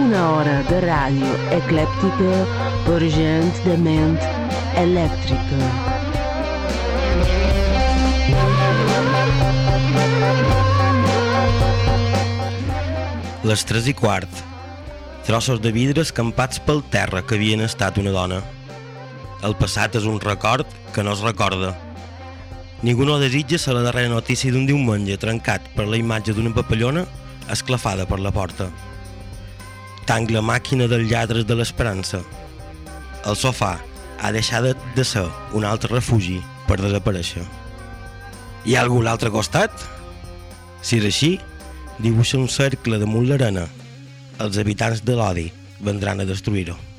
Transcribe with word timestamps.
Una 0.00 0.22
hora 0.32 0.56
de 0.70 0.80
ràdio 0.84 1.30
eclèptica 1.56 2.42
per 2.86 3.00
gent 3.14 3.50
de 3.64 3.76
ment 3.86 4.18
elèctrica. 4.80 5.70
Les 13.50 13.64
tres 13.64 13.86
i 13.88 13.94
quart. 13.96 14.30
Trossos 15.26 15.60
de 15.64 15.70
vidre 15.72 16.04
escampats 16.04 16.60
pel 16.62 16.82
terra 16.92 17.22
que 17.26 17.38
havien 17.38 17.64
estat 17.64 17.98
una 18.02 18.12
dona. 18.14 18.40
El 19.42 19.56
passat 19.56 19.96
és 19.96 20.04
un 20.04 20.20
record 20.20 20.68
que 20.94 21.02
no 21.02 21.14
es 21.16 21.22
recorda. 21.24 21.72
Ningú 22.80 23.04
no 23.04 23.18
desitja 23.20 23.58
ser 23.60 23.74
la 23.76 23.82
darrera 23.84 24.08
notícia 24.08 24.52
d'un 24.52 24.64
diumenge 24.64 25.18
trencat 25.20 25.66
per 25.74 25.84
la 25.84 25.98
imatge 26.00 26.32
d'una 26.32 26.54
papallona 26.56 27.04
esclafada 27.52 28.06
per 28.08 28.20
la 28.24 28.32
porta. 28.32 28.70
Tanc 30.08 30.32
la 30.32 30.40
màquina 30.40 30.88
dels 30.88 31.10
lladres 31.10 31.44
de 31.44 31.58
l'esperança. 31.58 32.22
El 33.28 33.36
sofà 33.36 33.74
ha 34.20 34.32
deixat 34.32 34.72
de, 34.96 35.04
ser 35.04 35.26
un 35.52 35.68
altre 35.68 35.92
refugi 35.92 36.40
per 36.66 36.80
desaparèixer. 36.80 37.44
Hi 38.64 38.76
ha 38.76 38.84
algú 38.84 39.04
a 39.04 39.10
l'altre 39.10 39.32
costat? 39.32 39.72
Si 40.80 40.96
és 40.96 41.08
així, 41.12 41.34
dibuixa 42.00 42.40
un 42.40 42.48
cercle 42.48 43.00
damunt 43.00 43.28
l'arena. 43.28 43.68
Els 44.40 44.56
habitants 44.56 45.04
de 45.04 45.20
l'odi 45.20 45.50
vendran 45.84 46.20
a 46.20 46.28
destruir-ho. 46.28 46.89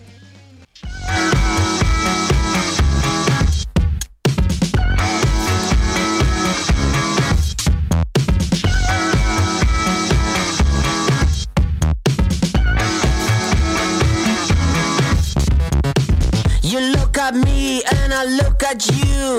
I 18.71 18.73
look 18.73 18.87
at 18.87 19.05
you. 19.05 19.37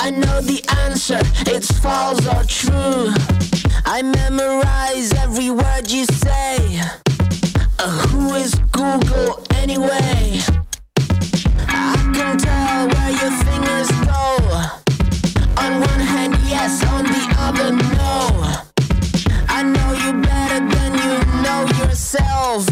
I 0.00 0.10
know 0.10 0.40
the 0.40 0.64
answer, 0.84 1.20
it's 1.46 1.70
false 1.78 2.26
or 2.26 2.42
true. 2.42 3.12
I 3.86 4.02
memorize 4.02 5.12
every 5.12 5.50
word 5.50 5.88
you 5.88 6.04
say. 6.06 6.80
Uh, 7.78 8.08
who 8.08 8.34
is 8.34 8.56
Google 8.72 9.44
anyway? 9.54 10.40
I 11.68 12.10
can 12.12 12.36
tell 12.36 12.88
where 12.88 13.10
your 13.10 13.32
fingers 13.44 13.90
go. 14.10 14.38
On 15.62 15.80
one 15.80 16.00
hand, 16.00 16.34
yes, 16.48 16.84
on 16.86 17.04
the 17.04 17.34
other, 17.38 17.70
no. 17.70 18.69
I 19.60 19.62
know 19.62 19.92
you 19.92 20.12
better 20.22 20.60
than 20.72 20.92
you 21.04 21.20
know 21.44 21.68
yourself. 21.84 22.64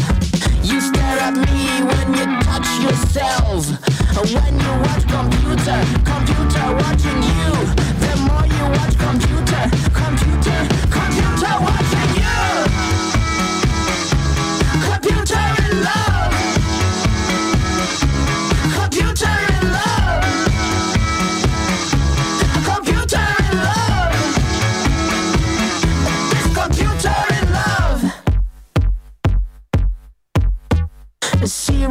You 0.63 0.81
stare 0.81 1.19
at 1.21 1.35
me 1.37 1.85
when 1.85 2.17
you 2.17 2.25
touch 2.41 2.65
yourself. 2.81 3.69
When 4.17 4.59
you 4.59 4.73
watch 4.81 5.05
computer, 5.05 5.77
computer 6.01 6.65
watching 6.81 7.21
you. 7.29 7.53
The 8.01 8.13
more 8.25 8.41
you 8.41 8.65
watch 8.73 8.97
computer, 8.97 9.69
computer, 9.93 10.88
computer 10.88 10.88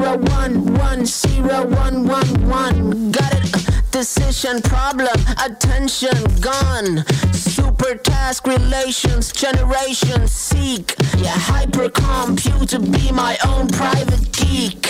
Zero 0.08 0.20
one 0.38 0.74
one 0.76 1.04
zero 1.04 1.66
one 1.66 2.06
one 2.08 2.48
one. 2.48 3.12
Got 3.12 3.34
it. 3.34 3.54
Uh, 3.54 3.80
decision 3.91 4.62
problem, 4.62 5.12
attention 5.44 6.16
gone. 6.41 7.04
Super 7.34 7.94
task 7.96 8.47
relations, 8.47 9.30
generation 9.30 10.26
seek. 10.26 10.94
Yeah, 11.18 11.36
hypercomputer 11.36 12.80
be 12.91 13.12
my 13.12 13.36
own 13.44 13.68
private 13.68 14.32
geek. 14.32 14.88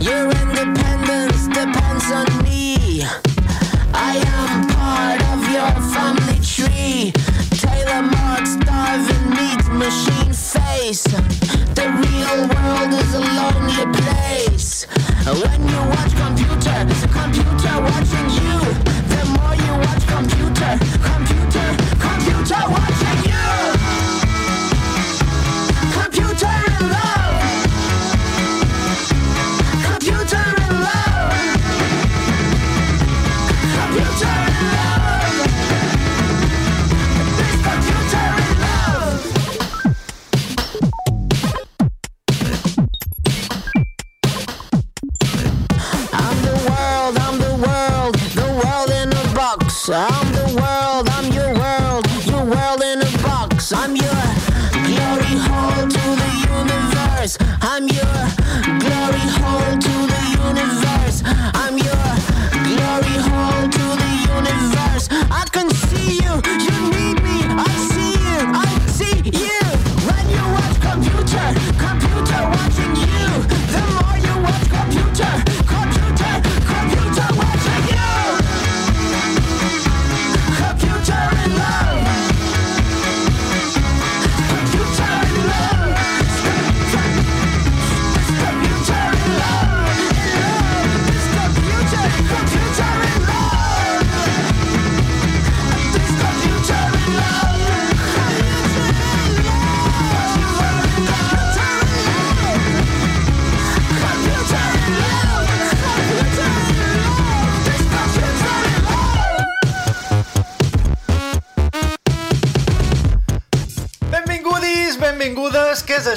Your 0.00 0.28
independence 0.28 1.48
depends 1.48 2.12
on 2.12 2.26
me. 2.44 3.02
I 3.94 4.20
am 4.36 4.68
part 4.68 5.22
of 5.32 5.40
your 5.48 5.72
family 5.94 6.40
tree. 6.44 7.12
Taylor 7.56 8.02
Mark 8.02 8.46
starving 8.46 9.30
meat 9.30 9.64
machine 9.72 10.21
face. 10.52 11.04
The 11.78 11.86
real 12.02 12.36
world 12.52 12.92
is 13.02 13.14
a 13.14 13.22
lonely 13.38 13.84
place. 13.96 14.86
When 15.24 15.60
you 15.68 15.80
watch 15.94 16.12
computer, 16.24 16.78
computer 17.08 17.74
watching 17.88 18.28
you. 18.40 18.58
The 19.12 19.22
more 19.34 19.54
you 19.64 19.72
watch 19.86 20.04
computer, 20.06 20.72
computer 21.00 21.21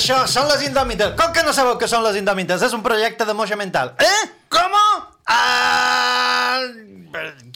això? 0.05 0.21
Són 0.29 0.47
les 0.51 0.65
Indòmites. 0.69 1.17
Com 1.17 1.33
que 1.33 1.43
no 1.45 1.53
sabeu 1.57 1.79
què 1.81 1.89
són 1.89 2.05
les 2.05 2.21
Indòmites? 2.21 2.61
És 2.61 2.77
un 2.77 2.85
projecte 2.85 3.25
de 3.25 3.33
moixa 3.33 3.57
mental. 3.57 3.95
Eh? 3.97 4.21
Com? 4.53 4.81
Ah... 5.25 6.59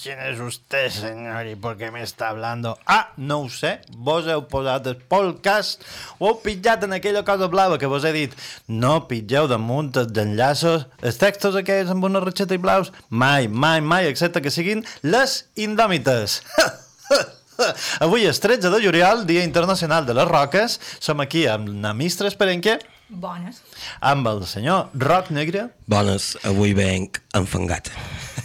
¿quién 0.01 0.19
es 0.19 0.39
usted, 0.39 0.89
señor? 0.89 1.45
¿Y 1.45 1.55
por 1.55 1.77
qué 1.77 1.91
me 1.91 2.01
està 2.01 2.29
hablando? 2.29 2.77
Ah, 2.85 3.11
no 3.17 3.41
ho 3.41 3.49
sé. 3.49 3.81
Vos 3.91 4.27
heu 4.27 4.45
posat 4.47 4.87
el 4.87 4.97
podcast, 4.97 5.83
ho 6.17 6.29
heu 6.29 6.37
pitjat 6.43 6.85
en 6.87 6.95
aquella 6.95 7.25
cosa 7.27 7.49
blava 7.51 7.77
que 7.77 7.89
vos 7.91 8.05
he 8.07 8.13
dit. 8.15 8.35
No 8.67 9.07
pitgeu 9.09 9.49
damunt 9.51 9.91
els 9.99 10.15
enllaços, 10.23 10.87
els 11.01 11.19
textos 11.19 11.57
aquells 11.59 11.91
amb 11.91 12.07
una 12.07 12.23
ratxeta 12.23 12.55
i 12.55 12.61
blaus. 12.61 12.93
Mai, 13.09 13.47
mai, 13.47 13.81
mai, 13.81 14.07
excepte 14.07 14.41
que 14.41 14.53
siguin 14.53 14.85
les 15.03 15.43
indòmites. 15.55 16.41
Avui 18.05 18.25
és 18.29 18.39
13 18.39 18.69
de 18.71 18.79
juliol, 18.83 19.25
Dia 19.29 19.43
Internacional 19.43 20.05
de 20.07 20.15
les 20.17 20.27
Roques. 20.29 20.79
Som 20.99 21.19
aquí 21.23 21.45
amb 21.49 21.69
na 21.69 21.93
Mistres 21.97 22.35
Perenque, 22.39 22.79
Bones. 23.09 23.61
amb 24.05 24.27
el 24.29 24.43
senyor 24.45 24.91
Roc 24.93 25.31
Negre 25.33 25.69
Bones, 25.89 26.35
avui 26.45 26.75
venc 26.77 27.17
enfangat. 27.33 27.89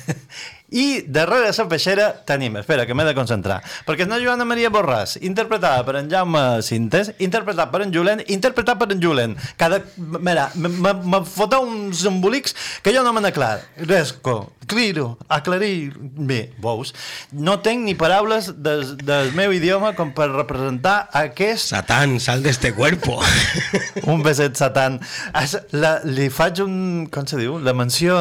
i 0.75 1.05
darrere 1.07 1.53
la 1.55 1.67
peixera 1.71 2.09
tenim, 2.27 2.57
espera, 2.61 2.85
que 2.87 2.95
m'he 2.99 3.07
de 3.07 3.15
concentrar, 3.15 3.61
perquè 3.87 4.03
és 4.05 4.11
una 4.11 4.19
Joana 4.23 4.47
Maria 4.49 4.73
Borràs, 4.75 5.17
interpretada 5.23 5.85
per 5.87 5.97
en 6.01 6.11
Jaume 6.11 6.43
Sintes, 6.67 7.13
interpretat 7.23 7.71
per 7.71 7.85
en 7.85 7.93
Julen, 7.95 8.25
interpretat 8.27 8.81
per 8.81 8.91
en 8.93 9.03
Julen. 9.03 9.37
Cada... 9.61 9.81
Mira, 9.97 10.49
me, 10.59 10.95
fota 11.29 11.61
uns 11.63 12.03
embolics 12.11 12.57
que 12.83 12.95
jo 12.97 13.05
no 13.07 13.13
me 13.15 13.23
n'aclar. 13.23 13.61
Resco, 13.87 14.53
cliro, 14.67 15.15
aclarir... 15.29 15.93
Bé, 15.99 16.41
veus? 16.63 16.95
No 17.33 17.59
tinc 17.63 17.85
ni 17.87 17.95
paraules 17.99 18.51
del, 18.65 18.97
del 19.05 19.31
meu 19.37 19.53
idioma 19.55 19.93
com 19.95 20.11
per 20.17 20.31
representar 20.33 21.09
aquest 21.15 21.71
Satán, 21.71 22.19
sal 22.21 22.43
de 22.43 22.51
este 22.51 22.73
cuerpo. 22.75 23.21
un 24.11 24.23
beset 24.27 24.57
satan. 24.59 24.99
Es- 25.41 25.61
La, 25.75 25.99
li 26.07 26.29
faig 26.33 26.61
un, 26.65 26.75
com 27.13 27.27
se 27.29 27.39
diu, 27.39 27.57
la 27.63 27.73
menció 27.77 28.15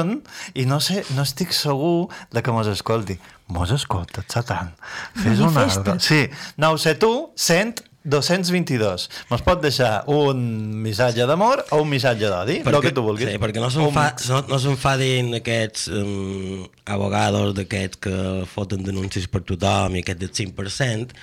i 0.58 0.66
no 0.68 0.80
sé, 0.84 1.04
no 1.16 1.24
estic 1.24 1.54
segur 1.56 2.10
de 2.34 2.43
que 2.44 2.54
mos 2.56 2.68
escolti. 2.72 3.18
Mos 3.54 3.72
escolta, 3.76 4.24
satan. 4.28 4.74
Fes 5.16 5.40
una. 5.40 5.52
Manifesta't. 5.64 6.04
Sí, 6.04 6.22
no 6.58 6.74
ho 6.74 6.78
sé 6.82 6.96
tu, 7.00 7.12
sent 7.36 7.82
222. 8.04 9.08
Mos 9.30 9.42
pot 9.46 9.62
deixar 9.64 10.04
un 10.12 10.42
missatge 10.84 11.24
d'amor 11.28 11.64
o 11.72 11.80
un 11.84 11.90
missatge 11.92 12.28
d'odi, 12.28 12.60
el 12.68 12.80
que 12.84 12.92
tu 12.96 13.04
vulguis. 13.06 13.30
Sí, 13.32 13.40
perquè 13.40 13.64
no 13.64 13.70
Un- 13.70 13.76
s'enfa, 13.78 14.06
no, 14.28 14.42
no 14.52 14.60
s'enfadin 14.60 15.32
aquests 15.40 15.88
um, 15.96 16.66
abogados 16.86 17.56
d'aquests 17.56 18.02
que 18.04 18.16
foten 18.52 18.84
denúncies 18.84 19.30
per 19.32 19.44
tothom 19.48 19.96
i 19.96 20.04
aquest 20.04 20.20
del 20.20 20.34
5%, 20.36 21.16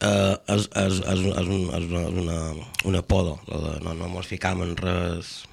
eh, 0.00 0.36
és, 0.54 0.68
és, 0.68 1.00
és, 1.00 1.24
és, 1.32 1.48
un, 1.48 1.70
és 1.72 1.88
una, 1.88 2.02
és 2.10 2.18
una, 2.24 2.40
una 2.84 3.02
de 3.02 3.78
No, 3.84 3.94
no 3.94 4.08
mos 4.12 4.28
ficam 4.28 4.62
en 4.62 4.76
res... 4.76 5.44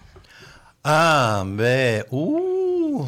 Ah, 0.83 1.41
bé. 1.47 2.05
Uh! 2.11 3.07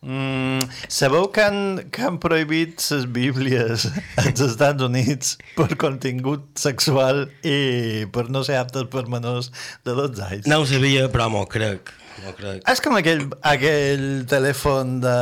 Mm, 0.00 0.62
sabeu 0.86 1.26
que 1.34 1.42
han, 1.42 1.88
que 1.90 2.04
han 2.06 2.20
prohibit 2.22 2.78
les 2.92 3.06
bíblies 3.10 3.88
als 4.22 4.42
Estats 4.44 4.84
Units 4.86 5.34
per 5.56 5.72
contingut 5.80 6.46
sexual 6.60 7.24
i 7.42 8.06
per 8.14 8.28
no 8.30 8.44
ser 8.46 8.60
aptes 8.60 8.86
per 8.92 9.08
menors 9.10 9.50
de 9.82 9.96
12 9.98 10.28
anys? 10.28 10.50
No 10.50 10.62
ho 10.62 10.68
sabia, 10.70 11.08
però 11.10 11.26
m'ho 11.34 11.42
crec. 11.50 11.90
M'ho 12.24 12.32
crec. 12.36 12.62
És 12.70 12.80
com 12.84 12.96
aquell, 12.98 13.22
aquell 13.46 14.04
telèfon 14.30 14.96
de 15.04 15.14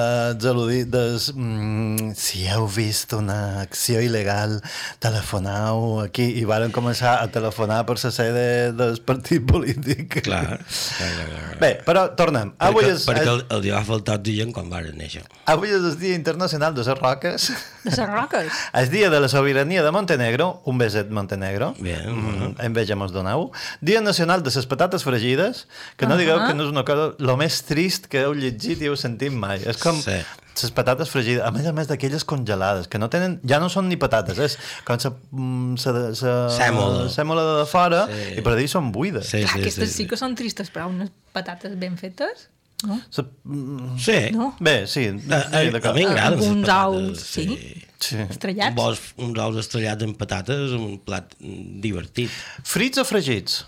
zeludit 0.42 0.88
des, 0.92 1.28
mm, 1.34 2.12
si 2.16 2.46
heu 2.48 2.66
vist 2.72 3.12
una 3.16 3.60
acció 3.62 4.00
il·legal 4.04 4.56
telefonau 5.04 6.00
aquí 6.04 6.26
i 6.40 6.44
varen 6.48 6.72
començar 6.74 7.16
a 7.22 7.28
telefonar 7.32 7.82
per 7.88 7.96
la 8.02 8.10
sede 8.14 8.46
del 8.76 8.98
partit 9.06 9.44
polític 9.50 10.20
Clar, 10.26 10.42
clar, 10.56 10.58
clar, 10.58 11.26
clar. 11.28 11.58
bé, 11.60 11.70
però 11.86 12.06
tornem 12.18 12.52
avui 12.58 12.84
perquè, 12.84 12.94
és, 12.96 13.04
perquè 13.08 13.28
el, 13.32 13.42
el 13.56 13.62
dia 13.66 13.76
va 13.78 13.84
faltar 13.86 14.18
oxigen 14.20 14.52
quan 14.56 14.70
varen 14.72 14.96
néixer. 14.98 15.22
avui 15.52 15.70
és 15.70 15.84
el 15.92 15.98
dia 16.00 16.16
internacional 16.18 16.74
de 16.74 16.82
les 16.86 16.98
roques 16.98 17.50
De 17.84 17.92
les 17.92 18.08
roques. 18.10 18.50
el 18.80 18.90
dia 18.90 19.10
de 19.12 19.20
la 19.22 19.28
sobirania 19.28 19.82
de 19.84 19.92
Montenegro 19.94 20.62
un 20.64 20.78
beset 20.78 21.10
Montenegro 21.10 21.74
Bien, 21.78 22.08
mm, 22.10 22.56
enveja 22.66 22.96
mos 22.96 23.12
donau 23.14 23.50
dia 23.80 24.00
nacional 24.00 24.42
de 24.42 24.50
les 24.54 24.66
patates 24.66 25.04
fregides 25.04 25.66
que 25.96 26.06
no 26.06 26.14
Ahà. 26.16 26.22
digueu 26.24 26.42
que 26.46 26.54
no 26.56 26.64
és 26.66 26.72
una 26.72 26.85
cosa 26.88 27.10
lo 27.18 27.36
més 27.36 27.60
trist 27.68 28.06
que 28.12 28.22
heu 28.24 28.32
llegit 28.38 28.80
i 28.82 28.88
heu 28.90 28.96
sentit 28.96 29.32
mai 29.34 29.60
és 29.66 29.76
com 29.82 29.98
Sí. 30.00 30.16
les 30.56 30.70
patates 30.72 31.10
fregides, 31.12 31.42
a 31.44 31.50
més 31.52 31.66
a 31.68 31.72
més 31.76 31.86
d'aquelles 31.90 32.24
congelades, 32.24 32.86
que 32.88 32.96
no 32.98 33.10
tenen, 33.12 33.34
ja 33.44 33.58
no 33.60 33.68
són 33.68 33.90
ni 33.90 33.98
patates, 34.00 34.38
és 34.40 34.54
com 34.88 34.96
sa, 34.98 35.10
mm, 35.12 35.76
Sèmola. 35.76 37.08
sèmola 37.12 37.44
de 37.60 37.66
fora, 37.68 38.06
Sí. 38.08 38.38
i 38.38 38.42
per 38.42 38.56
dir 38.56 38.68
són 38.72 38.90
buides. 38.92 39.26
Sí, 39.28 39.42
Clar, 39.42 39.52
sí, 39.52 39.60
aquestes 39.60 39.90
sí, 39.90 40.02
sí 40.02 40.06
que 40.08 40.16
són 40.16 40.34
tristes, 40.34 40.70
però 40.72 40.88
unes 40.88 41.10
patates 41.32 41.76
ben 41.78 41.98
fetes, 41.98 42.48
no? 42.86 43.00
Sa, 43.10 43.22
mm, 43.44 43.98
Sí. 43.98 44.30
No? 44.32 44.54
bé, 44.60 44.86
sí. 44.86 45.06
A, 45.30 45.34
a, 45.36 45.42
sí 45.60 45.68
a 45.68 45.70
d'acord. 45.72 45.94
mi 45.94 46.04
m'agraden 46.06 46.38
les 46.40 46.48
Uns 46.48 46.66
patates. 46.66 47.10
ous, 47.10 47.20
sí. 47.20 47.82
Sí. 47.98 48.16
Estrellats. 48.28 48.74
Vols 48.76 49.00
uns 49.16 49.38
ous 49.38 49.56
estrellats 49.56 50.02
amb 50.04 50.16
patates, 50.18 50.72
un 50.72 50.98
plat 51.00 51.34
mm, 51.40 51.80
divertit. 51.80 52.30
Frits 52.62 52.98
o 52.98 53.04
fregits? 53.04 53.64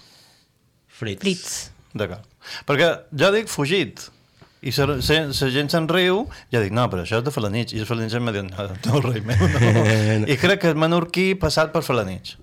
Frits. 0.89 1.21
Frits. 1.23 1.71
D'acord. 1.95 2.25
Perquè 2.69 2.93
jo 3.23 3.31
dic 3.35 3.51
fugit, 3.53 4.09
i 4.59 4.73
la 4.75 4.99
gent 5.55 5.71
se'n 5.71 5.87
riu, 5.91 6.25
jo 6.51 6.63
dic, 6.65 6.75
no, 6.75 6.89
però 6.91 7.05
això 7.05 7.21
és 7.21 7.27
de 7.27 7.31
Falanich, 7.35 7.77
i 7.77 7.83
els 7.83 7.89
falanitxers 7.91 8.25
me 8.25 8.35
diuen, 8.35 8.51
no, 8.51 8.67
no, 8.89 9.01
rei 9.05 9.23
meu, 9.23 9.39
no. 9.55 10.27
I 10.33 10.37
crec 10.41 10.65
que 10.65 10.73
és 10.73 10.79
menorquí 10.79 11.31
passat 11.39 11.71
per 11.75 11.85
Falanich. 11.87 12.35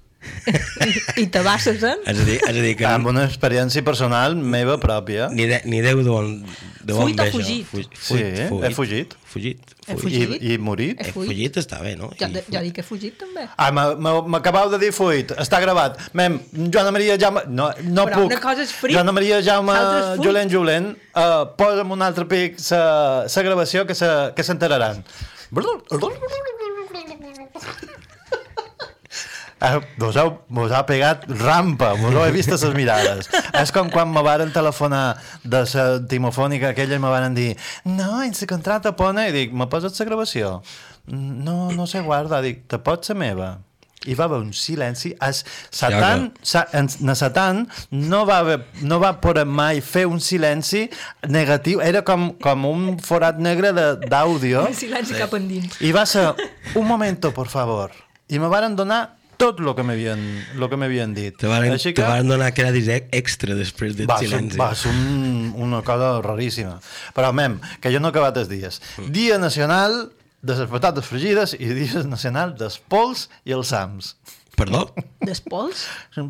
I, 0.49 0.93
i 1.21 1.25
tabasses, 1.29 1.83
eh? 1.85 1.97
És 2.09 2.21
a 2.21 2.25
dir, 2.25 2.39
és 2.39 2.55
a 2.55 2.61
dir 2.63 2.71
que 2.79 2.87
Amb 2.89 3.11
una 3.11 3.27
experiència 3.27 3.83
personal 3.85 4.33
meva 4.39 4.79
pròpia. 4.81 5.27
ni, 5.35 5.45
de, 5.51 5.59
ni 5.69 5.83
Déu 5.85 6.01
d'on 6.07 6.31
d'on 6.85 7.01
Fuit 7.01 7.19
o 7.19 7.23
ve 7.23 7.29
això. 7.29 7.31
fugit? 7.39 7.65
Fuit, 7.65 7.89
Sí, 7.97 8.17
he 8.63 8.69
fugit. 8.73 9.15
Fugit. 9.25 9.59
He 9.87 9.95
Fuit. 9.95 10.01
fugit. 10.03 10.35
I, 10.41 10.53
i 10.53 10.57
morit. 10.57 10.99
He 11.01 11.09
Eh, 11.09 11.11
fuit. 11.11 11.27
fugit 11.31 11.57
està 11.57 11.81
bé, 11.81 11.95
no? 11.97 12.09
De, 12.17 12.41
fu- 12.41 12.51
jo 12.53 12.61
dic 12.61 12.73
que 12.75 12.81
he 12.81 12.83
fugit, 12.83 13.17
també. 13.17 13.47
Ah, 13.57 13.71
m'acabau 13.71 14.69
de 14.69 14.77
dir 14.79 14.91
fuit, 14.93 15.31
està 15.37 15.59
gravat. 15.61 15.97
Mem, 16.13 16.39
Joana 16.71 16.91
Maria 16.91 17.17
Jaume... 17.17 17.41
No, 17.47 17.71
no 17.83 18.05
Però 18.05 18.21
puc. 18.21 18.31
una 18.31 18.39
cosa 18.39 18.61
és 18.63 18.71
frit, 18.71 18.93
Joana 18.95 19.11
Maria 19.11 19.41
Jaume 19.41 19.73
fuit. 19.73 20.23
Julen 20.25 20.49
Julen, 20.49 20.91
uh, 21.15 21.45
posa'm 21.57 21.91
un 21.91 22.01
altre 22.01 22.25
pic 22.25 22.59
sa, 22.59 23.27
sa 23.27 23.41
gravació 23.41 23.85
que 23.85 23.95
se- 23.95 24.31
que 24.35 24.43
vos, 29.97 30.15
heu, 30.19 30.33
vos 30.49 30.71
ha 30.75 30.83
pegat 30.85 31.23
rampa, 31.39 31.93
vos 31.99 32.13
ho 32.13 32.25
he 32.25 32.31
vist 32.35 32.51
a 32.51 32.57
les 32.59 32.73
mirades. 32.75 33.29
És 33.55 33.71
com 33.75 33.89
quan 33.89 34.11
me 34.11 34.21
varen 34.25 34.51
telefonar 34.53 35.17
de 35.43 35.63
la 35.73 35.85
timofònica 36.11 36.73
aquella 36.73 36.95
i 36.99 37.01
me 37.01 37.09
varen 37.13 37.33
dir 37.37 37.55
no, 37.85 38.21
en 38.23 38.33
la 38.35 38.47
contrata 38.51 38.95
pone, 38.95 39.29
i 39.29 39.31
dic, 39.35 39.53
me 39.53 39.67
poses 39.71 39.97
la 39.99 40.05
gravació? 40.11 40.57
No, 41.07 41.71
no 41.71 41.87
se 41.87 42.01
guarda, 42.01 42.41
dic, 42.41 42.65
te 42.67 42.77
pots 42.81 43.09
la 43.13 43.15
meva? 43.15 43.49
I 44.05 44.13
va 44.13 44.27
haver 44.27 44.37
un 44.43 44.51
silenci. 44.53 45.15
Es, 45.25 45.39
Satan, 45.73 46.27
sa, 46.45 46.67
en, 46.77 46.85
na 47.01 47.15
Satan 47.17 47.63
no 47.89 48.19
va, 48.29 48.35
haver, 48.43 48.59
no 48.85 48.99
va 49.01 49.15
poder 49.17 49.47
mai 49.49 49.79
fer 49.81 50.03
un 50.05 50.19
silenci 50.21 50.83
negatiu. 51.25 51.81
Era 51.81 52.03
com, 52.05 52.27
com 52.37 52.67
un 52.69 52.99
forat 53.01 53.39
negre 53.41 53.71
de- 53.73 53.95
d'àudio. 54.05 54.67
Un 54.69 54.77
silenci 54.77 55.17
cap 55.17 55.33
endins. 55.33 55.79
I 55.81 55.89
va 55.95 56.05
ser, 56.05 56.27
un 56.75 56.85
momento, 56.85 57.33
por 57.33 57.49
favor. 57.49 57.89
I 58.29 58.37
me 58.37 58.47
varen 58.51 58.75
donar 58.77 59.15
tot 59.37 59.59
el 59.63 59.71
que 59.77 59.83
m'havien 59.87 60.21
lo 60.61 60.69
que 60.71 60.77
m'havien 60.79 61.13
dit. 61.17 61.35
Te 61.37 61.47
varen, 61.51 61.73
Així 61.75 61.93
te 61.93 62.03
varen 62.05 62.27
donar 62.31 62.51
crèdits 62.55 62.87
ex- 62.93 63.09
extra 63.15 63.55
després 63.57 63.95
del 63.97 64.07
va 64.09 64.17
silenci. 64.21 64.57
va 64.59 64.71
ser 64.75 64.91
un, 64.93 65.53
una 65.55 65.81
cosa 65.85 66.19
raríssima. 66.25 66.77
Però, 67.15 67.31
mem, 67.35 67.59
que 67.81 67.91
jo 67.93 67.99
no 67.99 68.09
he 68.09 68.15
acabat 68.15 68.37
els 68.43 68.49
dies. 68.51 68.81
Dia 69.09 69.37
nacional 69.41 70.11
de 70.45 70.53
les 70.59 70.69
patates 70.69 71.05
fregides 71.09 71.55
i 71.57 71.65
dia 71.73 72.03
nacional 72.05 72.53
dels 72.57 72.77
pols 72.79 73.27
i 73.45 73.51
els 73.55 73.71
sams. 73.73 74.15
Perdó? 74.55 74.85
Despols? 75.25 75.81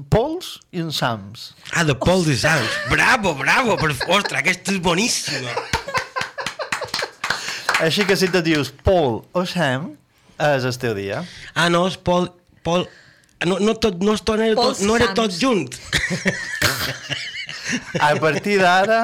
Pols 0.10 0.56
i 0.74 0.80
els 0.82 0.98
sams. 0.98 1.52
Ah, 1.76 1.84
de 1.86 1.94
Paul 1.94 2.24
de 2.26 2.34
Sants. 2.36 2.72
Bravo, 2.90 3.36
bravo. 3.38 3.76
Per... 3.78 3.92
Ostres, 3.94 4.40
aquesta 4.40 4.74
és 4.74 4.80
boníssima. 4.82 5.52
Així 7.84 8.06
que 8.08 8.16
si 8.18 8.30
te 8.32 8.42
dius 8.42 8.72
Paul 8.72 9.20
o 9.36 9.44
Sam, 9.46 9.92
és 10.42 10.66
el 10.66 10.78
teu 10.82 10.96
dia. 10.98 11.22
Ah, 11.54 11.68
no, 11.70 11.86
és 11.92 11.98
Paul... 12.02 12.32
Paul... 12.66 12.88
No, 13.46 13.60
no, 13.60 13.76
tot, 13.78 14.00
no, 14.02 14.16
tot, 14.18 14.40
no, 14.40 14.54
tot, 14.58 14.80
no 14.82 14.96
era 14.98 15.12
tot 15.14 15.34
junt. 15.38 15.68
A 18.00 18.16
partir 18.22 18.60
d'ara, 18.62 19.00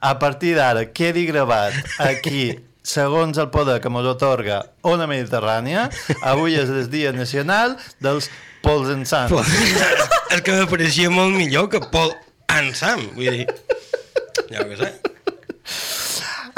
a 0.00 0.18
partir 0.18 0.54
d'ara, 0.56 0.84
quedi 0.94 1.24
gravat 1.28 1.74
aquí 2.02 2.58
segons 2.82 3.38
el 3.38 3.50
poder 3.54 3.78
que 3.80 3.90
mos 3.92 4.06
otorga 4.08 4.60
Ona 4.88 5.06
Mediterrània, 5.10 5.88
avui 6.26 6.56
és 6.58 6.70
el 6.72 6.88
dia 6.90 7.12
nacional 7.14 7.76
dels 8.02 8.30
pols 8.64 8.90
en 8.92 9.04
sang. 9.06 9.32
és 10.34 10.42
que 10.46 10.56
m'apareixia 10.56 11.12
molt 11.12 11.36
millor 11.36 11.70
que 11.72 11.82
Paul 11.92 12.14
and 12.50 12.74
Sam. 12.78 13.06
Vull 13.16 13.30
dir... 13.40 13.46
Ja 14.50 14.64
ho 14.66 14.78
sé. 14.78 14.90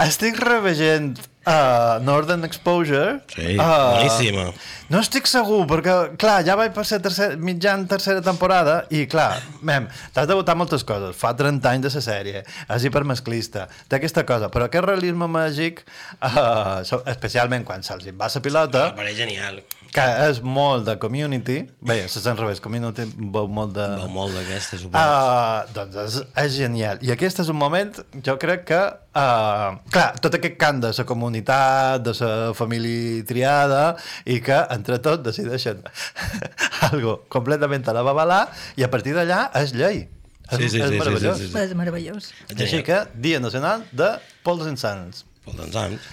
Estic 0.02 0.40
revegent 0.40 1.18
uh, 1.46 1.98
Northern 2.04 2.44
Exposure. 2.44 3.20
Sí, 3.34 3.56
Ah, 3.60 3.98
boníssima. 3.98 4.46
No 4.92 5.00
estic 5.00 5.26
segur, 5.30 5.62
perquè, 5.70 6.16
clar, 6.20 6.42
ja 6.46 6.56
vaig 6.58 6.74
per 6.76 6.84
ser 6.88 7.00
tercer, 7.04 7.36
mitjan 7.40 7.86
tercera 7.88 8.20
temporada 8.24 8.82
i, 8.92 9.06
clar, 9.10 9.40
mem, 9.64 9.88
t'has 10.12 10.28
de 10.28 10.36
votar 10.36 10.56
moltes 10.58 10.84
coses. 10.84 11.16
Fa 11.16 11.32
30 11.38 11.70
anys 11.70 11.86
de 11.88 11.92
la 11.96 12.04
sèrie, 12.04 12.42
és 12.44 12.84
hipermasclista, 12.88 13.68
té 13.88 13.96
aquesta 14.00 14.26
cosa, 14.28 14.50
però 14.52 14.68
aquest 14.68 14.84
realisme 14.84 15.28
màgic, 15.30 15.84
uh, 16.20 16.82
especialment 17.06 17.64
quan 17.64 17.82
se'ls 17.82 18.10
va 18.12 18.28
la 18.34 18.44
pilota, 18.44 18.88
pareix 18.96 19.16
genial. 19.16 19.62
Que 19.92 20.04
és 20.30 20.38
molt 20.40 20.86
de 20.88 20.94
community, 21.00 21.58
bé, 21.84 21.98
és 22.06 22.26
al 22.26 22.38
revés, 22.38 22.62
community 22.64 23.04
veu 23.34 23.48
molt 23.52 23.74
de... 23.76 23.84
Veu 24.00 24.08
molt 24.14 24.32
d'aquesta, 24.32 24.78
suposo. 24.80 24.96
Uh, 24.96 25.66
doncs 25.76 25.98
és, 26.00 26.14
és 26.44 26.54
genial. 26.56 27.02
I 27.04 27.12
aquest 27.12 27.42
és 27.44 27.50
un 27.52 27.58
moment, 27.60 27.90
jo 28.24 28.38
crec 28.40 28.64
que... 28.70 28.80
Uh, 29.12 29.76
clar, 29.92 30.06
tot 30.24 30.38
aquest 30.38 30.56
cant 30.60 30.80
de 30.80 30.94
la 30.96 31.04
comunitat, 31.08 32.00
de 32.06 32.14
la 32.16 32.30
família 32.56 33.20
triada, 33.28 33.82
i 34.24 34.38
que 34.44 34.62
entre 34.72 34.96
tot 35.04 35.20
decideixen 35.26 35.82
algo 36.88 37.18
completament 37.32 37.84
a 37.92 37.96
la 37.98 38.04
babalà, 38.06 38.46
i 38.80 38.86
a 38.86 38.90
partir 38.92 39.12
d'allà 39.18 39.44
és 39.60 39.76
llei. 39.76 40.06
És, 40.52 40.56
Sí, 40.56 40.68
sí, 40.68 40.80
és 40.80 40.88
sí, 40.88 40.96
sí, 40.96 40.98
meravellós. 40.98 41.38
sí, 41.38 41.50
sí, 41.52 41.58
És 41.60 41.76
meravellós. 41.76 42.30
Així 42.56 42.80
que, 42.84 43.04
Dia 43.14 43.40
Nacional 43.40 43.84
de 43.92 44.08
Pols 44.44 44.64
Insans. 44.68 45.26
Pel 45.44 45.60
doncs, 45.60 45.76
anys. 45.84 46.08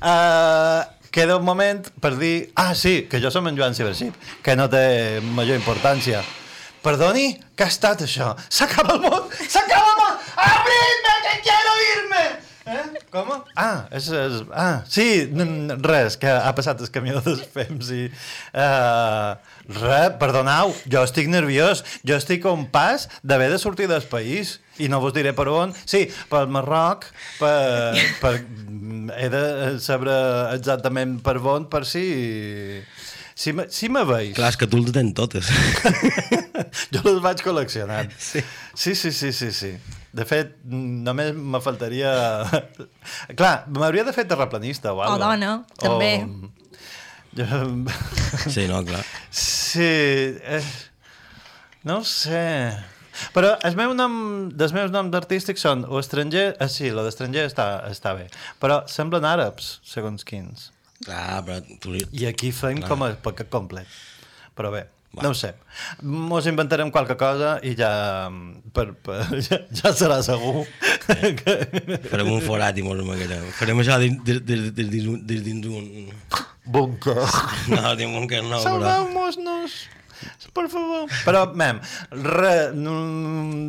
Uh, 0.00 0.84
queda 1.14 1.36
un 1.38 1.44
moment 1.46 1.84
per 2.02 2.16
dir... 2.18 2.50
Ah, 2.58 2.74
sí, 2.74 3.04
que 3.06 3.20
jo 3.22 3.30
som 3.30 3.46
en 3.46 3.54
Joan 3.58 3.76
Cibercip, 3.78 4.16
que 4.42 4.56
no 4.58 4.66
té 4.70 5.20
major 5.36 5.54
importància. 5.54 6.24
Perdoni, 6.82 7.28
què 7.54 7.68
ha 7.68 7.70
estat 7.70 8.02
això? 8.02 8.32
S'acaba 8.50 8.96
el 8.96 9.04
món! 9.06 9.30
S'acaba 9.46 9.92
el 9.92 10.00
món! 10.00 10.18
Abridme, 10.48 11.14
que 11.28 11.36
quiero 11.46 11.76
irme! 11.92 12.24
Eh? 12.64 13.04
Com? 13.12 13.30
Ah, 13.60 13.86
és, 13.94 14.08
és, 14.08 14.42
ah, 14.56 14.82
sí, 14.90 15.06
res, 15.84 16.18
que 16.18 16.32
ha 16.32 16.50
passat 16.56 16.82
el 16.82 16.90
camió 16.90 17.22
dels 17.22 17.44
fems 17.54 17.92
i... 17.94 18.08
Uh, 18.50 19.36
res, 19.78 20.16
perdoneu, 20.20 20.74
jo 20.90 21.06
estic 21.06 21.30
nerviós, 21.30 21.84
jo 22.02 22.18
estic 22.18 22.44
a 22.48 22.56
un 22.56 22.66
pas 22.74 23.06
d'haver 23.22 23.52
de 23.52 23.60
sortir 23.62 23.86
del 23.88 24.04
país 24.10 24.58
i 24.82 24.88
no 24.90 25.00
vos 25.00 25.14
diré 25.14 25.34
per 25.36 25.46
on. 25.52 25.74
Sí, 25.86 26.06
pel 26.30 26.48
Marroc, 26.50 27.06
per, 27.38 27.94
per, 28.20 28.34
he 29.12 29.28
de 29.32 29.42
saber 29.82 30.14
exactament 30.54 31.18
per 31.24 31.38
on, 31.42 31.68
per 31.70 31.84
si... 31.88 32.04
Si 33.34 33.50
me, 33.50 33.64
si 33.66 33.88
me 33.90 34.04
veus. 34.06 34.30
Clar, 34.36 34.52
és 34.52 34.56
que 34.60 34.68
tu 34.70 34.78
les 34.78 34.92
tens 34.94 35.10
totes. 35.16 35.48
Jo 36.94 37.02
les 37.02 37.18
vaig 37.22 37.40
col·leccionant. 37.42 38.12
Sí. 38.14 38.42
Sí, 38.78 38.94
sí, 38.94 39.10
sí, 39.10 39.32
sí, 39.34 39.50
sí. 39.52 39.72
De 40.14 40.22
fet, 40.28 40.54
només 40.70 41.32
me 41.34 41.58
faltaria... 41.62 42.12
Clar, 43.34 43.54
m'hauria 43.74 44.06
de 44.06 44.14
fer 44.14 44.26
terraplanista 44.30 44.92
o 44.94 45.02
O 45.02 45.06
alguna 45.08 45.34
dona, 45.34 45.52
també. 45.82 46.12
Jo... 47.34 47.62
Sí, 48.46 48.68
no, 48.70 48.84
clar. 48.86 49.02
Sí... 49.34 49.82
Eh... 49.82 50.62
No 51.84 51.98
ho 52.00 52.06
sé... 52.06 52.44
Però 53.34 53.52
el 53.66 53.76
meu 53.78 53.92
nom, 53.96 54.14
dels 54.54 54.72
meus 54.76 54.90
noms 54.94 55.14
artístics 55.18 55.62
són 55.66 55.84
o 55.88 56.00
estranger... 56.02 56.54
Ah, 56.62 56.68
sí, 56.72 56.90
lo 56.90 57.04
d'estranger 57.06 57.46
està, 57.50 57.68
està 57.90 58.14
bé. 58.18 58.26
Però 58.62 58.82
semblen 58.90 59.26
àrabs, 59.28 59.78
segons 59.86 60.26
quins. 60.26 60.70
Clar, 61.04 61.42
però 61.46 61.60
tu... 61.82 61.92
li- 61.94 62.06
I 62.16 62.26
aquí 62.30 62.50
fem 62.54 62.80
Clar. 62.82 62.90
com 62.90 63.06
a 63.06 63.12
paquet 63.22 63.50
complet. 63.52 63.86
Però 64.58 64.70
bé, 64.74 64.84
Va. 65.14 65.22
no 65.26 65.30
ho 65.34 65.36
sé. 65.38 65.52
Mos 66.06 66.46
inventarem 66.50 66.90
qualque 66.94 67.16
cosa 67.20 67.56
i 67.66 67.74
ja, 67.78 67.90
per, 68.74 68.86
per, 69.04 69.20
ja, 69.46 69.58
ja 69.82 69.92
serà 69.94 70.20
segur. 70.26 70.64
que... 71.42 71.56
Farem 72.10 72.30
un 72.34 72.42
forat 72.46 72.78
i 72.78 72.86
mos 72.86 72.98
amagarem. 73.02 73.46
Farem 73.58 73.82
això 73.84 73.98
dins, 74.02 74.20
dins, 74.26 74.42
dins, 74.46 74.70
dins, 74.74 75.22
dins, 75.26 75.46
dins 75.50 75.66
un... 75.70 76.46
Bunker. 76.64 77.18
No, 77.68 77.90
dins 77.98 78.16
un 78.16 78.24
que 78.30 78.38
no, 78.40 78.62
però... 78.64 78.94
Per 80.54 80.66
favor. 80.72 81.08
Però, 81.26 81.44
mem, 81.56 81.80
re, 82.24 82.54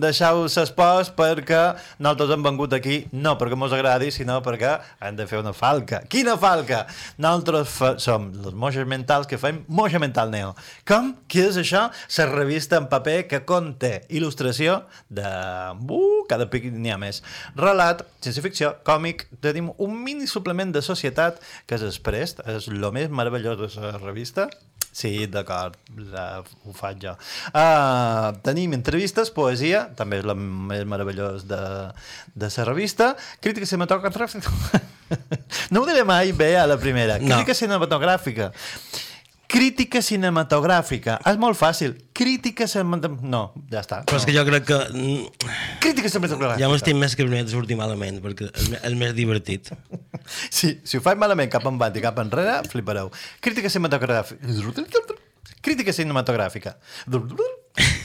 deixeu 0.03 0.45
s'espòs 0.51 1.11
perquè 1.15 1.61
nosaltres 1.99 2.35
hem 2.35 2.45
vengut 2.45 2.75
aquí 2.77 3.01
no 3.15 3.35
perquè 3.39 3.57
mos 3.59 3.73
agradi, 3.75 4.11
sinó 4.13 4.41
perquè 4.45 4.75
hem 5.05 5.17
de 5.17 5.27
fer 5.29 5.41
una 5.41 5.53
falca. 5.55 6.01
Quina 6.11 6.35
falca? 6.41 6.83
Nosaltres 7.21 7.71
fa, 7.71 7.91
som 8.01 8.29
els 8.33 8.57
moixes 8.57 8.87
mentals 8.89 9.29
que 9.29 9.39
fem 9.41 9.63
moixa 9.67 10.01
mental 10.01 10.31
neo. 10.33 10.53
Com? 10.87 11.13
Què 11.31 11.47
és 11.49 11.59
això? 11.61 11.87
La 12.15 12.27
revista 12.31 12.79
en 12.79 12.87
paper 12.91 13.17
que 13.29 13.43
conté 13.47 14.05
il·lustració 14.09 14.81
de... 15.09 15.25
Uh, 15.85 16.25
cada 16.29 16.47
pic 16.51 16.67
n'hi 16.73 16.93
ha 16.93 16.99
més. 17.01 17.21
Relat, 17.59 18.03
ciència-ficció, 18.25 18.73
còmic, 18.87 19.27
tenim 19.43 19.71
un 19.81 19.97
mini 20.03 20.29
suplement 20.29 20.73
de 20.73 20.83
societat 20.85 21.41
que 21.69 21.77
és 21.77 21.85
Express, 21.85 22.39
és 22.49 22.69
el 22.71 22.85
més 22.95 23.11
meravellós 23.13 23.59
de 23.61 23.69
la 23.83 23.97
revista, 23.99 24.49
Sí, 24.95 25.25
d'acord, 25.27 25.75
ho 26.63 26.73
faig 26.73 27.01
jo. 27.03 27.11
Uh, 27.51 28.29
tenim 28.45 28.71
entrevistes, 28.77 29.27
poesia, 29.35 29.89
també 29.99 30.21
és 30.21 30.27
la 30.27 30.37
més 30.39 30.85
meravellós 30.87 31.43
de, 31.49 31.59
de 32.31 32.49
la 32.53 32.67
revista, 32.69 33.09
crítica 33.43 33.67
cinematogràfica... 33.67 34.53
no 35.75 35.83
ho 35.83 35.89
diré 35.89 36.05
mai 36.07 36.31
bé 36.31 36.53
a 36.55 36.63
la 36.69 36.79
primera. 36.79 37.19
No. 37.19 37.27
Crítica 37.27 37.57
cinematogràfica. 37.59 38.53
Crítica 39.51 40.01
cinematogràfica. 40.01 41.19
És 41.29 41.37
molt 41.41 41.57
fàcil. 41.59 41.93
Crítica 42.17 42.67
cinematogràfica... 42.69 43.29
No, 43.29 43.43
ja 43.71 43.83
està. 43.83 44.01
Però 44.07 44.17
és 44.19 44.25
no. 44.25 44.29
que 44.29 44.35
jo 44.35 44.45
crec 44.47 44.65
que 44.69 44.79
mm, 44.89 45.49
Crítica 45.83 46.11
cinematogràfica. 46.11 46.61
ja 46.63 46.69
m'estim 46.71 46.99
més 47.01 47.15
que 47.15 47.25
el 47.25 47.29
primer 47.29 47.45
de 47.47 47.53
sortir 47.53 47.77
malament, 47.79 48.21
perquè 48.23 48.49
és, 48.51 48.71
és 48.81 48.97
més 48.97 49.15
divertit. 49.17 49.71
Sí, 50.25 50.71
si 50.81 50.97
ho 50.97 51.03
faig 51.05 51.19
malament 51.21 51.51
cap 51.53 51.61
endavant 51.69 51.93
i 51.93 52.01
cap 52.01 52.17
enrere, 52.17 52.55
flipareu. 52.71 53.11
Crítica 53.45 53.69
cinematogràfica. 53.69 54.41
Crítica 55.61 55.93
cinematogràfica. 55.93 56.73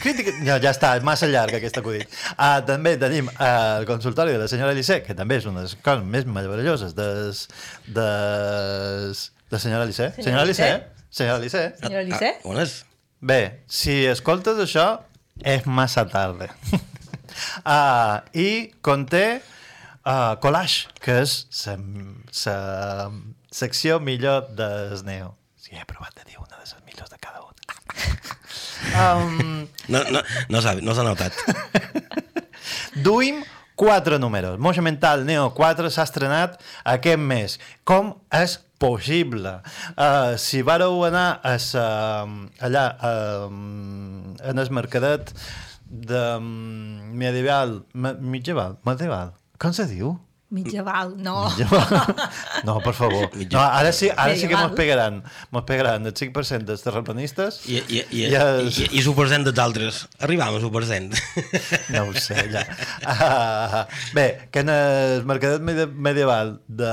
Crítica... 0.02 0.34
Ja, 0.44 0.58
ja 0.60 0.72
està, 0.74 0.92
és 0.98 1.04
massa 1.06 1.28
llarg 1.30 1.56
aquest 1.56 1.80
acudit. 1.80 2.12
Uh, 2.34 2.58
també 2.68 2.96
tenim 3.00 3.28
uh, 3.32 3.80
el 3.80 3.88
consultori 3.88 4.34
de 4.36 4.42
la 4.42 4.48
senyora 4.52 4.74
Elisé, 4.76 5.00
que 5.06 5.16
també 5.16 5.40
és 5.40 5.48
una 5.48 5.62
de 5.62 5.68
les 5.70 5.76
coses 5.84 6.04
més 6.04 6.28
meravelloses 6.28 6.96
des, 6.98 7.44
des, 7.88 9.26
de 9.52 9.62
senyora 9.64 9.86
Elisé. 9.88 10.12
Senyora 10.20 10.44
Elisé? 10.48 10.72
Senyora 11.10 11.38
Elisé? 11.38 11.74
Senyora 11.80 12.02
Elisé? 12.04 12.30
Ah, 12.38 12.48
on 12.48 12.60
és? 12.62 12.76
Bé, 13.20 13.40
si 13.68 13.98
escoltes 14.08 14.60
això, 14.62 14.86
és 15.44 15.66
massa 15.68 16.06
tarda. 16.08 16.48
uh, 17.64 18.20
I 18.46 18.70
conté 18.80 19.24
uh, 20.06 20.36
Collage, 20.40 20.88
que 21.02 21.18
és 21.24 21.34
la 22.46 23.10
secció 23.52 23.98
millor 24.00 24.48
del 24.56 25.02
Neo. 25.04 25.34
Sí, 25.60 25.74
he 25.76 25.84
provat 25.84 26.14
de 26.16 26.24
dir 26.30 26.38
una 26.40 26.54
de 26.56 26.62
les 26.62 26.74
millors 26.86 27.10
de 27.12 27.18
cada 27.20 27.42
un. 27.44 27.54
um, 28.94 29.68
No, 29.92 30.04
no, 30.14 30.22
no 30.48 30.62
s'ha 30.62 30.76
no 30.80 30.94
s'ha 30.94 31.02
notat. 31.04 31.34
duim 33.06 33.42
quatre 33.74 34.18
números. 34.22 34.58
Moixa 34.62 34.82
Mental 34.84 35.24
Neo 35.26 35.50
4 35.56 35.90
s'ha 35.90 36.04
estrenat 36.06 36.60
aquest 36.84 37.18
mes. 37.20 37.58
Com 37.84 38.14
és 38.36 38.58
possible? 38.80 39.58
Uh, 39.94 40.34
si 40.40 40.64
vareu 40.66 41.04
anar 41.06 41.28
a 41.44 41.56
sa, 41.60 41.84
allà 42.64 42.86
uh, 42.96 43.50
en 44.50 44.64
el 44.64 44.72
mercadet 44.72 45.34
de 45.90 46.24
um, 46.38 46.50
medieval, 47.12 47.80
me, 47.92 48.14
medieval, 48.22 48.78
medieval, 48.86 49.34
com 49.60 49.76
se 49.76 49.86
diu? 49.90 50.16
Mitjaval, 50.50 51.14
no. 51.22 51.46
No, 52.64 52.80
per 52.82 52.92
favor. 52.94 53.30
No, 53.52 53.60
ara 53.60 53.92
sí, 53.94 54.08
ara 54.10 54.34
sí 54.36 54.48
que 54.50 54.56
mos 54.58 54.72
pegaran. 54.76 55.22
Mos 55.54 55.62
pegaran 55.68 56.04
el 56.06 56.12
5% 56.14 56.66
dels 56.68 56.82
terraplanistes. 56.84 57.60
I, 57.70 57.78
i, 57.88 58.00
i, 58.10 58.24
i, 58.24 58.34
és- 58.34 58.80
i, 58.82 58.88
i 58.98 59.04
supercent 59.06 59.46
dels 59.46 59.60
altres. 59.62 60.00
Arribam 60.20 60.58
a 60.58 60.62
supercent. 60.62 61.14
No 61.94 62.04
ho 62.08 62.14
sé, 62.14 62.36
ja. 62.52 62.62
Uh, 63.02 63.80
bé, 64.14 64.24
que 64.54 64.62
en 64.62 64.68
el 64.72 65.24
mercadet 65.26 65.62
medi 65.64 65.86
medieval 65.90 66.52
de 66.68 66.90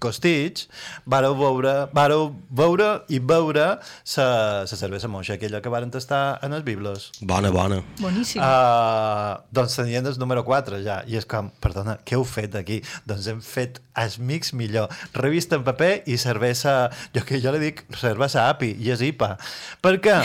Costitx 0.00 0.68
vareu 1.08 1.34
veure, 1.36 1.74
vareu 1.92 2.30
veure 2.48 2.88
i 3.12 3.18
veure 3.20 3.66
la 3.82 4.66
cervesa 4.68 5.08
moixa, 5.12 5.36
aquella 5.36 5.60
que 5.64 5.72
varen 5.72 5.90
tastar 5.92 6.38
en 6.44 6.56
els 6.56 6.64
biblos. 6.64 7.10
Bona, 7.20 7.50
bona. 7.54 7.82
Boníssim. 8.00 8.40
Uh, 8.42 9.40
doncs 9.52 9.76
tenien 9.80 10.06
el 10.08 10.18
número 10.20 10.44
4 10.48 10.80
ja, 10.84 11.00
i 11.08 11.18
és 11.20 11.28
com, 11.28 11.50
perdona, 11.62 11.98
què 12.06 12.16
heu 12.18 12.24
fet 12.28 12.56
aquí? 12.60 12.81
Doncs 13.08 13.28
hem 13.30 13.40
fet 13.44 13.80
els 13.98 14.18
mix 14.18 14.52
millor, 14.56 14.88
revista 15.14 15.58
en 15.58 15.64
paper 15.66 16.02
i 16.08 16.16
cervesa, 16.20 16.90
jo 17.14 17.24
que 17.28 17.40
jo 17.42 17.52
li 17.52 17.60
dic 17.66 17.82
cervesa 17.98 18.48
API, 18.52 18.72
i 18.80 18.92
és 18.94 19.02
IPA. 19.04 19.34
Per 19.84 19.96
què? 20.04 20.18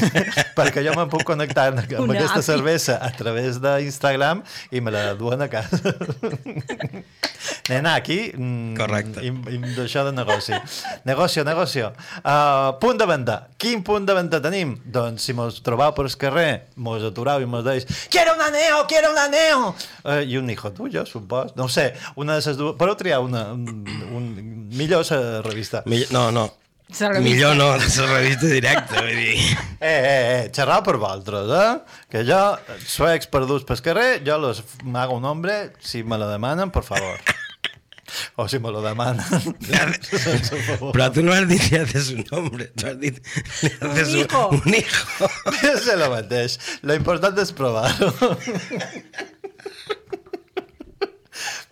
Perquè 0.58 0.84
jo 0.86 0.96
me'n 0.98 1.10
puc 1.12 1.24
connectar 1.28 1.70
amb 1.72 1.82
Una 2.02 2.18
aquesta 2.18 2.42
API. 2.42 2.48
cervesa 2.50 2.98
a 3.00 3.10
través 3.16 3.60
d'Instagram 3.62 4.42
i 4.70 4.80
me 4.84 4.92
la 4.94 5.14
duen 5.18 5.42
a 5.42 5.48
casa. 5.52 5.80
Nena, 7.68 7.94
aquí... 7.94 8.32
Mm, 8.34 8.76
Correcte. 8.78 9.22
Im, 9.26 9.40
d'això 9.74 10.04
de 10.06 10.12
negoci. 10.14 10.54
Negocio, 11.06 11.42
negocio. 11.46 11.92
Uh, 12.22 12.76
punt 12.82 12.98
de 12.98 13.06
venda. 13.06 13.36
Quin 13.58 13.82
punt 13.86 14.06
de 14.06 14.14
venda 14.14 14.40
tenim? 14.42 14.76
Doncs 14.84 15.26
si 15.26 15.34
mos 15.34 15.58
trobau 15.66 15.94
per 15.96 16.06
el 16.06 16.14
carrer, 16.20 16.66
mos 16.78 17.02
aturau 17.06 17.42
i 17.42 17.48
mos 17.50 17.64
deis 17.66 17.86
«Quiero 18.10 18.34
un 18.36 18.42
aneo, 18.42 18.84
quiero 18.86 19.10
un 19.10 19.18
aneo!» 19.18 19.74
uh, 20.04 20.20
I 20.22 20.38
un 20.38 20.50
hijo 20.50 20.70
tuyo, 20.72 21.06
supos. 21.06 21.56
No 21.56 21.68
sé, 21.68 21.94
una 22.16 22.36
de 22.38 22.44
les 22.44 22.56
dues... 22.58 22.76
Però 22.78 22.94
triar 22.98 23.20
una... 23.24 23.48
Un, 23.52 23.86
un, 24.16 24.30
millor 24.76 25.04
la 25.10 25.42
revista. 25.42 25.82
Mill- 25.86 26.08
No, 26.10 26.30
no. 26.30 26.46
La 27.00 27.08
revista. 27.10 27.22
Millor 27.26 27.56
no, 27.58 27.72
de 27.78 27.88
la 28.06 28.06
revista 28.12 28.46
directa, 28.46 29.00
vull 29.02 29.16
dir... 29.18 29.38
Eh, 29.80 29.86
eh, 29.86 30.18
eh, 30.36 30.50
xerrar 30.54 30.82
per 30.86 30.96
vosaltres, 31.02 31.50
eh? 31.50 32.04
Que 32.12 32.22
jo, 32.28 32.42
suecs 32.86 33.26
perduts 33.32 33.66
pel 33.66 33.82
carrer, 33.82 34.20
jo 34.26 34.38
los 34.38 34.62
hago 34.94 35.16
un 35.18 35.26
nombre, 35.26 35.72
si 35.82 36.04
me 36.04 36.18
lo 36.18 36.30
demanen, 36.30 36.70
por 36.70 36.84
favor. 36.86 37.18
O 38.36 38.46
si 38.48 38.58
me 38.58 38.70
lo 38.70 38.80
favor. 38.82 39.24
Però 40.94 41.10
tu 41.10 41.22
no 41.26 41.32
has 41.34 41.46
dit 41.50 41.62
li 41.70 41.78
haces 41.80 42.10
un 42.14 42.22
nombre, 42.30 42.68
tu 42.78 42.86
has 42.86 42.98
dit 43.00 43.18
li 43.18 43.70
haces 43.80 44.12
un, 44.14 44.20
hijo. 44.20 44.42
un 44.54 44.74
hijo. 44.78 45.30
És 45.72 45.88
el 45.92 46.04
mateix. 46.12 46.58
Lo 46.86 46.94
important 46.94 47.42
és 47.42 47.52
provar-ho. 47.56 48.12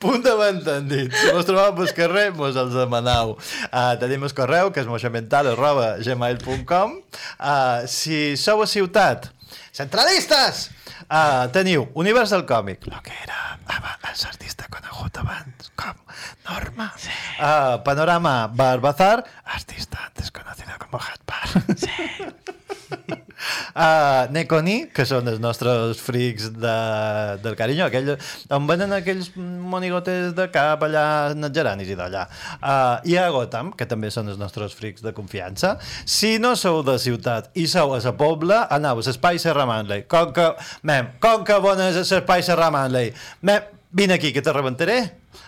Punt 0.04 0.20
de 0.26 0.32
entendit. 0.50 1.14
Si 1.16 1.32
mos 1.32 1.46
trobeu 1.49 1.73
pel 1.78 1.92
carrer, 1.96 2.26
mos 2.37 2.56
els 2.61 2.75
demanau. 2.76 3.34
Uh, 3.70 3.94
tenim 4.02 4.26
el 4.28 4.34
correu, 4.37 4.68
que 4.75 4.82
és 4.84 4.88
moixamental, 4.90 5.49
arroba 5.54 5.94
gmail.com. 6.04 6.99
Uh, 7.40 7.87
si 7.88 8.37
sou 8.40 8.61
a 8.61 8.68
ciutat, 8.68 9.30
centralistes! 9.73 10.68
Uh, 11.04 11.49
teniu 11.52 11.88
Univers 12.00 12.30
del 12.32 12.44
còmic, 12.49 12.87
lo 12.88 13.00
que 13.04 13.12
era 13.25 13.40
aba- 13.68 13.96
els 14.11 14.23
artistes 14.28 14.68
conegut 14.73 15.18
abans 15.20 15.73
com 15.76 15.96
Norma. 16.49 16.90
Sí. 17.00 17.11
Uh, 17.40 17.80
Panorama 17.84 18.46
Bar 18.49 18.80
Bazar, 18.84 19.25
artista 19.44 19.99
antes 20.06 20.30
conocido 20.30 20.73
como 20.78 21.00
Hat 21.02 21.20
Bar. 21.26 21.76
Sí. 21.76 23.14
Uh, 23.74 24.30
Neconi, 24.30 24.86
que 24.94 25.02
són 25.08 25.26
els 25.26 25.40
nostres 25.42 25.98
frics 26.02 26.46
de, 26.54 26.74
del 27.42 27.56
carinyo, 27.58 27.88
aquell, 27.88 28.12
on 28.54 28.68
venen 28.68 28.94
aquells 28.94 29.32
monigotes 29.34 30.30
de 30.36 30.46
cap 30.54 30.84
allà 30.86 31.04
en 31.32 31.48
els 31.48 31.56
geranis 31.56 31.90
i 31.90 31.96
d'allà. 31.98 32.22
Uh, 32.60 33.02
I 33.10 33.18
a 33.18 33.26
Gotham, 33.34 33.72
que 33.74 33.88
també 33.90 34.12
són 34.14 34.30
els 34.30 34.38
nostres 34.40 34.76
frics 34.78 35.02
de 35.04 35.14
confiança. 35.16 35.74
Si 36.06 36.36
no 36.42 36.54
sou 36.60 36.84
de 36.86 36.96
ciutat 37.02 37.50
i 37.58 37.66
sou 37.70 37.96
a 37.96 38.00
la 38.04 38.14
Pobla, 38.18 38.64
anau 38.74 39.02
a 39.02 39.06
l'Espai 39.06 39.42
Serra 39.42 39.66
Manley. 39.66 40.06
Com 40.10 40.32
que, 40.36 40.48
mem, 40.86 41.14
com 41.22 41.44
que 41.46 41.58
bon 41.64 41.82
és 41.82 41.98
l'Espai 41.98 42.46
Serra 42.46 42.70
Manley? 42.74 43.12
Mem, 43.42 43.70
vine 43.90 44.20
aquí, 44.20 44.32
que 44.32 44.42
te 44.42 44.54
rebentaré. 44.54 45.00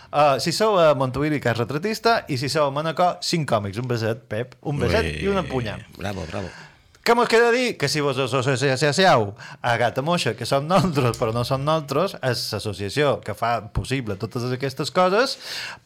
Uh, 0.06 0.38
si 0.40 0.52
sou 0.54 0.78
a 0.80 0.92
Montuïri, 0.98 1.40
que 1.42 1.50
és 1.52 1.58
retratista, 1.58 2.20
i 2.30 2.38
si 2.40 2.50
sou 2.52 2.70
a 2.70 2.74
Manacor, 2.74 3.18
cinc 3.26 3.48
còmics, 3.50 3.82
un 3.82 3.90
beset, 3.90 4.22
Pep, 4.30 4.56
un 4.66 4.80
beset 4.80 5.12
i 5.20 5.28
una 5.30 5.46
punya. 5.46 5.76
Bravo, 5.98 6.24
bravo. 6.30 6.50
Què 7.06 7.14
mos 7.14 7.28
queda 7.30 7.52
dir? 7.54 7.76
Que 7.78 7.86
si 7.86 8.00
vos 8.02 8.18
associeu 8.18 9.28
a 9.62 9.74
Gata 9.78 10.02
Moixa, 10.02 10.32
que 10.34 10.42
som 10.48 10.64
nosaltres 10.66 11.20
però 11.20 11.30
no 11.30 11.44
som 11.46 11.62
nosaltres, 11.62 12.16
és 12.18 12.42
l'associació 12.50 13.12
que 13.22 13.36
fa 13.38 13.60
possible 13.70 14.16
totes 14.18 14.48
aquestes 14.56 14.90
coses 14.90 15.36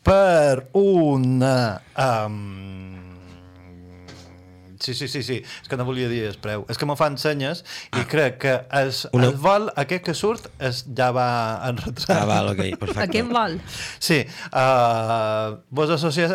per 0.00 0.64
una... 0.80 1.52
Um... 1.92 2.99
Sí, 4.80 4.94
sí, 4.96 5.08
sí, 5.12 5.20
sí, 5.22 5.34
és 5.44 5.68
que 5.68 5.76
no 5.76 5.84
volia 5.84 6.08
dir 6.08 6.22
el 6.30 6.38
preu. 6.40 6.62
És 6.72 6.78
que 6.80 6.86
me 6.88 6.94
fan 6.96 7.18
senyes 7.20 7.60
i 8.00 8.04
crec 8.08 8.38
que 8.40 8.54
es, 8.80 9.02
Una- 9.12 9.28
el 9.28 9.36
vol 9.36 9.68
aquest 9.76 10.04
que 10.06 10.14
surt 10.16 10.46
es, 10.58 10.84
ja 10.96 11.10
va 11.12 11.26
en 11.68 11.76
retrat. 11.82 12.14
Ah, 12.16 12.24
val, 12.28 12.48
ok, 12.54 12.62
perfecte. 12.80 13.04
Aquest 13.04 13.28
vol. 13.34 13.58
Sí, 14.00 14.22
uh, 14.56 15.58
vos 15.70 15.92
associeu... 15.98 16.32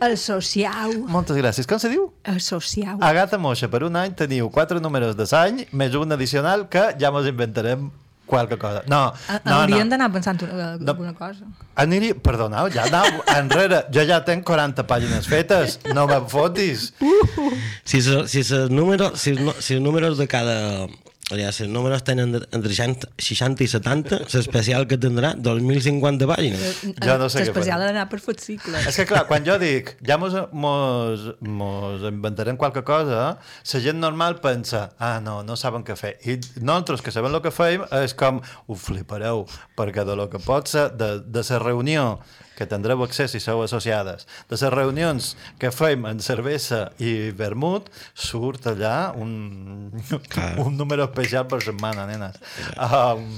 Associau. 0.00 0.92
Moltes 1.10 1.36
gràcies. 1.40 1.66
Com 1.66 1.80
se 1.82 1.88
diu? 1.90 2.10
Associau. 2.28 3.00
A 3.02 3.12
Gata 3.16 3.38
Moixa, 3.40 3.66
per 3.72 3.82
un 3.88 3.96
any 3.98 4.12
teniu 4.18 4.50
quatre 4.54 4.78
números 4.84 5.16
de 5.18 5.26
l'any, 5.32 5.64
més 5.72 5.96
un 5.98 6.12
addicional 6.14 6.68
que 6.70 6.84
ja 7.00 7.10
mos 7.14 7.26
inventarem 7.26 7.88
qualque 8.28 8.58
cosa. 8.60 8.84
No, 8.92 9.00
A- 9.28 9.40
no, 9.44 9.54
Hauríem 9.62 9.86
no. 9.88 9.90
d'anar 9.96 10.10
pensant 10.14 10.42
una, 10.46 10.74
alguna 10.76 11.14
cosa. 11.16 11.48
Aniria... 11.80 12.14
Perdoneu, 12.14 12.68
ja 12.74 12.84
anau 12.86 13.08
enrere. 13.38 13.82
Jo 13.94 14.04
ja 14.08 14.20
tenc 14.28 14.44
40 14.46 14.84
pàgines 14.86 15.26
fetes. 15.30 15.78
No 15.96 16.06
me'n 16.10 16.28
fotis. 16.30 16.90
Si, 17.88 18.02
se- 18.04 18.26
si, 18.28 18.44
els 18.44 18.70
números, 18.70 19.16
si, 19.20 19.32
els 19.34 19.40
no- 19.48 19.56
si 19.58 19.78
els 19.80 19.82
números 19.84 20.18
de 20.20 20.28
cada... 20.30 20.58
Si 21.28 21.44
els 21.44 21.58
números 21.68 22.00
tenen 22.06 22.32
entre 22.40 22.70
60 22.72 23.10
60 23.20 23.64
i 23.64 23.68
70, 23.68 24.20
l'especial 24.32 24.86
que 24.88 24.96
tindrà 25.00 25.34
2.050 25.36 26.28
pàgines. 26.30 26.80
Jo 27.04 27.18
no 27.20 27.28
sé 27.28 27.42
què 27.42 27.50
L'especial 27.50 27.84
ha 27.84 27.90
d'anar 27.90 28.06
per 28.08 28.20
fascicles. 28.24 28.88
És 28.88 28.96
que 28.96 29.04
clar, 29.10 29.26
quan 29.28 29.44
jo 29.44 29.58
dic 29.60 29.92
ja 30.08 30.16
mos, 30.20 30.38
mos, 30.56 31.28
mos 31.44 32.08
inventarem 32.08 32.56
qualque 32.56 32.80
cosa, 32.86 33.20
la 33.38 33.82
gent 33.84 34.00
normal 34.00 34.38
pensa 34.40 34.86
ah, 34.96 35.18
no, 35.24 35.42
no 35.44 35.58
saben 35.60 35.84
què 35.84 35.98
fer. 36.00 36.16
I 36.24 36.38
nosaltres 36.62 37.04
que 37.04 37.12
sabem 37.12 37.36
el 37.36 37.44
que 37.44 37.52
feim 37.52 37.84
és 38.00 38.16
com 38.16 38.40
ho 38.40 38.80
flipareu, 38.88 39.44
perquè 39.76 40.08
de 40.08 40.16
lo 40.16 40.30
que 40.32 40.40
pot 40.40 40.72
ser 40.72 40.88
de, 40.96 41.18
de 41.28 41.44
la 41.50 41.60
reunió 41.60 42.10
que 42.58 42.66
tindreu 42.66 43.04
accés 43.06 43.30
si 43.30 43.38
sou 43.42 43.62
associades, 43.62 44.26
de 44.50 44.58
les 44.58 44.72
reunions 44.74 45.30
que 45.62 45.70
fem 45.70 46.08
en 46.10 46.18
cervesa 46.24 46.88
i 46.98 47.30
vermut, 47.38 47.86
surt 48.18 48.66
allà 48.72 49.12
un, 49.14 49.94
Clar. 50.32 50.56
un 50.64 50.76
número 50.76 51.06
especial 51.06 51.46
per 51.46 51.62
setmana, 51.62 52.08
nenes. 52.10 52.40
Um, 52.74 53.28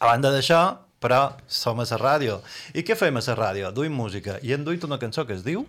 a 0.00 0.12
banda 0.12 0.32
d'això, 0.34 0.60
però 1.00 1.22
som 1.48 1.80
a 1.80 1.88
la 1.88 1.98
ràdio. 2.00 2.40
I 2.76 2.84
què 2.84 2.96
fem 2.98 3.16
a 3.16 3.24
la 3.24 3.36
ràdio? 3.38 3.72
Duim 3.72 3.96
música. 3.96 4.36
I 4.44 4.52
hem 4.52 4.66
duit 4.68 4.84
una 4.84 5.00
cançó 5.00 5.24
que 5.26 5.38
es 5.38 5.44
diu 5.46 5.64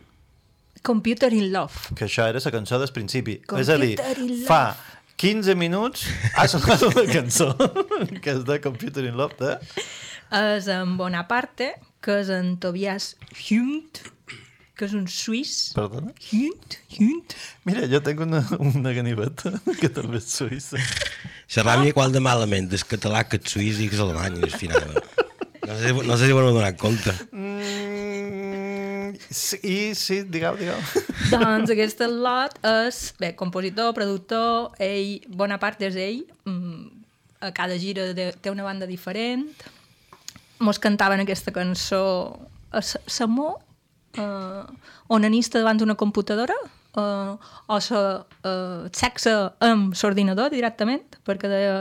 Computer 0.84 1.32
in 1.34 1.52
Love. 1.54 1.96
que 1.96 2.08
això 2.08 2.26
era 2.28 2.40
la 2.44 2.52
cançó 2.52 2.80
del 2.82 2.92
principi. 2.92 3.40
És 3.60 3.70
a 3.70 3.78
dir, 3.78 3.96
Computer 3.96 4.48
fa 4.48 4.76
15 5.22 5.54
minuts 5.56 6.08
ha 6.34 6.48
sonat 6.50 6.82
una 6.88 7.04
cançó 7.06 7.52
que 8.24 8.34
és 8.34 8.44
de 8.48 8.60
Computer 8.64 9.06
in 9.06 9.16
Love 9.20 9.38
de... 9.40 9.84
És 10.32 10.68
en 10.72 10.96
Bonaparte, 10.98 11.76
que 12.02 12.20
és 12.24 12.30
en 12.34 12.56
Tobias 12.62 13.12
Hunt, 13.50 14.02
que 14.78 14.88
és 14.88 14.94
un 14.98 15.06
suís. 15.12 15.52
Perdona? 15.78 16.14
Hunt, 16.32 16.78
Hunt. 16.98 17.36
Mira, 17.70 17.86
jo 17.92 18.00
tinc 18.02 18.24
una, 18.26 18.42
una 18.58 18.94
ganiveta 18.98 19.52
que 19.82 19.90
també 19.94 20.18
és 20.22 20.30
suïssa. 20.34 20.82
La 21.58 21.66
ràbia 21.68 21.94
qual 21.94 22.14
de 22.16 22.22
malament 22.24 22.72
és 22.74 22.86
català 22.88 23.26
que 23.30 23.38
és 23.38 23.52
suís 23.54 23.78
i 23.84 23.90
que 23.92 23.98
és 24.00 24.02
alemany, 24.02 24.40
al 24.42 24.54
final. 24.56 24.96
No 25.62 25.76
sé, 25.78 25.92
si- 25.92 26.08
no 26.08 26.18
sé 26.18 26.26
si 26.26 26.34
ho 26.34 26.40
heu 26.42 26.54
donat 26.56 26.80
compte. 26.82 27.14
Mm, 27.32 29.14
sí, 29.30 29.60
I 29.64 29.78
sí, 29.96 30.22
digueu, 30.26 30.58
digueu. 30.60 30.80
doncs 31.34 31.72
aquest 31.74 32.02
lot 32.10 32.58
és, 32.66 33.02
bé, 33.22 33.34
compositor, 33.40 33.94
productor, 33.98 34.72
ell, 34.82 35.20
bona 35.30 35.60
part 35.62 35.82
és 35.86 35.98
ell, 36.02 36.24
mm, 36.50 36.82
a 37.46 37.52
cada 37.58 37.78
gira 37.82 38.10
de, 38.18 38.32
té 38.42 38.52
una 38.54 38.66
banda 38.66 38.88
diferent, 38.90 39.46
mos 40.62 40.80
cantaven 40.80 41.24
aquesta 41.24 41.52
cançó 41.56 42.38
a 42.72 42.82
Sa- 42.86 43.02
Samó, 43.10 43.58
eh, 44.14 44.64
onanista 45.12 45.60
davant 45.60 45.82
d'una 45.82 45.96
computadora, 46.00 46.56
eh, 46.96 47.34
o 47.68 47.80
sa, 47.82 48.26
eh, 48.46 48.90
sexe 48.94 49.34
amb 49.60 49.96
l'ordinador 49.98 50.50
directament, 50.54 51.18
perquè 51.26 51.50
deia 51.52 51.76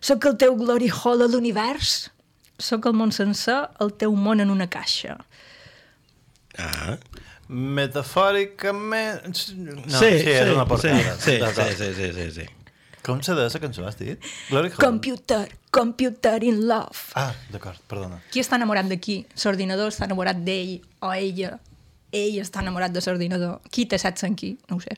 soc 0.00 0.24
el 0.30 0.36
teu 0.38 0.54
glory 0.56 0.88
hall 0.88 1.22
a 1.24 1.28
l'univers, 1.28 2.10
soc 2.58 2.86
el 2.86 2.94
món 2.96 3.12
sencer, 3.12 3.66
el 3.80 3.92
teu 4.00 4.14
món 4.16 4.40
en 4.40 4.50
una 4.50 4.68
caixa. 4.70 5.18
Ah. 6.58 6.96
Metafòricament... 7.48 9.26
No, 9.54 9.98
sí, 10.00 10.08
sí, 10.18 10.30
és 10.32 10.48
una 10.50 10.64
portada. 10.66 11.14
Sí, 11.20 11.36
sí, 11.38 11.66
sí, 11.78 11.90
sí, 11.94 12.12
sí, 12.16 12.30
sí. 12.40 12.46
Com 13.06 13.20
se 13.22 13.36
deia 13.38 13.52
la 13.52 13.60
cançó, 13.62 13.84
has 13.86 13.94
dit? 14.00 14.18
Glory 14.50 14.72
Hall. 14.72 14.80
Computer, 14.82 15.44
computer 15.70 16.42
in 16.42 16.64
love. 16.66 17.12
Ah, 17.14 17.30
d'acord, 17.52 17.78
perdona. 17.86 18.18
Qui 18.34 18.42
està 18.42 18.58
enamorat 18.58 18.88
de 18.90 18.98
qui? 18.98 19.20
L'ordinador 19.44 19.92
està 19.92 20.08
enamorat 20.08 20.40
d'ell 20.42 20.80
o 21.06 21.12
ella? 21.14 21.52
Ell 22.10 22.40
està 22.42 22.64
enamorat 22.64 22.90
de 22.94 23.02
l'ordinador. 23.06 23.60
Qui 23.70 23.86
té 23.86 23.98
sexe 24.02 24.26
en 24.26 24.34
qui? 24.38 24.56
No 24.70 24.80
ho 24.80 24.82
sé. 24.82 24.96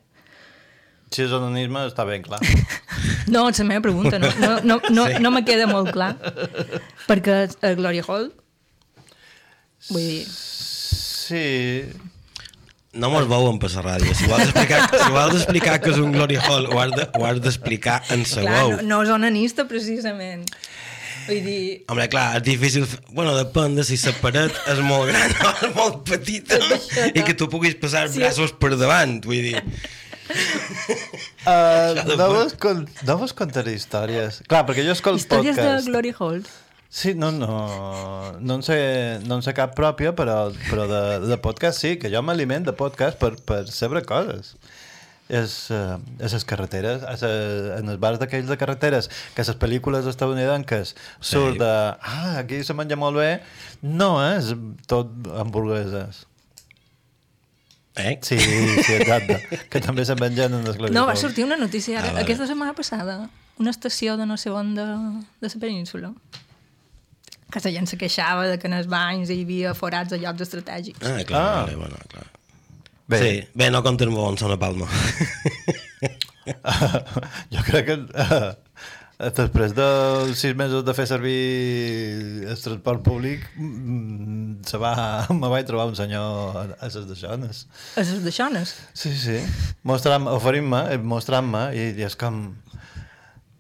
Si 1.12 1.22
és 1.24 1.32
anonisme, 1.32 1.86
està 1.88 2.04
ben 2.08 2.24
clar. 2.24 2.40
No, 3.28 3.42
és 3.52 3.58
la 3.60 3.64
meva 3.68 3.82
pregunta. 3.84 4.18
No, 4.18 4.28
no, 4.40 4.50
no, 4.64 4.76
no, 4.90 5.04
Sí. 5.06 5.18
no 5.20 5.30
me 5.30 5.44
queda 5.44 5.66
molt 5.68 5.92
clar. 5.92 6.14
Perquè 7.06 7.34
el 7.68 7.76
Glory 7.76 8.00
Hall... 8.06 8.30
Vull 9.90 10.00
dir... 10.04 10.24
Sí... 10.28 11.42
No 12.98 13.10
mos 13.12 13.28
veuen 13.30 13.58
per 13.62 13.70
la 13.76 13.82
ràdio. 13.86 14.14
Si 14.18 14.26
vols 14.30 14.48
explicar, 14.48 14.80
si 14.90 15.10
vols 15.14 15.36
explicar 15.38 15.76
que 15.82 15.92
és 15.94 16.00
un 16.02 16.10
Glory 16.16 16.36
Hall, 16.42 16.66
ho 16.72 16.80
has 16.82 16.90
de- 16.96 17.06
ho 17.14 17.24
has 17.28 17.38
d'explicar 17.44 18.00
en 18.10 18.24
la 18.26 18.42
Clar, 18.42 18.56
veu. 18.58 18.72
no, 18.78 18.82
no 18.90 19.02
és 19.06 19.12
onanista, 19.14 19.68
precisament. 19.70 20.48
Vull 21.28 21.42
dir... 21.44 21.84
Home, 21.92 22.06
clar, 22.08 22.38
és 22.38 22.42
difícil... 22.46 22.86
Bueno, 23.12 23.34
depèn 23.36 23.74
de 23.76 23.84
si 23.84 23.98
la 24.00 24.14
paret 24.22 24.54
és 24.72 24.78
molt 24.80 25.10
gran 25.12 25.34
o 25.44 25.50
és 25.66 25.74
molt 25.76 25.98
petita 26.08 26.56
i 27.12 27.20
que 27.22 27.34
tu 27.36 27.50
puguis 27.52 27.76
passar 27.76 28.06
Sí. 28.08 28.22
braços 28.22 28.54
per 28.56 28.74
davant, 28.80 29.18
vull 29.28 29.42
dir... 29.50 29.60
Uh, 31.48 31.94
de 32.04 32.16
no, 32.16 32.26
vos 32.32 32.54
con, 32.60 32.82
no 33.06 33.14
vos 33.20 33.32
contaré 33.36 33.72
històries. 33.78 34.42
Clar, 34.48 34.64
perquè 34.68 34.84
jo 34.84 34.92
escolto 34.96 35.22
Històries 35.22 35.56
de 35.56 35.62
podcast. 35.62 35.88
Glory 35.88 36.12
Hall. 36.18 36.42
Sí, 36.90 37.12
no, 37.14 37.30
no, 37.30 38.32
no, 38.40 38.54
en 38.54 38.62
sé, 38.64 39.20
no 39.28 39.36
en 39.36 39.42
sé 39.44 39.52
cap 39.52 39.74
pròpia, 39.76 40.14
però, 40.16 40.48
però 40.70 40.86
de, 40.88 41.02
de 41.28 41.36
podcast 41.44 41.82
sí, 41.84 41.96
que 42.00 42.08
jo 42.08 42.22
m'aliment 42.24 42.64
de 42.64 42.72
podcast 42.72 43.18
per, 43.20 43.34
per 43.44 43.66
saber 43.68 44.06
coses. 44.08 44.54
És, 45.28 45.66
uh, 45.68 45.98
és 46.24 46.32
les 46.32 46.46
carreteres, 46.48 47.02
és, 47.04 47.24
uh, 47.28 47.74
en 47.76 47.92
els 47.92 48.00
bars 48.00 48.16
d'aquells 48.22 48.48
de 48.48 48.56
carreteres, 48.56 49.10
que 49.36 49.44
les 49.44 49.58
pel·lícules 49.60 50.08
estadounidenques 50.08 50.94
surt 51.20 51.60
de... 51.60 51.68
Ah, 52.00 52.38
aquí 52.40 52.62
se 52.64 52.72
menja 52.72 52.96
molt 52.96 53.20
bé. 53.20 53.34
No 53.84 54.14
és 54.24 54.54
tot 54.88 55.12
hamburgueses. 55.36 56.24
Eh? 58.00 58.16
Sí, 58.22 58.38
sí, 58.40 58.94
exacte. 58.94 59.36
que 59.68 59.80
també 59.84 60.08
se'n 60.08 60.20
mengen 60.22 60.54
en 60.54 60.64
esclavitud. 60.64 60.96
No, 60.96 61.04
va 61.10 61.16
sortir 61.20 61.44
una 61.44 61.60
notícia 61.60 61.98
ara, 61.98 62.08
Ah, 62.08 62.12
vale. 62.16 62.24
aquesta 62.24 62.46
setmana 62.48 62.72
passada. 62.72 63.26
Una 63.58 63.74
estació 63.74 64.16
de 64.16 64.24
no 64.24 64.36
sé 64.40 64.48
on 64.54 64.72
de, 64.78 64.84
de 64.86 65.50
la 65.52 65.60
península. 65.60 66.14
Que 67.52 67.60
la 67.64 67.70
gent 67.72 67.86
se 67.88 67.96
queixava 67.96 68.46
de 68.50 68.58
que 68.60 68.66
en 68.68 68.74
els 68.76 68.86
banys 68.92 69.30
hi 69.32 69.40
havia 69.44 69.74
forats 69.74 70.12
a 70.12 70.18
llocs 70.20 70.42
estratègics. 70.44 71.00
Ah, 71.06 71.22
clar, 71.24 71.40
Ah. 71.42 71.62
vale, 71.64 71.76
bueno, 71.76 71.96
clar. 72.12 72.26
Bé, 73.08 73.18
Sí, 73.22 73.48
bé, 73.56 73.70
no 73.72 73.80
compten 73.82 74.10
molt 74.12 74.34
on 74.34 74.36
són 74.36 74.52
a 74.52 74.58
Palma. 74.60 74.84
jo 77.52 77.62
crec 77.66 77.86
que 77.88 77.96
uh, 78.04 78.52
després 79.34 79.72
de 79.76 79.86
sis 80.38 80.54
mesos 80.56 80.84
de 80.86 80.94
fer 80.96 81.06
servir 81.10 81.38
el 82.48 82.60
transport 82.62 83.02
públic 83.06 83.44
mm, 83.56 84.60
se 84.68 84.80
va, 84.80 84.92
me 85.40 85.48
vaig 85.52 85.66
trobar 85.68 85.88
un 85.90 85.96
senyor 85.98 86.56
a, 86.60 86.66
les 86.84 87.08
deixones. 87.08 87.64
A 87.96 88.04
les 88.04 88.22
deixones. 88.24 88.76
Sí, 88.92 89.14
sí. 89.16 89.40
Mostrant, 89.88 90.28
oferint-me, 90.36 90.84
eh, 90.94 91.00
mostrant-me, 91.00 91.68
i, 91.76 91.90
i 91.98 92.06
és 92.08 92.16
com... 92.20 92.42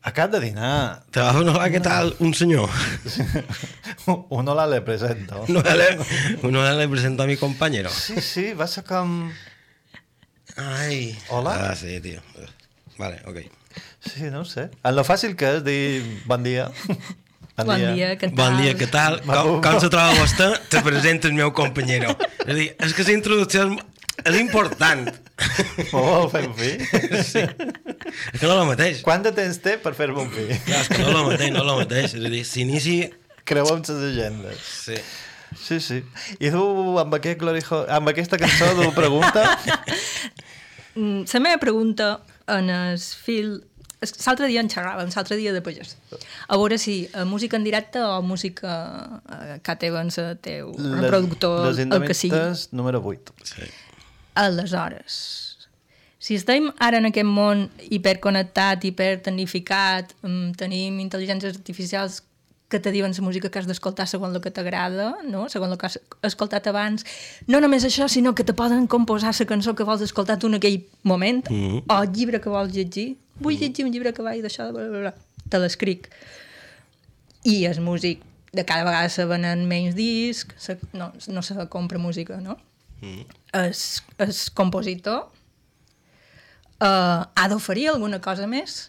Acab 0.08 0.30
de 0.32 0.40
dinar. 0.40 1.04
Te 1.12 1.20
va 1.20 1.42
no, 1.44 1.52
què 1.68 1.80
tal? 1.84 2.14
Un 2.24 2.32
senyor. 2.32 2.72
Un 4.38 4.48
hola 4.48 4.64
le 4.70 4.80
presento. 4.80 5.42
No 5.52 5.60
le, 5.60 5.88
uno 6.48 6.64
le 6.78 6.88
presento 6.88 7.24
a 7.24 7.26
mi 7.26 7.36
compañero. 7.36 7.90
Sí, 7.92 8.22
sí, 8.24 8.52
va 8.56 8.66
ser 8.66 8.86
com... 8.88 9.28
Ai. 10.56 11.12
Hola? 11.28 11.52
Ah, 11.68 11.74
sí, 11.76 12.00
tio. 12.00 12.22
Vale, 12.96 13.20
ok. 13.28 13.42
Sí, 14.00 14.30
no 14.32 14.40
ho 14.40 14.48
sé. 14.48 14.70
En 14.80 14.96
lo 14.96 15.04
fàcil 15.04 15.36
que 15.36 15.52
és 15.58 15.60
dir 15.66 15.82
bon 16.24 16.46
dia. 16.46 16.70
Bon 17.58 17.74
dia, 17.76 18.14
què 18.16 18.30
tal? 18.30 18.36
Bon 18.38 18.58
dia, 18.62 18.72
què 18.78 18.88
tal? 18.88 19.20
Com, 19.28 19.58
com 19.60 19.78
se 19.82 19.92
troba 19.92 20.16
vostè? 20.16 20.48
Te 20.72 20.80
presento 20.86 21.28
el 21.28 21.36
meu 21.36 21.52
companyero. 21.52 22.16
És 22.46 22.52
a 22.54 22.56
dir, 22.56 22.68
és 22.78 22.96
que 22.96 23.04
la 23.10 23.16
introducció 23.18 23.68
és, 24.24 24.36
important. 24.40 25.06
Fer 26.32 26.42
un 26.48 26.54
fi? 26.58 26.72
Sí. 27.22 27.44
És 27.44 28.40
que 28.40 28.46
no 28.46 28.54
és 28.54 28.58
el 28.58 28.66
mateix. 28.68 29.00
Quant 29.06 29.22
de 29.24 29.32
temps 29.36 29.60
té 29.62 29.76
per 29.82 29.94
fer-me 29.98 30.24
un 30.24 30.32
fi? 30.34 30.48
Clar, 30.66 30.82
és 30.82 30.90
que 30.90 31.00
no 31.04 31.12
és 31.12 31.20
el 31.20 31.28
mateix, 31.28 31.52
no 31.54 31.62
és 31.62 31.70
el 31.70 31.80
mateix. 31.84 32.18
És 32.18 32.26
a 32.26 32.34
dir, 32.34 32.44
s'inici... 32.48 32.98
Creuem 33.48 33.80
les 33.80 34.02
agendes. 34.10 34.66
Sí. 34.84 34.98
Sí, 35.56 35.78
sí. 35.80 36.02
I 36.38 36.50
tu, 36.52 36.64
amb, 37.00 37.14
aquest 37.16 37.40
glorijo... 37.40 37.84
amb 37.88 38.12
aquesta 38.12 38.40
cançó, 38.40 38.68
tu 38.76 38.90
pregunta... 38.96 39.46
Mm, 40.98 41.24
La 41.32 41.40
meva 41.40 41.58
pregunta 41.62 42.20
en 42.50 42.70
el 42.74 42.98
fil... 42.98 43.60
que 44.00 44.08
L'altre 44.26 44.46
dia 44.50 44.62
en 44.62 44.68
xerràvem, 44.70 45.08
l'altre 45.14 45.36
dia 45.38 45.52
de 45.54 45.60
pagès. 45.64 45.96
A 46.46 46.58
veure 46.58 46.76
si 46.78 47.00
uh, 47.12 47.24
música 47.26 47.58
en 47.58 47.64
directe 47.66 48.02
o 48.02 48.20
música 48.22 48.72
uh, 49.22 49.56
Cat 49.62 49.82
Evans, 49.88 50.18
el 50.22 50.36
teu 50.42 50.70
reproductor, 50.76 51.68
les 51.70 51.80
el 51.86 52.06
que 52.06 52.14
sigui. 52.14 52.42
número 52.72 53.00
8. 53.02 53.34
sí. 53.42 53.70
Aleshores, 54.38 55.58
si 56.18 56.36
estem 56.38 56.68
ara 56.82 56.98
en 57.00 57.08
aquest 57.08 57.26
món 57.26 57.68
hiperconnectat, 57.88 58.84
hipertecnificat, 58.84 60.12
mm, 60.22 60.52
tenim 60.60 60.98
intel·ligències 61.02 61.56
artificials 61.56 62.22
que 62.68 62.78
te 62.78 62.92
diuen 62.92 63.14
la 63.16 63.24
música 63.24 63.48
que 63.48 63.58
has 63.58 63.66
d'escoltar 63.66 64.06
segons 64.06 64.34
el 64.36 64.42
que 64.44 64.50
t'agrada, 64.50 65.16
no? 65.24 65.48
segons 65.48 65.72
el 65.72 65.78
que 65.78 65.86
has 65.86 65.98
escoltat 66.22 66.66
abans. 66.68 67.04
No 67.46 67.60
només 67.60 67.84
això, 67.84 68.08
sinó 68.08 68.34
que 68.34 68.44
te 68.44 68.52
poden 68.52 68.86
composar 68.86 69.32
la 69.38 69.46
cançó 69.46 69.74
que 69.74 69.84
vols 69.84 70.02
escoltar 70.02 70.38
tu 70.38 70.48
en 70.48 70.54
aquell 70.54 70.84
moment, 71.02 71.48
mm 71.48 71.54
-hmm. 71.54 71.82
o 71.88 72.02
el 72.02 72.12
llibre 72.12 72.40
que 72.40 72.50
vols 72.50 72.72
llegir. 72.72 73.16
Vull 73.40 73.56
llegir 73.56 73.84
un 73.86 73.92
llibre 73.92 74.12
que 74.12 74.22
vaig 74.22 74.42
d'això, 74.42 74.70
bla, 74.72 74.88
bla, 74.88 75.00
bla. 75.00 75.14
te 75.48 75.58
l'escric. 75.58 76.10
I 77.44 77.64
el 77.64 77.80
músic 77.80 78.20
de 78.52 78.64
cada 78.64 78.84
vegada 78.84 79.08
se 79.08 79.24
venen 79.24 79.66
menys 79.66 79.94
discs, 79.94 80.54
se, 80.58 80.78
no, 80.92 81.12
no 81.28 81.42
se 81.42 81.54
compra 81.68 81.98
música, 81.98 82.40
no? 82.40 82.58
Mm. 83.00 83.24
El, 83.58 83.74
el 84.24 84.32
compositor 84.54 85.28
uh, 86.80 87.24
ha 87.34 87.48
d'oferir 87.50 87.88
alguna 87.92 88.20
cosa 88.24 88.48
més. 88.50 88.88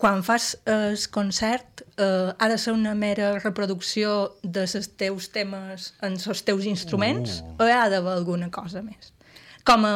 Quan 0.00 0.22
fas 0.24 0.54
el 0.64 0.96
concert 1.12 1.82
uh, 2.00 2.32
ha 2.32 2.48
de 2.48 2.56
ser 2.58 2.72
una 2.72 2.94
mera 2.96 3.34
reproducció 3.38 4.32
dels 4.42 4.74
teus 4.96 5.28
temes 5.34 5.92
en 6.00 6.16
els 6.16 6.44
teus 6.46 6.64
instruments 6.64 7.42
uh. 7.42 7.54
o 7.60 7.68
ha 7.68 7.88
d'haver 7.92 8.16
alguna 8.16 8.48
cosa 8.50 8.80
més? 8.82 9.12
Com 9.68 9.84
a 9.84 9.94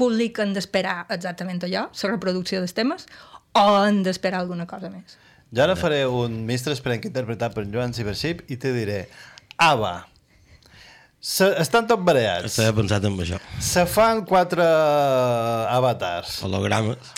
públic 0.00 0.40
han 0.40 0.54
d'esperar 0.56 1.04
exactament 1.12 1.60
allò, 1.66 1.86
la 1.92 2.10
reproducció 2.14 2.62
dels 2.62 2.74
temes, 2.74 3.04
o 3.54 3.66
han 3.84 4.02
d'esperar 4.02 4.40
alguna 4.40 4.66
cosa 4.66 4.90
més? 4.90 5.18
Jo 5.54 5.62
ara 5.62 5.76
faré 5.78 6.02
un 6.10 6.40
Mistres 6.48 6.80
Prenc 6.82 7.04
interpretat 7.06 7.54
per 7.54 7.68
Joan 7.70 7.92
Cibership 7.94 8.42
i 8.50 8.56
te 8.58 8.72
diré 8.74 9.04
Ava, 9.62 10.00
se, 11.24 11.48
estan 11.62 11.86
tot 11.88 12.02
variats. 12.04 12.50
Estava 12.52 12.76
pensat 12.82 13.04
en 13.08 13.16
això. 13.24 13.38
Se 13.64 13.86
fan 13.88 14.24
quatre 14.28 14.64
avatars. 15.72 16.42
Hologrames. 16.44 17.14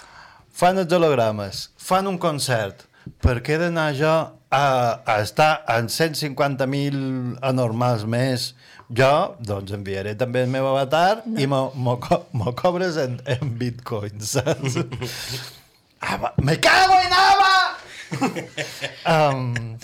fan 0.56 0.78
els 0.80 0.92
hologrames, 0.96 1.66
fan 1.76 2.06
un 2.08 2.16
concert, 2.16 2.86
per 3.20 3.42
què 3.44 3.56
he 3.56 3.58
d'anar 3.60 3.90
jo 3.98 4.12
a, 4.48 4.62
a 5.04 5.18
estar 5.20 5.50
en 5.74 5.90
150.000 5.92 7.36
anormals 7.44 8.06
més? 8.08 8.54
Jo, 8.88 9.34
doncs, 9.42 9.74
enviaré 9.74 10.14
també 10.16 10.44
el 10.46 10.50
meu 10.54 10.68
avatar 10.70 11.24
no. 11.26 11.40
i 11.42 11.46
m'ho- 11.50 11.98
co 12.00 12.20
cobres 12.56 12.96
en, 13.02 13.18
en 13.26 13.52
bitcoins, 13.58 14.36
saps? 14.38 14.78
Ava, 16.14 16.32
me 16.40 16.56
cago 16.62 16.96
en 17.02 17.16
Ava! 17.20 17.54
um, 19.12 19.76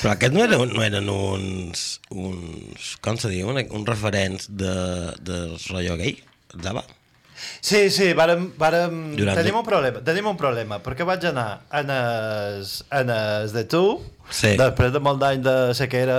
Però 0.00 0.14
aquests 0.14 0.32
no 0.36 0.44
eren, 0.46 0.70
no 0.72 0.82
eren 0.84 1.08
uns, 1.12 2.00
uns 2.10 2.94
com 3.04 3.18
se 3.20 3.28
diu, 3.32 3.50
un, 3.52 3.58
uns 3.60 3.88
referents 3.90 4.48
de, 4.48 4.72
del 5.20 5.56
rotllo 5.68 5.98
gay, 6.00 6.16
Zaba. 6.64 6.84
Sí, 7.64 7.86
sí, 7.88 8.10
vàrem, 8.16 8.50
vàrem... 8.60 8.96
Durant- 9.16 9.38
Tenim 9.40 9.56
un 9.56 9.64
problema, 9.64 10.00
tenim 10.04 10.26
un 10.28 10.36
problema, 10.36 10.76
perquè 10.84 11.06
vaig 11.08 11.22
anar 11.30 11.62
en 11.78 11.92
es, 11.94 12.80
en 12.92 13.12
es 13.16 13.54
de 13.56 13.64
tu, 13.64 13.84
Sí. 14.30 14.52
després 14.54 14.92
de 14.94 15.00
molt 15.02 15.18
d'any 15.18 15.40
de 15.42 15.54
sequera 15.74 16.18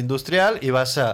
industrial, 0.00 0.54
i 0.64 0.70
va 0.72 0.86
ser 0.88 1.10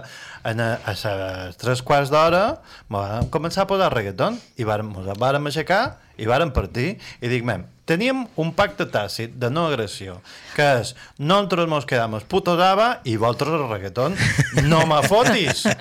en 0.47 0.61
a, 0.63 0.69
a 0.87 0.93
les 0.95 1.57
tres 1.59 1.81
quarts 1.83 2.13
d'hora, 2.13 2.61
vam 2.93 3.27
començar 3.33 3.65
a 3.65 3.67
posar 3.67 3.89
reggaeton, 3.91 4.37
i 4.55 4.63
vàrem, 4.69 4.93
vàrem 5.19 5.49
aixecar, 5.51 5.81
i 6.15 6.29
vàrem 6.29 6.53
partir, 6.55 6.93
i 7.19 7.27
dic, 7.27 7.43
mem, 7.43 7.65
teníem 7.89 8.23
un 8.39 8.53
pacte 8.55 8.87
tàcit 8.91 9.35
de 9.39 9.49
no 9.51 9.67
agressió, 9.69 10.19
que 10.55 10.67
és, 10.79 10.93
nosaltres 11.19 11.67
mos 11.71 11.87
quedamos 11.89 12.23
putos 12.29 12.59
ava 12.63 12.99
i 13.03 13.17
vosaltres 13.17 13.57
el 13.59 13.67
reggaeton. 13.71 14.17
No 14.69 14.85
me 14.89 15.01
fotis! 15.07 15.65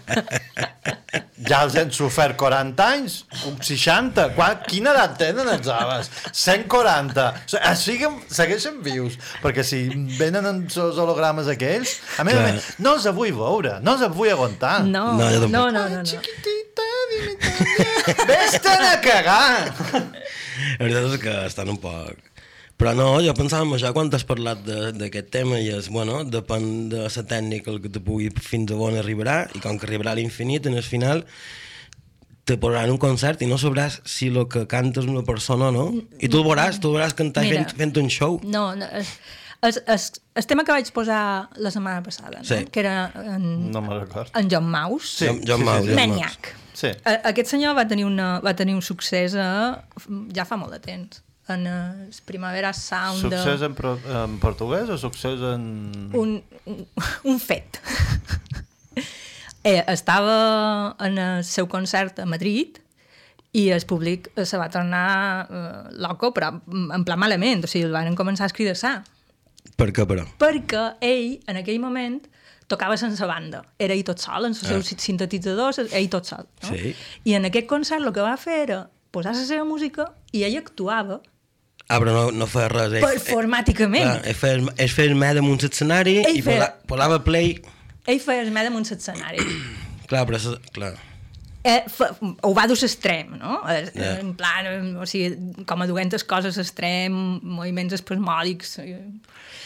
Ja 1.42 1.58
els 1.66 1.74
hem 1.76 1.90
sofert 1.92 2.36
40 2.40 2.84
anys, 2.94 3.14
un 3.48 3.56
60. 3.60 4.28
Quan, 4.36 4.60
quina 4.68 4.92
edat 4.94 5.16
tenen 5.20 5.48
els 5.50 5.66
aves? 5.72 6.08
140. 6.38 7.24
O 7.32 7.50
sigui, 7.50 7.58
eh, 7.66 7.72
siguen, 7.80 8.14
segueixen 8.32 8.78
vius, 8.84 9.18
perquè 9.42 9.64
si 9.66 9.82
venen 10.20 10.46
els 10.48 10.78
hologrames 10.78 11.50
aquells, 11.52 11.96
a 12.22 12.24
més 12.28 12.38
a 12.38 12.44
més, 12.46 12.68
no 12.84 12.94
els 12.96 13.08
vull 13.16 13.34
veure, 13.36 13.74
no 13.84 13.96
els 13.98 14.06
vull 14.14 14.30
aguantar. 14.32 14.78
No, 14.86 15.08
No, 15.18 15.28
no, 15.34 15.48
no, 15.50 15.64
no, 15.74 15.84
no. 15.98 16.04
Chiquitita, 16.06 16.88
dime. 17.10 17.36
Vés-te'n 18.30 18.86
a 18.92 18.94
cagar! 19.02 20.06
La 20.78 20.84
veritat 20.86 21.08
és 21.14 21.20
que 21.24 21.36
estan 21.46 21.68
un 21.72 21.80
poc... 21.82 22.28
Però 22.82 22.94
no, 22.98 23.20
jo 23.22 23.30
pensava 23.36 23.62
en 23.62 23.70
això 23.76 23.92
quan 23.94 24.08
has 24.16 24.24
parlat 24.26 24.62
de- 24.66 24.92
d'aquest 24.96 25.28
tema 25.30 25.58
i 25.60 25.68
és, 25.70 25.86
bueno, 25.92 26.22
depèn 26.26 26.88
de 26.90 27.04
la 27.04 27.22
tècnica 27.30 27.70
el 27.70 27.80
que 27.84 27.90
te 27.92 28.00
pugui 28.02 28.30
fins 28.42 28.72
a 28.72 28.78
on 28.80 28.96
arribarà 28.98 29.44
i 29.54 29.60
com 29.62 29.78
que 29.78 29.86
arribarà 29.86 30.16
a 30.16 30.18
l'infinit, 30.18 30.66
en 30.66 30.74
el 30.74 30.82
final 30.82 31.22
te 32.44 32.56
posaran 32.58 32.90
un 32.90 32.98
concert 32.98 33.42
i 33.44 33.46
no 33.46 33.54
sabràs 33.60 34.00
si 34.08 34.32
el 34.32 34.48
que 34.50 34.64
canta 34.66 34.98
és 35.04 35.06
una 35.06 35.22
persona 35.22 35.68
o 35.68 35.74
no. 35.76 35.84
I 36.18 36.26
tu 36.32 36.40
el 36.42 36.48
veuràs, 36.48 36.80
tu 36.82 36.90
el 36.90 36.96
veuràs 36.98 37.14
cantar 37.14 37.44
Mira. 37.46 37.60
fent, 37.62 37.76
fent 37.78 38.02
un 38.02 38.10
show. 38.10 38.40
No, 38.42 38.64
no 38.74 38.88
es, 38.98 39.12
es, 39.62 39.78
es, 39.86 40.08
el 40.34 40.46
tema 40.50 40.64
que 40.66 40.74
vaig 40.74 40.90
posar 40.96 41.50
la 41.54 41.70
setmana 41.70 42.02
passada, 42.02 42.40
no? 42.40 42.44
Sí. 42.48 42.64
que 42.72 42.80
era 42.82 43.12
en, 43.36 43.70
No 43.70 43.84
en 44.34 44.50
John 44.50 44.66
Maus, 44.66 45.12
Sí, 45.20 45.26
Jo, 45.28 45.38
jo 45.46 45.56
sí, 45.58 45.62
Mau, 45.62 45.84
sí, 45.84 45.90
jo 45.90 45.94
Maniac. 46.00 46.54
Sí. 46.82 46.90
A, 47.06 47.12
aquest 47.30 47.52
senyor 47.54 47.76
va 47.78 47.84
tenir, 47.86 48.04
una, 48.08 48.40
va 48.42 48.56
tenir 48.58 48.74
un 48.74 48.82
succés 48.82 49.36
a, 49.38 49.48
ja 50.34 50.46
fa 50.48 50.56
molt 50.58 50.74
de 50.74 50.80
temps 50.82 51.20
en 51.52 51.66
el 51.66 52.10
Primavera 52.26 52.72
Sound 52.74 53.28
de- 53.30 53.38
Succés 53.38 53.62
en, 53.66 53.74
pro, 53.78 53.96
en 54.22 54.38
portuguès 54.42 54.90
o 54.90 54.96
succés 54.98 55.38
en... 55.52 55.64
un, 56.18 56.36
un, 56.70 56.80
un 57.30 57.40
fet. 57.42 57.78
eh, 59.64 59.84
estava 59.88 60.96
en 61.00 61.18
el 61.18 61.44
seu 61.44 61.68
concert 61.70 62.18
a 62.22 62.26
Madrid 62.26 62.78
i 63.52 63.66
el 63.74 63.84
públic 63.86 64.30
eh, 64.36 64.46
se 64.48 64.56
va 64.58 64.70
tornar 64.72 65.46
eh, 65.50 65.94
loco, 66.02 66.32
però 66.34 66.54
en 66.72 67.04
plan 67.04 67.20
malament, 67.20 67.64
o 67.66 67.70
sigui, 67.70 67.84
el 67.86 67.92
van 67.94 68.16
començar 68.16 68.46
a 68.48 68.50
escridassar. 68.52 68.94
Per 69.76 69.90
què, 69.94 70.06
però? 70.08 70.24
Perquè 70.40 70.86
ell, 71.04 71.36
en 71.50 71.58
aquell 71.60 71.78
moment, 71.82 72.20
tocava 72.68 72.96
sense 72.96 73.24
banda. 73.26 73.62
Era 73.78 73.94
ell 73.94 74.04
tot 74.04 74.18
sol, 74.22 74.44
en 74.46 74.52
els 74.54 74.60
seus 74.62 74.92
sintetitzadors, 75.02 75.78
ell 75.90 76.08
tot 76.12 76.26
sol. 76.28 76.46
No? 76.62 76.70
Ah. 76.70 76.76
Sí. 76.76 76.94
I 77.24 77.34
en 77.38 77.48
aquest 77.50 77.66
concert 77.70 78.02
el 78.04 78.12
que 78.14 78.24
va 78.24 78.36
fer 78.40 78.62
era 78.68 78.80
posar 79.12 79.34
la 79.36 79.44
seva 79.44 79.64
música 79.68 80.10
i 80.32 80.44
ell 80.48 80.56
actuava 80.62 81.20
Ah, 81.90 81.98
però 82.00 82.12
no, 82.14 82.20
no 82.30 82.46
feia 82.48 82.68
res. 82.70 82.92
Ell, 82.94 83.02
performàticament. 83.04 84.04
Clar, 84.06 84.20
ell 84.30 84.36
feia, 84.38 84.60
ell 84.80 84.88
feia 84.94 85.10
el 85.10 85.16
med 85.18 85.34
damunt 85.36 85.60
l'escenari 85.60 86.14
Ell 86.22 86.36
i 86.38 86.42
feia- 86.46 86.68
posa, 86.70 86.86
posava 86.88 87.18
play. 87.26 87.56
Ell 88.08 88.20
feia 88.22 88.44
el 88.46 88.52
med 88.54 88.64
damunt 88.70 88.86
l'escenari. 88.88 89.42
Clar, 90.08 90.22
però... 90.30 90.38
Clar. 90.72 90.92
eh, 91.68 91.82
fa, 91.92 92.08
ho 92.20 92.52
va 92.56 92.64
dur 92.70 92.78
a 92.78 92.80
l'extrem, 92.86 93.34
no? 93.40 93.58
Eh, 93.68 93.82
Ja. 93.98 94.14
En 94.22 94.32
plan, 94.38 94.66
eh, 94.70 94.78
o 95.02 95.04
sigui, 95.10 95.64
com 95.68 95.82
a 95.84 95.86
duentes 95.90 96.24
coses 96.24 96.56
extrem, 96.62 97.12
moviments 97.42 97.98
espasmòdics... 97.98 98.78
eh. 98.86 99.02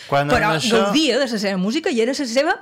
Quan 0.09 0.29
Però 0.33 0.53
això... 0.57 0.81
gaudia 0.87 1.21
de 1.21 1.27
la 1.31 1.39
seva 1.39 1.57
música 1.59 1.91
i 1.91 2.01
era 2.01 2.13
la 2.17 2.27
seva 2.27 2.57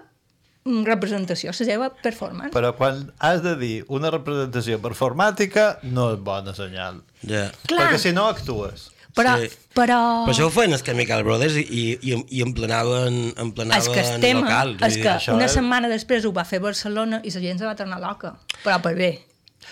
representació, 0.65 1.51
la 1.53 1.67
seva 1.67 1.91
performance. 2.03 2.53
Però 2.55 2.75
quan 2.77 3.13
has 3.19 3.43
de 3.45 3.55
dir 3.61 3.85
una 3.89 4.11
representació 4.11 4.79
performàtica, 4.81 5.79
no 5.83 6.13
és 6.15 6.21
bona 6.25 6.55
senyal. 6.57 7.03
Ja. 7.23 7.51
Clar. 7.69 7.91
Perquè 7.93 7.99
si 7.99 8.13
no 8.17 8.27
actues. 8.33 8.91
Però, 9.15 9.37
Sí. 9.39 9.47
però... 9.77 10.25
Per 10.27 10.33
això 10.35 10.49
ho 10.49 10.51
feien 10.51 10.73
els 10.73 10.83
Chemical 10.83 11.23
Brothers 11.23 11.55
i, 11.61 11.63
i, 12.03 12.17
i 12.35 12.41
emplenaven, 12.43 13.35
emplenaven 13.39 13.79
És 13.79 13.89
que 13.89 14.01
el 14.15 14.21
tema 14.21 14.41
locals. 14.41 14.83
és 14.89 14.97
que 14.97 15.33
una 15.37 15.45
és- 15.47 15.53
setmana 15.53 15.89
després 15.89 16.25
ho 16.25 16.33
va 16.33 16.45
fer 16.45 16.59
Barcelona 16.61 17.21
i 17.23 17.31
la 17.31 17.41
gent 17.45 17.61
se 17.61 17.65
va 17.69 17.77
tornar 17.77 18.01
loca. 18.01 18.35
Però 18.65 18.81
per 18.83 18.97
bé. 18.97 19.13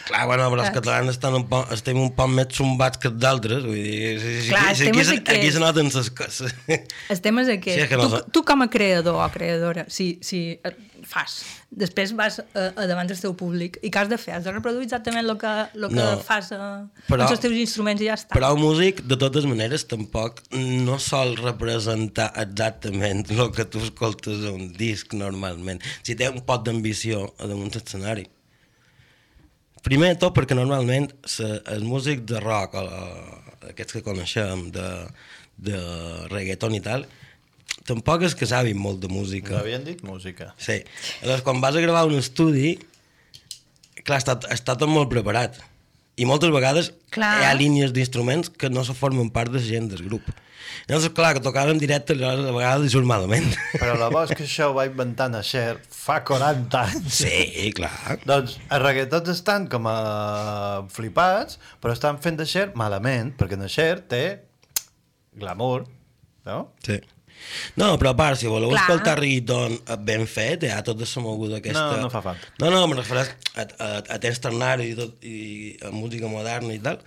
Clar, 0.07 0.27
bueno, 0.27 0.49
però 0.51 0.65
els 0.67 0.75
catalans 0.75 1.11
estan 1.15 1.35
un 1.39 1.45
poc, 1.49 1.71
estem 1.75 1.99
un 2.01 2.11
poc 2.17 2.29
més 2.35 2.49
zumbats 2.57 2.99
que 2.99 3.11
d'altres, 3.15 3.63
vull 3.65 3.79
dir, 3.79 4.15
si, 4.21 4.49
Clar, 4.51 4.75
si, 4.77 4.89
aquí, 4.91 5.05
que- 5.23 5.37
aquí 5.37 5.51
se 5.55 5.61
noten 5.63 5.91
les 5.95 6.11
coses. 6.11 6.55
El 7.13 7.21
tema 7.23 7.43
és 7.45 7.53
aquest. 7.55 7.77
Sí, 7.79 7.85
és 7.85 7.91
que 7.93 7.99
no 8.01 8.09
tu, 8.11 8.23
tu 8.39 8.43
com 8.49 8.65
a 8.65 8.69
creador 8.73 9.21
o 9.23 9.29
creadora, 9.35 9.85
si, 9.89 10.17
si 10.27 10.41
eh, 10.59 10.73
fas, 11.07 11.37
després 11.71 12.13
vas 12.19 12.41
a, 12.43 12.67
a 12.75 12.87
davant 12.91 13.07
del 13.09 13.19
teu 13.23 13.33
públic 13.39 13.79
i 13.83 13.91
què 13.95 14.03
has 14.03 14.11
de 14.11 14.19
fer? 14.21 14.35
Has 14.41 14.45
de 14.49 14.53
reproduir 14.57 14.89
exactament 14.89 15.23
el 15.25 15.39
que, 15.41 15.55
lo 15.79 15.89
que 15.93 16.01
No. 16.03 16.19
fas 16.27 16.51
a, 16.53 16.61
Però- 17.07 17.23
amb 17.29 17.37
els 17.37 17.41
teus 17.47 17.57
instruments 17.63 18.03
i 18.03 18.11
ja 18.11 18.19
està. 18.19 18.35
Però 18.35 18.51
el 18.57 18.61
músic, 18.61 19.05
de 19.07 19.17
totes 19.23 19.47
maneres, 19.49 19.87
tampoc 19.91 20.43
no 20.53 20.99
sol 21.03 21.37
representar 21.41 22.33
exactament 22.43 23.25
el 23.31 23.51
que 23.55 23.65
tu 23.71 23.79
escoltes 23.87 24.45
a 24.47 24.53
un 24.53 24.73
disc 24.77 25.15
normalment. 25.15 25.81
Si 26.03 26.19
té 26.19 26.29
un 26.29 26.43
pot 26.47 26.67
d'ambició 26.67 27.29
damunt 27.39 27.71
l'escenari. 27.75 28.27
Primer 29.83 30.13
de 30.13 30.21
tot 30.23 30.35
perquè 30.37 30.55
normalment 30.55 31.09
se, 31.27 31.47
els 31.73 31.83
músics 31.83 32.23
de 32.31 32.39
rock, 32.43 32.79
o 32.79 33.71
aquests 33.73 33.99
que 33.99 34.05
coneixem, 34.07 34.69
de, 34.75 34.87
de 35.59 35.81
reggaeton 36.31 36.77
i 36.79 36.83
tal, 36.85 37.07
tampoc 37.89 38.23
és 38.29 38.37
que 38.39 38.47
sabin 38.47 38.79
molt 38.79 39.03
de 39.03 39.11
música. 39.11 39.57
M'havien 39.59 39.85
dit 39.87 40.03
música. 40.07 40.53
Sí. 40.59 40.79
Aleshores, 41.23 41.45
quan 41.47 41.63
vas 41.65 41.79
a 41.79 41.83
gravar 41.85 42.07
un 42.07 42.19
estudi, 42.21 42.77
clar, 44.05 44.21
està, 44.23 44.39
està 44.55 44.79
tot 44.79 44.91
molt 44.91 45.11
preparat. 45.11 45.59
I 46.21 46.27
moltes 46.29 46.53
vegades 46.53 46.93
Clar. 47.15 47.35
hi 47.41 47.47
ha 47.49 47.53
línies 47.57 47.93
d'instruments 47.97 48.51
que 48.53 48.69
no 48.69 48.85
se 48.85 48.95
formen 48.97 49.31
part 49.33 49.53
de 49.53 49.61
la 49.61 49.65
gent 49.65 49.89
del 49.93 50.05
grup. 50.05 50.27
Llavors, 50.89 51.09
clar, 51.15 51.33
que 51.37 51.43
tocar 51.45 51.65
en 51.71 51.81
directe 51.81 52.15
a 52.17 52.33
vegades 52.53 52.83
li 52.85 52.91
surt 52.93 53.07
malament. 53.09 53.49
Però 53.81 53.95
la 53.99 54.09
voz 54.13 54.33
que 54.35 54.45
això 54.45 54.71
ho 54.71 54.77
va 54.77 54.87
inventar 54.89 55.29
a 55.37 55.43
Cher 55.47 55.79
fa 55.89 56.21
40 56.27 56.83
anys. 56.83 57.23
Sí, 57.23 57.71
clar. 57.77 58.19
Doncs 58.29 58.59
els 58.63 58.83
reggaetons 58.85 59.33
estan 59.35 59.69
com 59.73 59.89
a 59.91 59.97
flipats, 60.93 61.59
però 61.81 61.95
estan 61.97 62.21
fent 62.25 62.41
de 62.41 62.47
Cher 62.49 62.71
malament, 62.79 63.35
perquè 63.39 63.59
en 63.59 63.69
Cher 63.73 64.05
té 64.11 64.23
glamour, 65.39 65.87
no? 66.49 66.59
Sí. 66.85 67.01
No, 67.81 67.93
però 68.01 68.13
a 68.13 68.17
part, 68.19 68.39
si 68.41 68.47
voleu 68.51 68.71
Clar. 68.73 68.83
escoltar 68.83 69.17
reggaeton 69.21 69.79
ben 70.07 70.27
fet, 70.31 70.67
hi 70.67 70.73
ha 70.75 70.83
tota 70.87 71.07
la 71.09 71.23
moguda 71.25 71.59
aquesta... 71.63 71.87
No, 71.97 72.03
no 72.07 72.11
fa 72.13 72.23
falta. 72.25 72.53
No, 72.63 72.71
no, 72.75 72.83
me 72.91 72.97
refereix 73.01 73.33
a, 73.55 73.67
a, 73.79 73.91
a 74.17 74.21
temps 74.23 74.41
ternari 74.45 74.91
i, 74.93 74.97
tot, 74.99 75.19
i 75.25 75.77
a 75.85 75.91
música 75.95 76.29
moderna 76.33 76.73
i 76.77 76.81
tal, 76.85 76.99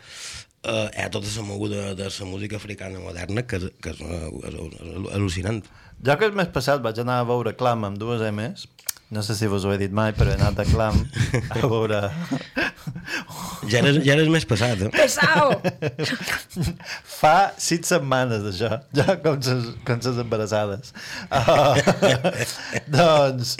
uh, 0.65 0.86
hi 0.91 1.02
ha 1.06 1.10
tota 1.13 1.28
la 1.38 1.48
moguda 1.48 1.93
de 1.98 2.10
la 2.12 2.30
música 2.30 2.58
africana 2.62 3.00
moderna 3.00 3.45
que, 3.48 3.58
és- 3.62 3.74
que 3.82 3.95
és, 3.95 4.02
uh, 4.02 4.30
és, 4.50 4.60
és 4.62 5.12
al·lucinant. 5.17 5.63
Jo 6.06 6.17
que 6.19 6.28
el 6.28 6.36
mes 6.36 6.50
passat 6.52 6.82
vaig 6.84 6.98
anar 7.00 7.21
a 7.21 7.28
veure 7.30 7.56
Clam 7.56 7.86
amb 7.88 7.98
dues 8.02 8.19
M's, 8.32 8.65
no 9.13 9.22
sé 9.24 9.36
si 9.38 9.48
vos 9.48 9.65
ho 9.65 9.74
he 9.74 9.78
dit 9.78 9.94
mai, 9.94 10.13
però 10.18 10.34
he 10.34 10.38
anat 10.39 10.60
a 10.60 10.65
Clam 10.68 10.98
a 11.54 11.62
veure... 11.62 12.02
Ja 13.70 13.80
eres, 13.82 14.00
ja 14.06 14.15
eres 14.15 14.30
més 14.34 14.46
passat, 14.50 14.82
eh? 14.86 14.89
Pesau! 14.94 15.56
Fa 17.20 17.36
sis 17.62 17.86
setmanes 17.89 18.44
d'això, 18.46 18.72
ja 18.98 19.15
com 19.22 19.39
ses, 19.46 19.72
com 19.88 20.02
ses 20.02 20.20
embarassades. 20.22 20.94
Uh, 21.30 21.78
doncs 22.98 23.56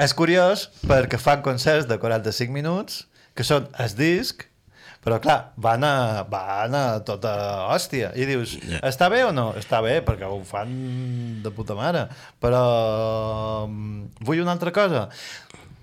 és 0.00 0.14
curiós 0.16 0.68
perquè 0.86 1.18
fan 1.20 1.42
concerts 1.44 1.88
de 1.90 1.98
45 2.00 2.54
minuts 2.54 3.04
que 3.36 3.46
són 3.46 3.66
el 3.82 3.94
disc 3.98 4.46
però 5.00 5.16
clar, 5.22 5.52
van 5.56 5.84
a, 5.86 6.22
van 6.28 6.74
a 6.76 6.82
tota 7.06 7.32
hòstia. 7.72 8.10
I 8.16 8.26
dius, 8.28 8.58
Ja. 8.68 8.82
està 8.90 9.08
bé 9.08 9.22
o 9.24 9.32
no? 9.32 9.50
Està 9.56 9.80
bé, 9.84 10.00
perquè 10.04 10.28
ho 10.28 10.42
fan 10.44 11.40
de 11.42 11.50
puta 11.56 11.74
mare. 11.78 12.06
Però 12.40 13.66
mm, 13.66 14.24
vull 14.28 14.42
una 14.44 14.52
altra 14.52 14.72
cosa. 14.76 15.08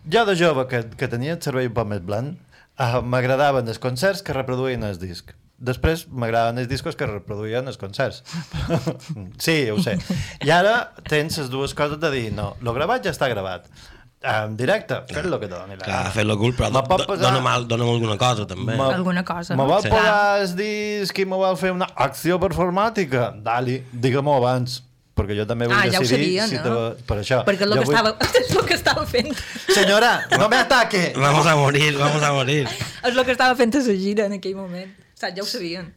Jo 0.09 0.23
de 0.25 0.37
jove 0.39 0.67
que, 0.69 0.83
que 0.95 1.09
tenia 1.11 1.33
el 1.35 1.41
cervell 1.41 1.67
un 1.71 1.75
poc 1.75 1.89
més 1.89 2.05
blanc 2.05 2.37
uh, 2.79 3.01
m'agradaven 3.01 3.67
els 3.67 3.81
concerts 3.81 4.21
que 4.23 4.37
reproduïen 4.37 4.85
el 4.87 4.99
disc 5.01 5.33
després 5.57 6.03
m'agraden 6.13 6.59
els 6.61 6.67
discos 6.69 6.93
que 6.95 7.07
reproduïen 7.09 7.65
els 7.65 7.79
concerts. 7.81 8.19
Sí, 9.41 9.55
ho 9.73 9.79
sé. 9.81 9.95
I 10.45 10.51
ara 10.53 10.91
tens 11.09 11.39
les 11.41 11.49
dues 11.49 11.73
coses 11.73 11.97
de 11.97 12.11
dir 12.13 12.27
no, 12.35 12.51
lo 12.61 12.75
gravat 12.77 13.07
ja 13.07 13.13
està 13.15 13.25
gravat 13.33 13.65
en 14.27 14.57
directe, 14.57 14.95
fes 15.07 15.25
el 15.25 15.39
que 15.39 15.47
te 15.47 15.53
doni 15.55 15.75
la 15.75 15.83
Clar, 15.85 15.97
gana. 16.03 16.11
fer-lo 16.11 16.37
cool, 16.37 16.53
però 16.55 16.67
Me 16.71 16.79
do, 16.79 16.83
pot 16.83 17.05
posar- 17.07 17.21
dona 17.21 17.39
mal, 17.41 17.67
dona'm 17.67 17.89
alguna 17.89 18.17
cosa, 18.17 18.45
també. 18.47 18.75
Me- 18.75 18.83
Alguna 18.93 19.23
cosa, 19.23 19.55
Me 19.55 19.63
vol 19.63 19.81
Sí. 19.81 19.89
posar 19.89 20.41
el 20.41 20.55
disc 20.55 21.19
i 21.19 21.25
me 21.25 21.35
vol 21.35 21.55
fer 21.57 21.71
una 21.71 21.87
acció 21.95 22.39
performàtica? 22.39 23.31
Dali, 23.41 23.83
digue-m'ho 23.91 24.35
abans, 24.37 24.83
perquè 25.15 25.35
jo 25.37 25.45
també 25.47 25.65
vull 25.67 25.75
Ah, 25.77 25.87
ja 25.89 25.97
ho 25.99 26.01
decidir 26.01 26.39
sabia, 26.41 26.47
si 26.47 26.55
no? 26.69 26.91
te... 26.95 27.03
per 27.03 27.17
això. 27.19 27.43
Perquè 27.45 27.55
és 27.55 27.61
el 27.61 27.73
Jo 27.73 27.79
que, 27.81 27.85
vull- 27.85 27.95
estava, 27.95 28.17
és 28.41 28.51
el 28.55 28.65
que 28.65 28.73
estava 28.73 29.05
fent. 29.05 29.33
Senyora, 29.73 30.27
no 30.37 30.49
me 30.49 30.57
ataque! 30.57 31.13
Vamos 31.15 31.45
a 31.47 31.55
morir, 31.55 31.97
vamos 31.97 32.21
a 32.21 32.31
morir. 32.33 32.67
És 33.03 33.15
el 33.15 33.25
que 33.25 33.31
estava 33.31 33.55
fent 33.55 33.73
a 33.75 33.79
la 33.79 33.93
gira 33.93 34.25
en 34.25 34.33
aquell 34.33 34.55
moment. 34.55 34.93
Saps? 35.15 35.33
Ja 35.35 35.41
ho 35.41 35.45
sabien. 35.45 35.93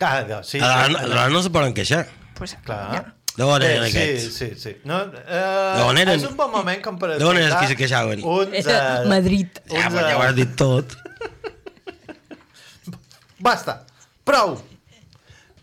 Ah, 0.00 0.24
no, 0.28 0.42
sí, 0.44 0.58
Aleshores 0.58 0.90
no, 0.92 0.98
aleshores 0.98 1.32
no 1.32 1.42
se 1.42 1.50
poden 1.50 1.74
queixar. 1.74 2.06
Pues, 2.34 2.56
clar. 2.64 2.92
Ja. 2.92 3.14
De 3.40 3.46
on 3.46 3.62
eren 3.62 3.84
Eh, 3.84 3.88
aquests? 3.88 4.34
sí, 4.36 4.46
sí, 4.50 4.60
sí. 4.60 4.72
No, 4.84 4.98
eh, 5.00 5.84
on 5.86 5.96
eren? 5.96 6.18
És 6.18 6.26
un 6.28 6.36
bon 6.36 6.50
moment 6.52 6.82
com 6.84 6.98
per 7.00 7.14
De 7.14 7.24
on 7.24 7.38
eren 7.38 7.48
els 7.48 7.56
qui 7.56 7.70
se 7.70 7.76
queixaven? 7.78 8.20
Uns, 8.20 8.66
eh, 8.68 9.06
Madrid. 9.08 9.62
Ja, 9.64 9.86
uns, 9.86 9.94
però 9.94 10.10
ja 10.10 10.18
ho 10.18 10.24
has 10.26 10.34
dit 10.36 10.52
tot. 10.60 10.92
Basta, 13.48 13.78
prou! 14.28 14.58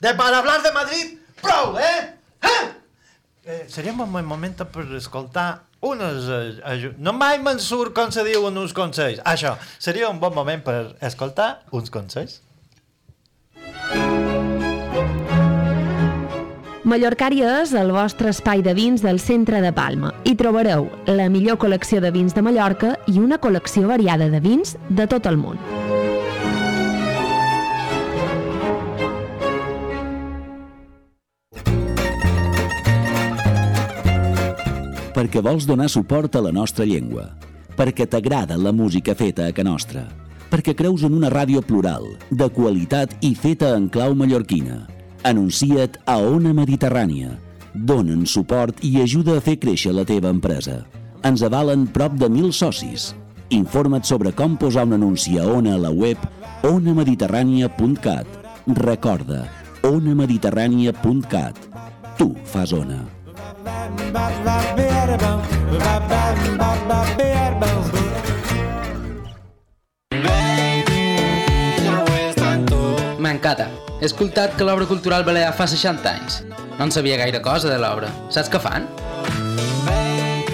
De 0.01 0.15
para 0.17 0.39
hablar 0.39 0.63
de 0.63 0.73
Madrid, 0.73 1.13
prou, 1.41 1.77
eh? 1.77 2.17
eh? 2.41 2.65
eh 3.45 3.61
seria 3.69 3.93
un 3.93 4.01
bon 4.01 4.25
moment 4.25 4.65
per 4.73 4.87
escoltar 4.97 5.47
unes... 5.85 6.25
Eh, 6.33 6.91
no 6.97 7.13
mai 7.13 7.37
me'n 7.37 7.61
surt 7.61 7.93
com 7.93 8.09
se 8.09 8.25
diuen 8.25 8.57
uns 8.57 8.73
consells. 8.73 9.21
Això, 9.21 9.53
seria 9.77 10.09
un 10.09 10.17
bon 10.17 10.33
moment 10.33 10.65
per 10.65 10.79
escoltar 11.13 11.59
uns 11.69 11.93
consells. 11.93 12.41
Mallorcària 16.87 17.49
és 17.65 17.73
el 17.75 17.89
vostre 17.91 18.29
espai 18.31 18.61
de 18.63 18.71
vins 18.71 19.01
del 19.03 19.17
centre 19.19 19.59
de 19.59 19.73
Palma. 19.75 20.13
Hi 20.23 20.37
trobareu 20.39 20.85
la 21.11 21.25
millor 21.27 21.57
col·lecció 21.59 21.99
de 21.99 22.13
vins 22.15 22.31
de 22.31 22.39
Mallorca 22.39 22.93
i 23.11 23.17
una 23.19 23.35
col·lecció 23.43 23.89
variada 23.89 24.29
de 24.31 24.39
vins 24.39 24.77
de 24.87 25.07
tot 25.11 25.27
el 25.27 25.35
món. 25.41 25.59
perquè 35.17 35.41
vols 35.41 35.65
donar 35.65 35.87
suport 35.89 36.35
a 36.37 36.41
la 36.45 36.51
nostra 36.53 36.85
llengua, 36.85 37.31
perquè 37.73 38.05
t'agrada 38.05 38.53
la 38.55 38.69
música 38.69 39.15
feta 39.17 39.47
a 39.49 39.53
ca 39.55 39.63
nostra, 39.65 40.03
perquè 40.51 40.75
creus 40.77 41.01
en 41.07 41.15
una 41.17 41.31
ràdio 41.33 41.63
plural, 41.65 42.05
de 42.29 42.47
qualitat 42.53 43.17
i 43.25 43.33
feta 43.33 43.73
en 43.73 43.89
clau 43.89 44.13
mallorquina. 44.13 44.96
Anuncia't 45.27 45.97
a 46.07 46.21
Ona 46.23 46.53
Mediterrània. 46.55 47.33
Donen 47.75 48.21
suport 48.23 48.77
i 48.87 48.93
ajuda 49.03 49.33
a 49.35 49.41
fer 49.43 49.57
créixer 49.59 49.91
la 49.91 50.05
teva 50.07 50.31
empresa. 50.31 50.77
Ens 51.27 51.43
avalen 51.43 51.83
prop 51.91 52.15
de 52.15 52.29
mil 52.31 52.53
socis. 52.55 53.09
Informa't 53.51 54.07
sobre 54.07 54.31
com 54.31 54.55
posar 54.55 54.85
un 54.87 54.95
anunci 54.95 55.35
a 55.35 55.43
Ona 55.51 55.75
a 55.75 55.81
la 55.83 55.91
web 55.91 56.17
onamediterrània.cat. 56.63 58.27
Recorda, 58.79 59.43
onamediterrània.cat. 59.83 61.59
Tu 62.15 62.31
fas 62.47 62.71
Ona. 62.71 63.03
He 73.99 74.05
escoltat 74.05 74.53
que 74.53 74.65
l'obra 74.65 74.85
cultural 74.85 75.23
balear 75.25 75.55
fa 75.57 75.65
60 75.65 76.11
anys. 76.11 76.43
No 76.77 76.85
en 76.85 76.91
sabia 76.93 77.17
gaire 77.17 77.41
cosa 77.41 77.71
de 77.71 77.79
l'obra. 77.81 78.11
Saps 78.29 78.51
què 78.53 78.59
fan? 78.61 78.85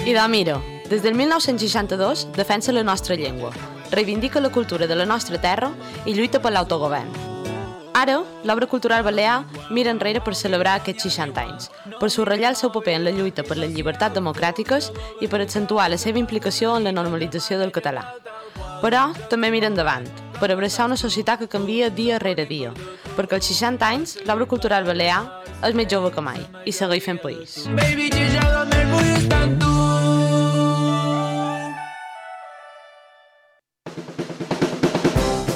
I 0.08 0.14
de 0.16 0.24
mira, 0.32 0.56
des 0.88 1.02
del 1.04 1.12
1962 1.14 2.28
defensa 2.36 2.72
la 2.72 2.82
nostra 2.82 3.16
llengua, 3.20 3.52
reivindica 3.90 4.40
la 4.40 4.48
cultura 4.48 4.86
de 4.86 4.96
la 4.96 5.04
nostra 5.04 5.40
terra 5.40 5.70
i 6.06 6.14
lluita 6.16 6.40
per 6.40 6.54
l'autogovern. 6.56 7.12
Ara, 7.94 8.22
l'obra 8.44 8.66
cultural 8.66 9.04
balear 9.04 9.44
mira 9.70 9.92
enrere 9.92 10.24
per 10.24 10.34
celebrar 10.34 10.80
aquests 10.80 11.04
60 11.12 11.44
anys, 11.44 11.70
per 12.00 12.10
subratllar 12.10 12.50
el 12.54 12.56
seu 12.56 12.72
paper 12.72 12.96
en 12.96 13.04
la 13.04 13.12
lluita 13.12 13.44
per 13.44 13.60
les 13.60 13.76
llibertats 13.76 14.16
democràtiques 14.16 14.90
i 15.20 15.28
per 15.28 15.44
accentuar 15.44 15.90
la 15.92 16.00
seva 16.00 16.18
implicació 16.18 16.78
en 16.78 16.88
la 16.88 16.96
normalització 16.96 17.60
del 17.60 17.76
català. 17.76 18.08
Però 18.80 19.10
també 19.28 19.52
mira 19.52 19.68
endavant, 19.68 20.08
per 20.40 20.50
abraçar 20.52 20.86
una 20.86 20.98
societat 21.00 21.42
que 21.42 21.48
canvia 21.48 21.90
dia 21.90 22.18
rere 22.22 22.46
dia, 22.46 22.72
perquè 23.16 23.38
als 23.38 23.50
60 23.52 23.86
anys 23.86 24.16
l'obra 24.26 24.48
cultural 24.50 24.86
balear 24.88 25.22
és 25.64 25.74
més 25.74 25.90
jove 25.90 26.12
que 26.14 26.24
mai 26.24 26.42
i 26.64 26.72
segueix 26.72 27.04
fent 27.04 27.22
país. 27.22 27.64
Baby, 27.74 28.10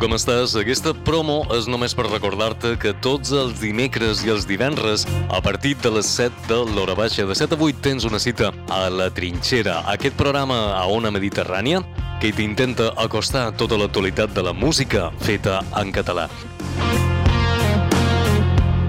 Com 0.00 0.14
estàs? 0.16 0.54
Aquesta 0.56 0.94
promo 1.04 1.42
és 1.52 1.66
només 1.68 1.92
per 1.96 2.06
recordar-te 2.06 2.72
que 2.80 2.94
tots 3.04 3.34
els 3.36 3.58
dimecres 3.60 4.22
i 4.24 4.32
els 4.32 4.46
divendres, 4.48 5.04
a 5.28 5.40
partir 5.44 5.74
de 5.84 5.92
les 5.92 6.08
7 6.08 6.48
de 6.48 6.60
l'hora 6.72 6.96
baixa, 6.96 7.26
de 7.28 7.36
7 7.36 7.58
a 7.58 7.60
8, 7.60 7.82
tens 7.84 8.06
una 8.08 8.20
cita 8.22 8.48
a 8.72 8.80
La 8.88 9.10
Trinxera, 9.12 9.82
aquest 9.92 10.16
programa 10.16 10.58
a 10.78 10.86
Ona 10.88 11.12
Mediterrània 11.12 11.82
que 12.20 12.32
t'intenta 12.32 12.94
acostar 12.96 13.50
tota 13.60 13.76
l'actualitat 13.80 14.32
de 14.36 14.44
la 14.46 14.54
música 14.56 15.10
feta 15.20 15.60
en 15.80 15.92
català. 15.92 16.28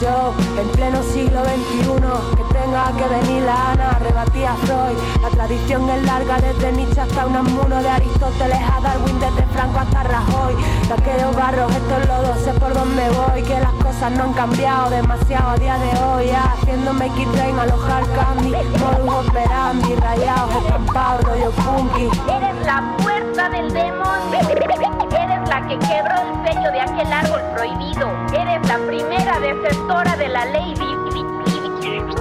Yo, 0.00 0.32
en 0.56 0.68
pleno 0.68 1.02
siglo 1.02 1.42
XXI, 1.44 2.36
que 2.36 2.44
tenga 2.54 2.92
que 2.96 3.08
venir 3.08 3.42
la 3.42 3.72
Ana, 3.72 3.98
rebatía 3.98 4.54
Freud. 4.62 4.96
La 5.20 5.28
tradición 5.30 5.90
es 5.90 6.04
larga, 6.04 6.38
desde 6.40 6.72
Nietzsche 6.72 7.00
hasta 7.00 7.26
Unamuno, 7.26 7.82
de 7.82 7.88
Aristóteles 7.88 8.58
a 8.60 8.80
Darwin, 8.80 9.18
desde 9.18 9.44
Franco 9.52 9.80
hasta 9.80 10.04
Rajoy. 10.04 10.54
De 10.86 10.94
aquellos 10.94 11.34
barros, 11.34 11.72
estos 11.74 12.06
lodos, 12.06 12.38
sé 12.44 12.52
por 12.54 12.74
dónde 12.74 13.10
voy, 13.10 13.42
que 13.42 13.58
las 13.58 13.72
cosas 13.72 14.12
no 14.12 14.24
han 14.24 14.32
cambiado 14.34 14.90
demasiado 14.90 15.50
a 15.50 15.56
día 15.56 15.76
de 15.78 16.04
hoy. 16.04 16.26
Ya, 16.26 16.52
haciéndome 16.52 17.06
X-Train, 17.06 17.58
alojar 17.58 18.04
candy, 18.14 18.52
modus 18.78 19.26
operandi, 19.26 19.94
rayados, 19.96 20.54
estampados, 20.62 21.24
rollo 21.24 21.50
funky. 21.50 22.08
Eres 22.30 22.66
la 22.66 22.94
fuerza 22.98 23.48
del 23.48 23.72
demonio. 23.72 25.07
La 25.48 25.66
que 25.66 25.78
quebró 25.78 26.14
el 26.22 26.46
sello 26.46 26.70
de 26.70 26.80
aquel 26.80 27.12
árbol 27.12 27.40
prohibido. 27.54 28.08
Eres 28.32 28.66
la 28.68 28.78
primera 28.86 29.38
desertora 29.40 30.16
de 30.16 30.28
la 30.28 30.44
ley 30.46 30.74
di- 30.74 30.96
di- 31.14 31.24
di- 31.50 31.58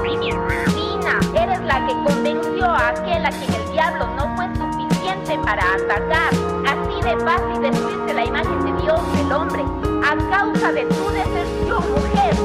divina. 0.04 1.20
Eres 1.36 1.60
la 1.62 1.86
que 1.86 1.94
convenció 2.04 2.66
a 2.66 2.90
aquel 2.90 3.26
a 3.26 3.30
quien 3.30 3.54
el 3.54 3.72
diablo 3.72 4.08
no 4.16 4.36
fue 4.36 4.48
suficiente 4.56 5.38
para 5.44 5.64
atacar. 5.74 6.32
Así 6.66 7.02
de 7.04 7.18
fácil 7.24 7.62
destruirse 7.62 8.14
la 8.14 8.26
imagen 8.26 8.66
de 8.66 8.82
Dios 8.82 9.00
del 9.18 9.32
hombre 9.32 9.64
a 10.04 10.16
causa 10.36 10.72
de 10.72 10.86
tu 10.86 11.10
deserción, 11.10 11.84
mujer. 11.92 12.36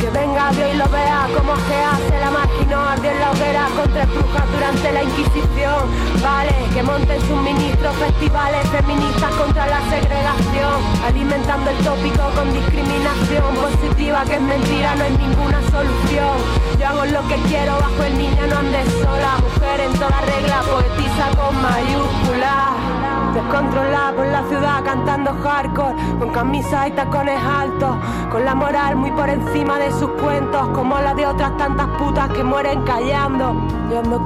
Que 0.00 0.10
venga 0.10 0.50
Dios 0.52 0.70
y 0.72 0.76
lo 0.78 0.88
vea 0.88 1.28
como 1.36 1.54
se 1.56 1.74
hace 1.84 2.18
la 2.20 2.30
máquina 2.30 2.94
en 2.96 3.20
la 3.20 3.30
hoguera 3.30 3.66
contra 3.76 4.06
brujas 4.06 4.49
durante 4.70 4.92
la 4.92 5.02
Inquisición. 5.02 5.90
Vale, 6.22 6.54
que 6.74 6.82
monten 6.82 7.20
sus 7.22 7.42
ministros 7.42 7.94
festivales 7.96 8.68
feministas 8.68 9.30
contra 9.34 9.66
la 9.66 9.80
segregación, 9.90 10.82
alimentando 11.04 11.70
el 11.70 11.76
tópico 11.78 12.22
con 12.36 12.52
discriminación 12.52 13.54
positiva 13.54 14.22
que 14.24 14.34
es 14.34 14.42
mentira, 14.42 14.94
no 14.94 15.04
es 15.04 15.18
ninguna 15.18 15.60
solución. 15.70 16.36
Yo 16.78 16.86
hago 16.86 17.04
lo 17.06 17.26
que 17.28 17.36
quiero 17.48 17.72
bajo 17.80 18.02
el 18.04 18.18
niño, 18.18 18.46
no 18.48 18.58
andes 18.58 18.86
sola, 19.02 19.38
mujer 19.42 19.80
en 19.80 19.92
toda 19.94 20.20
regla, 20.20 20.62
poetisa 20.62 21.30
con 21.36 21.62
mayúsculas. 21.62 23.00
Descontrolada 23.34 24.12
por 24.12 24.26
la 24.26 24.42
ciudad 24.48 24.82
cantando 24.84 25.32
hardcore 25.32 25.94
Con 26.18 26.30
camisa 26.30 26.88
y 26.88 26.90
tacones 26.90 27.38
altos 27.40 27.96
Con 28.30 28.44
la 28.44 28.56
moral 28.56 28.96
muy 28.96 29.12
por 29.12 29.28
encima 29.28 29.78
de 29.78 29.92
sus 29.92 30.10
cuentos 30.20 30.68
Como 30.70 30.98
la 30.98 31.14
de 31.14 31.26
otras 31.26 31.56
tantas 31.56 31.86
putas 31.96 32.28
que 32.30 32.42
mueren 32.42 32.82
callando 32.82 33.54
Yo 33.88 34.00
ando 34.00 34.24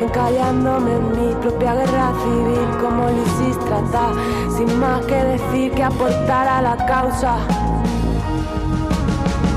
encallándome 0.00 0.92
en 0.92 1.10
mi 1.10 1.34
propia 1.36 1.74
guerra 1.74 2.12
civil 2.22 2.68
Como 2.80 3.08
Lisis 3.10 3.58
tratar 3.64 4.12
Sin 4.56 4.78
más 4.80 5.04
que 5.06 5.14
decir 5.14 5.72
que 5.72 5.84
aportar 5.84 6.48
a 6.48 6.62
la 6.62 6.76
causa 6.86 7.36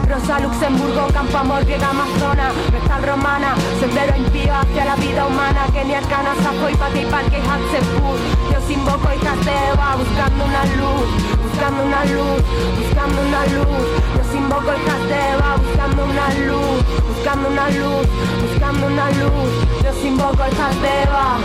Rosa, 0.08 0.40
Luxemburgo, 0.40 1.08
Campo 1.14 1.38
Amor, 1.38 1.66
Griega, 1.66 1.90
Amazona, 1.90 2.52
Vestal 2.72 3.04
Romana, 3.04 3.56
Sendero 3.80 4.16
impío 4.16 4.54
hacia 4.54 4.86
la 4.86 4.96
vida 4.96 5.26
humana, 5.26 5.66
Kenia, 5.74 5.98
Arcana, 5.98 6.36
Sajoy, 6.44 6.76
Pati, 6.76 7.06
Parque, 7.06 7.38
Hatzeput. 7.38 8.20
Yo 8.52 8.72
invoco 8.72 9.10
de 9.10 9.52
Eva, 9.72 9.96
buscando 9.96 10.46
una 10.46 10.66
luz, 10.66 11.08
buscando 11.44 11.84
una 11.84 12.06
luz, 12.06 12.42
buscando 12.80 13.22
una 13.22 13.46
luz. 13.48 13.86
Yo 14.16 14.38
invoco 14.38 14.72
de 14.72 15.16
Eva, 15.34 15.56
buscando 15.58 16.06
una 16.06 16.28
luz, 16.46 16.84
buscando 17.08 17.50
una 17.50 17.70
luz, 17.70 18.08
buscando 18.42 18.88
una 18.88 19.10
luz. 19.12 19.50
Yo 19.84 20.08
invoco 20.08 20.44
de 20.44 21.04
Eva. 21.04 21.38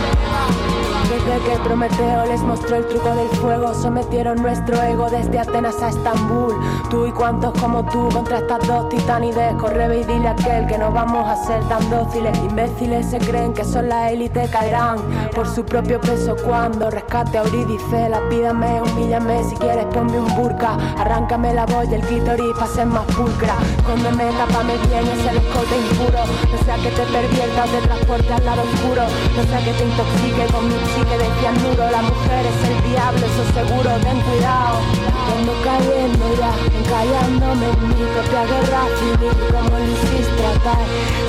Desde 1.11 1.43
que 1.43 1.59
Prometeo 1.65 2.25
les 2.25 2.39
mostró 2.41 2.77
el 2.77 2.87
truco 2.87 3.13
del 3.13 3.27
fuego, 3.27 3.73
sometieron 3.73 4.41
nuestro 4.41 4.81
ego 4.81 5.09
desde 5.09 5.39
Atenas 5.39 5.81
a 5.83 5.89
Estambul. 5.89 6.55
Tú 6.89 7.05
y 7.05 7.11
cuantos 7.11 7.51
como 7.59 7.83
tú 7.83 8.07
contra 8.13 8.37
estas 8.37 8.65
dos 8.65 8.87
titanides, 8.87 9.53
corre 9.55 9.99
y 9.99 10.05
dile 10.05 10.29
a 10.29 10.31
aquel 10.31 10.67
que 10.67 10.77
no 10.77 10.89
vamos 10.89 11.27
a 11.27 11.35
ser 11.35 11.61
tan 11.67 11.89
dóciles. 11.89 12.37
Imbéciles 12.37 13.07
se 13.07 13.17
creen 13.17 13.53
que 13.53 13.65
son 13.65 13.89
la 13.89 14.09
élite, 14.09 14.47
caerán 14.49 14.99
por 15.35 15.49
su 15.49 15.65
propio 15.65 15.99
peso 15.99 16.37
cuando 16.45 16.89
rescate 16.89 17.37
a 17.37 17.43
Eurídice. 17.43 18.07
Lapídame, 18.07 18.81
humíllame, 18.81 19.43
si 19.43 19.57
quieres 19.57 19.87
ponme 19.87 20.17
un 20.17 20.33
burka, 20.37 20.77
arráncame 20.97 21.53
la 21.53 21.65
voz 21.65 21.89
y 21.91 21.95
el 21.95 22.01
clítoris 22.01 22.53
para 22.53 22.67
ser 22.67 22.85
más 22.85 23.03
pulcra. 23.07 23.55
Cóndeme, 23.85 24.31
tápame 24.31 24.77
bien 24.87 25.05
ese 25.07 25.35
escote 25.35 25.77
impuro, 25.77 26.23
no 26.51 26.63
sea 26.63 26.75
que 26.77 26.89
te 26.89 27.03
pervierta 27.03 27.65
o 27.65 27.67
te 27.67 27.85
transporte 27.85 28.33
al 28.33 28.45
lado 28.45 28.61
oscuro, 28.61 29.03
no 29.35 29.43
sea 29.43 29.59
que 29.59 29.73
te 29.73 29.83
intoxique 29.83 30.53
con 30.53 30.67
mi 30.69 31.00
psique 31.01 31.17
de 31.17 31.29
cianuro. 31.39 31.91
La 31.91 32.01
mujer 32.01 32.45
es 32.45 32.69
el 32.69 32.91
diablo, 32.91 33.25
eso 33.25 33.43
seguro, 33.53 33.89
ten 34.01 34.19
cuidado. 34.21 34.79
Cuando 35.27 35.53
cayendo 35.63 36.25
ya, 36.37 36.51
encallándome 36.77 37.65
en 37.69 37.87
mi 37.89 38.03
propia 38.13 38.43
guerra 38.45 38.83
civil, 38.99 39.35
como 39.51 39.79
Lisístrata, 39.79 40.73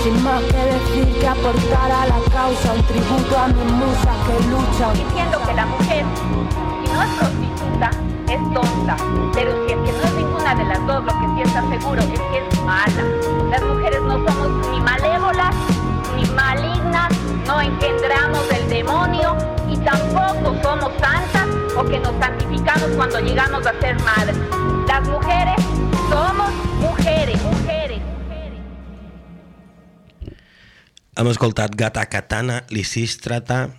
sin 0.03 0.23
más 0.23 0.43
que 0.43 0.63
decir 0.73 1.21
que 1.21 1.27
aportar 1.27 1.91
a 1.91 2.07
la 2.07 2.21
causa 2.33 2.73
un 2.73 2.83
tributo 2.83 3.39
a 3.39 3.47
mis 3.49 3.73
musas 3.73 4.17
que 4.27 4.35
luchan. 4.51 4.93
diciendo 4.95 5.39
que 5.47 5.55
la 5.55 5.67
mujer, 5.67 6.05
si 6.85 6.93
no 6.93 7.03
es 7.03 7.11
prostituta, 7.19 7.91
es 8.29 8.55
tonta. 8.55 8.97
Pero 9.35 9.53
si 9.67 9.73
es 9.73 9.79
que 9.85 9.93
no 9.93 10.03
es 10.03 10.15
ninguna 10.15 10.55
de 10.55 10.65
las 10.65 10.87
dos, 10.87 11.05
lo 11.05 11.13
que 11.13 11.45
sí 11.45 11.51
seguro 11.79 12.03
es 12.03 12.32
que 21.93 22.01
nos 22.01 22.19
santificamos 22.19 22.91
cuando 22.97 23.21
llegamos 23.21 23.67
a 23.67 23.79
ser 23.79 24.01
madres. 24.01 24.37
Las 24.89 25.07
mujeres 25.07 25.57
somos 26.09 26.51
mujeres, 26.81 27.43
mujeres. 27.43 28.01
Hem 31.15 31.29
escoltat 31.29 31.75
Gata 31.77 32.07
Katana, 32.09 32.65
Lisístrata, 32.71 33.77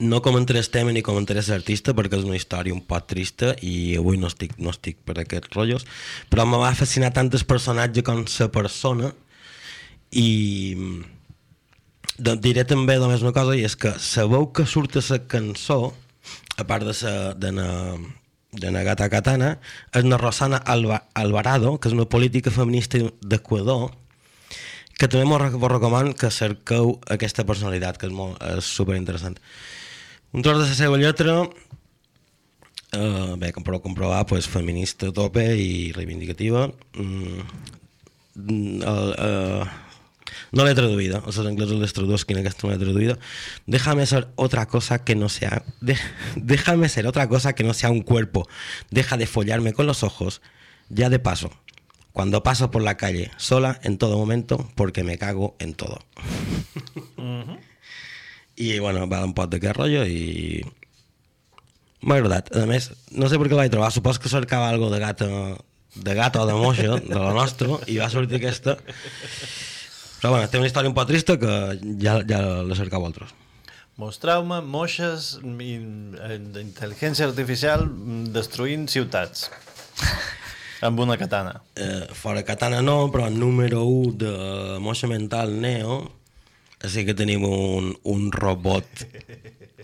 no 0.00 0.22
comentaré 0.22 0.58
el 0.58 0.70
tema 0.70 0.90
ni 0.90 1.04
comentaré 1.06 1.44
l'artista 1.46 1.94
perquè 1.94 2.18
és 2.18 2.26
una 2.26 2.34
història 2.34 2.74
un 2.74 2.82
poc 2.82 3.06
trista 3.06 3.54
i 3.62 3.94
avui 4.00 4.18
no 4.18 4.26
estic, 4.26 4.58
no 4.58 4.74
estic 4.74 4.98
per 5.06 5.20
aquests 5.22 5.54
rotllos, 5.54 5.86
però 6.34 6.48
me 6.50 6.58
va 6.58 6.74
fascinar 6.74 7.12
tant 7.14 7.30
el 7.30 7.46
personatge 7.46 8.02
com 8.02 8.24
la 8.26 8.50
persona 8.50 9.14
i 10.10 10.26
de, 12.18 12.34
diré 12.42 12.66
també 12.66 12.98
només 12.98 13.22
una 13.22 13.36
cosa 13.36 13.54
i 13.54 13.62
és 13.62 13.78
que 13.78 13.94
sabeu 14.02 14.50
que 14.50 14.66
surt 14.66 14.98
a 14.98 15.06
la 15.12 15.22
cançó 15.30 15.82
a 16.56 16.64
part 16.68 16.84
de 16.84 16.94
la 17.02 17.34
de 17.34 17.52
na, 17.52 17.68
de 18.52 18.70
na 18.70 18.82
Gata 18.82 19.08
Katana 19.08 19.58
és 19.94 20.04
na 20.04 20.18
Rosana 20.18 20.58
Alba, 20.66 21.04
Alvarado 21.14 21.78
que 21.78 21.88
és 21.88 21.94
una 21.96 22.04
política 22.08 22.50
feminista 22.50 22.98
d'Equador 23.22 23.90
que 24.98 25.08
també 25.08 25.24
vos 25.24 25.40
rec- 25.40 25.56
vos 25.56 25.72
recomano 25.72 26.12
que 26.12 26.28
cerqueu 26.30 26.98
aquesta 27.08 27.46
personalitat, 27.48 27.96
que 27.96 28.06
és, 28.06 28.12
molt, 28.12 28.36
és 28.44 28.64
superinteressant. 28.68 29.38
Un 30.36 30.42
tros 30.44 30.58
de 30.60 30.66
la 30.68 30.74
seva 30.76 30.98
lletra, 31.00 31.38
eh, 32.92 33.34
bé, 33.40 33.48
com 33.56 33.64
podeu 33.64 33.80
comprovar, 33.80 34.26
pues, 34.26 34.46
feminista 34.46 35.08
tope 35.10 35.44
i 35.56 35.92
reivindicativa. 35.96 36.66
Mm, 36.94 37.40
mm, 38.34 38.82
el, 38.82 39.14
eh, 39.18 39.64
no 40.52 40.64
l'he 40.66 40.74
traduïda, 40.74 41.22
els 41.26 41.38
anglesos 41.38 41.78
les 41.78 41.92
tradusquin, 41.94 42.38
aquesta 42.40 42.66
no 42.66 42.72
l'he 42.72 42.80
traduïda. 42.82 43.18
Déjame 43.66 44.06
ser 44.06 44.28
otra 44.36 44.66
cosa 44.66 45.04
que 45.04 45.14
no 45.14 45.28
sea... 45.28 45.62
de- 45.80 45.98
déjame 46.36 46.88
ser 46.88 47.06
otra 47.06 47.28
cosa 47.28 47.52
que 47.54 47.64
no 47.64 47.74
sea 47.74 47.90
un 47.90 48.02
cuerpo. 48.02 48.48
Deja 48.90 49.16
de 49.16 49.26
follarme 49.26 49.72
con 49.72 49.86
los 49.86 50.02
ojos, 50.02 50.40
ya 50.88 51.08
de 51.10 51.18
paso. 51.18 51.50
Cuando 52.12 52.42
paso 52.42 52.72
por 52.72 52.82
la 52.82 52.96
calle, 52.96 53.30
sola, 53.36 53.78
en 53.84 53.96
todo 53.96 54.18
momento, 54.18 54.68
porque 54.74 55.04
me 55.04 55.16
cago 55.16 55.54
en 55.60 55.74
todo. 55.74 56.00
I, 58.56 58.78
bueno, 58.82 59.06
va 59.08 59.22
un 59.24 59.34
pot 59.34 59.50
d'aquest 59.52 59.76
rotllo 59.78 60.02
i... 60.06 60.64
M'ha 62.02 62.16
agradat. 62.16 62.48
A 62.56 62.64
més, 62.64 62.90
no 63.12 63.28
sé 63.28 63.36
per 63.38 63.46
què 63.46 63.52
la 63.54 63.62
vaig 63.66 63.72
trobar. 63.74 63.90
Supos 63.92 64.18
que 64.18 64.30
cercava 64.32 64.70
algo 64.72 64.88
de 64.90 64.98
gata, 65.02 65.26
de 65.94 66.14
gata 66.16 66.40
o 66.42 66.46
de 66.48 66.54
moixa, 66.56 66.96
de 66.96 67.14
la 67.14 67.34
nostra, 67.36 67.76
i 67.92 67.98
va 68.00 68.08
sortir 68.08 68.38
aquesta. 68.40 68.78
Però 70.20 70.34
bueno, 70.34 70.48
té 70.52 70.60
una 70.60 70.68
història 70.68 70.90
un 70.92 70.96
poc 70.96 71.08
trista 71.08 71.38
que 71.40 71.54
ja, 72.02 72.18
ja 72.28 72.40
la 72.66 72.76
cercau 72.76 73.06
altres. 73.08 73.32
Mostreu-me 74.00 74.60
moixes 74.64 75.34
eh, 75.40 76.36
d'intel·ligència 76.54 77.28
artificial 77.28 77.86
mm, 77.88 78.30
destruint 78.36 78.86
ciutats. 78.92 79.48
Amb 80.86 81.00
una 81.04 81.16
katana. 81.20 81.58
Eh, 81.76 82.06
fora 82.16 82.44
Katana 82.44 82.80
no, 82.80 83.10
però 83.12 83.28
número 83.32 83.82
1 83.84 84.14
de 84.22 84.32
moixa 84.80 85.08
mental 85.10 85.52
Neo, 85.60 85.98
així 86.84 87.04
que 87.06 87.16
tenim 87.16 87.44
un, 87.44 87.94
un 88.04 88.30
robot 88.32 89.06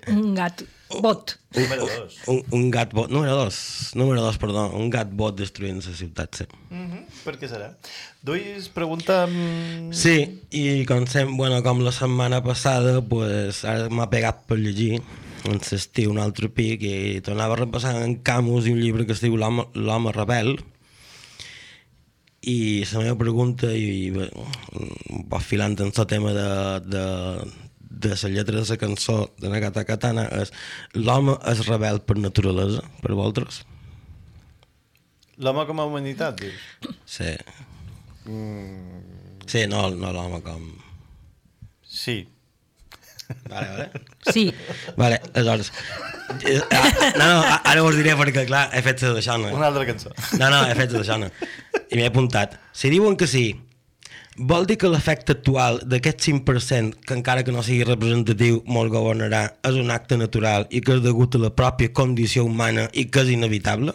Un 0.06 0.34
gat 0.36 0.62
bot. 1.02 1.34
Número 1.56 1.86
2. 1.86 2.18
Un, 2.30 2.42
un 2.54 2.66
gat 2.70 2.92
bot, 2.94 3.10
número 3.10 3.34
2, 3.34 3.56
número 3.98 4.22
2, 4.22 4.38
perdó, 4.38 4.68
un 4.78 4.90
gat 4.90 5.10
bot 5.10 5.34
destruint 5.38 5.80
la 5.82 5.94
ciutat, 5.98 6.34
sí. 6.34 6.44
Mm 6.70 6.86
-hmm. 6.86 7.02
Per 7.24 7.34
què 7.40 7.48
serà? 7.48 7.74
Duis 8.22 8.68
pregunta... 8.68 9.26
Sí, 9.90 10.42
i 10.50 10.84
com, 10.84 11.06
sem, 11.06 11.36
bueno, 11.36 11.62
com 11.62 11.82
la 11.82 11.92
setmana 11.92 12.42
passada, 12.42 13.00
pues, 13.00 13.64
ara 13.64 13.88
m'ha 13.88 14.10
pegat 14.10 14.46
per 14.46 14.58
llegir 14.58 15.00
en 15.44 15.58
l'estiu 15.70 16.10
un 16.10 16.18
altre 16.18 16.48
pic 16.48 16.82
i 16.82 17.20
tornava 17.20 17.54
a 17.54 17.56
repassar 17.64 18.02
en 18.02 18.22
Camus 18.22 18.66
i 18.66 18.72
un 18.72 18.80
llibre 18.80 19.06
que 19.06 19.12
es 19.12 19.20
diu 19.20 19.36
l'home 19.36 20.12
rebel 20.12 20.58
i 22.46 22.58
la 22.92 23.02
meva 23.02 23.18
pregunta 23.18 23.70
i, 23.74 24.10
bé, 24.14 24.28
un 25.12 25.24
poc 25.30 25.42
filant 25.42 25.74
en 25.82 25.90
el 25.90 26.06
tema 26.10 26.32
de, 26.36 26.48
de, 26.86 27.04
de 28.06 28.12
la 28.14 28.30
lletra 28.34 28.60
de 28.60 28.66
la 28.68 28.76
cançó 28.78 29.16
de 29.42 29.50
Nagata 29.50 29.84
Katana 29.88 30.28
és 30.42 30.52
l'home 30.94 31.34
és 31.50 31.64
rebel 31.66 32.00
per 32.06 32.18
naturalesa, 32.22 32.84
per 33.02 33.14
vosaltres? 33.14 33.64
L'home 35.42 35.66
com 35.68 35.82
a 35.82 35.88
humanitat, 35.90 36.38
dius? 36.40 36.94
Sí. 37.04 37.34
Mm, 38.30 39.04
Sí, 39.46 39.66
no, 39.70 39.84
no 39.94 40.10
l'home 40.10 40.40
com... 40.42 40.64
sí. 41.86 42.24
Vale, 43.48 43.68
vale. 43.70 43.90
Sí. 44.32 44.54
Vale, 44.96 45.20
aleshores... 45.34 45.72
eh, 46.44 46.60
ah, 46.70 47.12
No, 47.16 47.26
no, 47.26 47.42
ara 47.64 47.84
us 47.84 47.96
diré 47.98 48.16
perquè, 48.18 48.46
clar, 48.48 48.66
he 48.74 48.82
fet 48.86 49.04
la 49.06 49.14
d'aixona. 49.18 49.52
Una 49.54 49.70
altra 49.70 49.86
cançó. 49.88 50.12
No, 50.40 50.50
no, 50.50 50.64
he 50.66 50.74
fet 50.78 50.94
la 50.94 51.02
d'aixona. 51.02 51.30
I 51.90 51.98
m'he 51.98 52.08
apuntat. 52.10 52.58
Si 52.76 52.90
diuen 52.92 53.16
que 53.18 53.28
sí, 53.30 53.44
vol 54.36 54.66
dir 54.68 54.76
que 54.80 54.90
l'efecte 54.92 55.36
actual 55.36 55.80
d'aquest 55.88 56.26
5%, 56.28 57.02
que 57.06 57.16
encara 57.16 57.44
que 57.46 57.54
no 57.54 57.64
sigui 57.66 57.86
representatiu, 57.88 58.60
molt 58.66 58.92
governarà, 58.94 59.46
és 59.66 59.78
un 59.80 59.92
acte 59.94 60.18
natural 60.20 60.66
i 60.70 60.82
que 60.84 60.98
és 60.98 61.04
degut 61.04 61.38
a 61.38 61.42
la 61.46 61.52
pròpia 61.54 61.94
condició 61.94 62.44
humana 62.46 62.88
i 62.92 63.06
que 63.10 63.24
és 63.24 63.32
inevitable? 63.36 63.94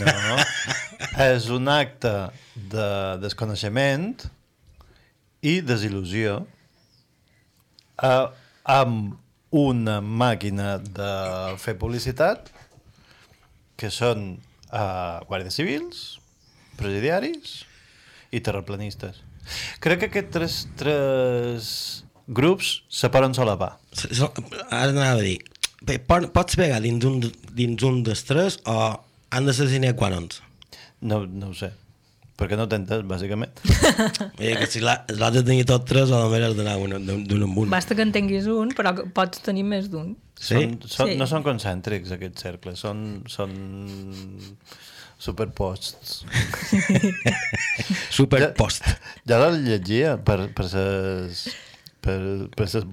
No. 0.00 0.36
és 1.30 1.48
un 1.52 1.68
acte 1.72 2.12
de 2.70 2.88
desconeixement 3.22 4.12
i 5.40 5.60
desil·lusió 5.64 6.42
a, 8.00 8.12
amb 8.64 9.16
una 9.50 9.98
màquina 10.00 10.76
de 10.78 11.10
fer 11.58 11.74
publicitat 11.80 12.50
que 13.80 13.90
són 13.90 14.36
uh, 14.70 15.18
guàrdies 15.26 15.56
civils, 15.58 16.02
presidiaris 16.78 17.62
i 18.30 18.40
terraplanistes. 18.44 19.22
Crec 19.82 20.04
que 20.04 20.10
aquests 20.10 20.30
tres, 20.36 20.58
tres 20.78 21.70
grups 22.28 22.82
se 22.92 23.10
poden 23.10 23.34
solapar. 23.34 23.72
So- 23.92 24.12
so- 24.14 24.32
Ara 24.70 24.92
anava 24.92 25.18
a 25.18 25.24
dir, 25.24 25.38
bé, 25.82 25.98
po- 25.98 26.28
pots 26.30 26.54
pegar 26.60 26.78
dins 26.84 27.04
un, 27.08 27.18
dins 27.56 27.82
un 27.88 28.02
dels 28.06 28.22
tres 28.28 28.60
o 28.70 28.76
han 29.30 29.46
de 29.48 29.54
ser 29.56 29.66
sine 29.72 29.94
qua? 29.96 30.12
No, 30.12 31.24
no 31.26 31.48
ho 31.50 31.54
sé. 31.54 31.72
Perquè 32.40 32.56
no 32.56 32.64
t'entens, 32.72 33.04
bàsicament. 33.04 33.52
Dir 34.40 34.54
que 34.56 34.66
si 34.72 34.80
l'ha- 34.80 35.02
l'has 35.12 35.34
de 35.34 35.42
tenir 35.44 35.66
tot 35.68 35.84
tres 35.84 36.08
o 36.08 36.16
només 36.22 36.40
has 36.46 36.54
d'anar 36.56 36.78
un- 36.80 36.96
d'un 37.28 37.42
en 37.44 37.50
un. 37.52 37.68
Basta 37.70 37.94
que 37.94 38.00
en 38.06 38.12
tinguis 38.16 38.46
un, 38.48 38.72
però 38.72 38.94
que 38.96 39.04
pots 39.12 39.42
tenir 39.44 39.66
més 39.68 39.90
d'un. 39.92 40.14
Sí? 40.40 40.54
Són, 40.56 40.78
són, 40.88 41.10
Sí. 41.12 41.18
No 41.20 41.26
són 41.28 41.44
concèntrics, 41.44 42.14
aquests 42.16 42.40
cercles, 42.48 42.80
són, 42.80 43.02
són 43.28 43.52
superposts. 45.20 46.22
Superpost. 48.10 48.84
Ja, 49.28 49.36
ja 49.36 49.38
la 49.42 49.50
llegia 49.58 50.14
per, 50.24 50.38
per 50.56 50.66
ses, 50.70 51.44
per, 52.00 52.16
per 52.56 52.68
ses 52.72 52.86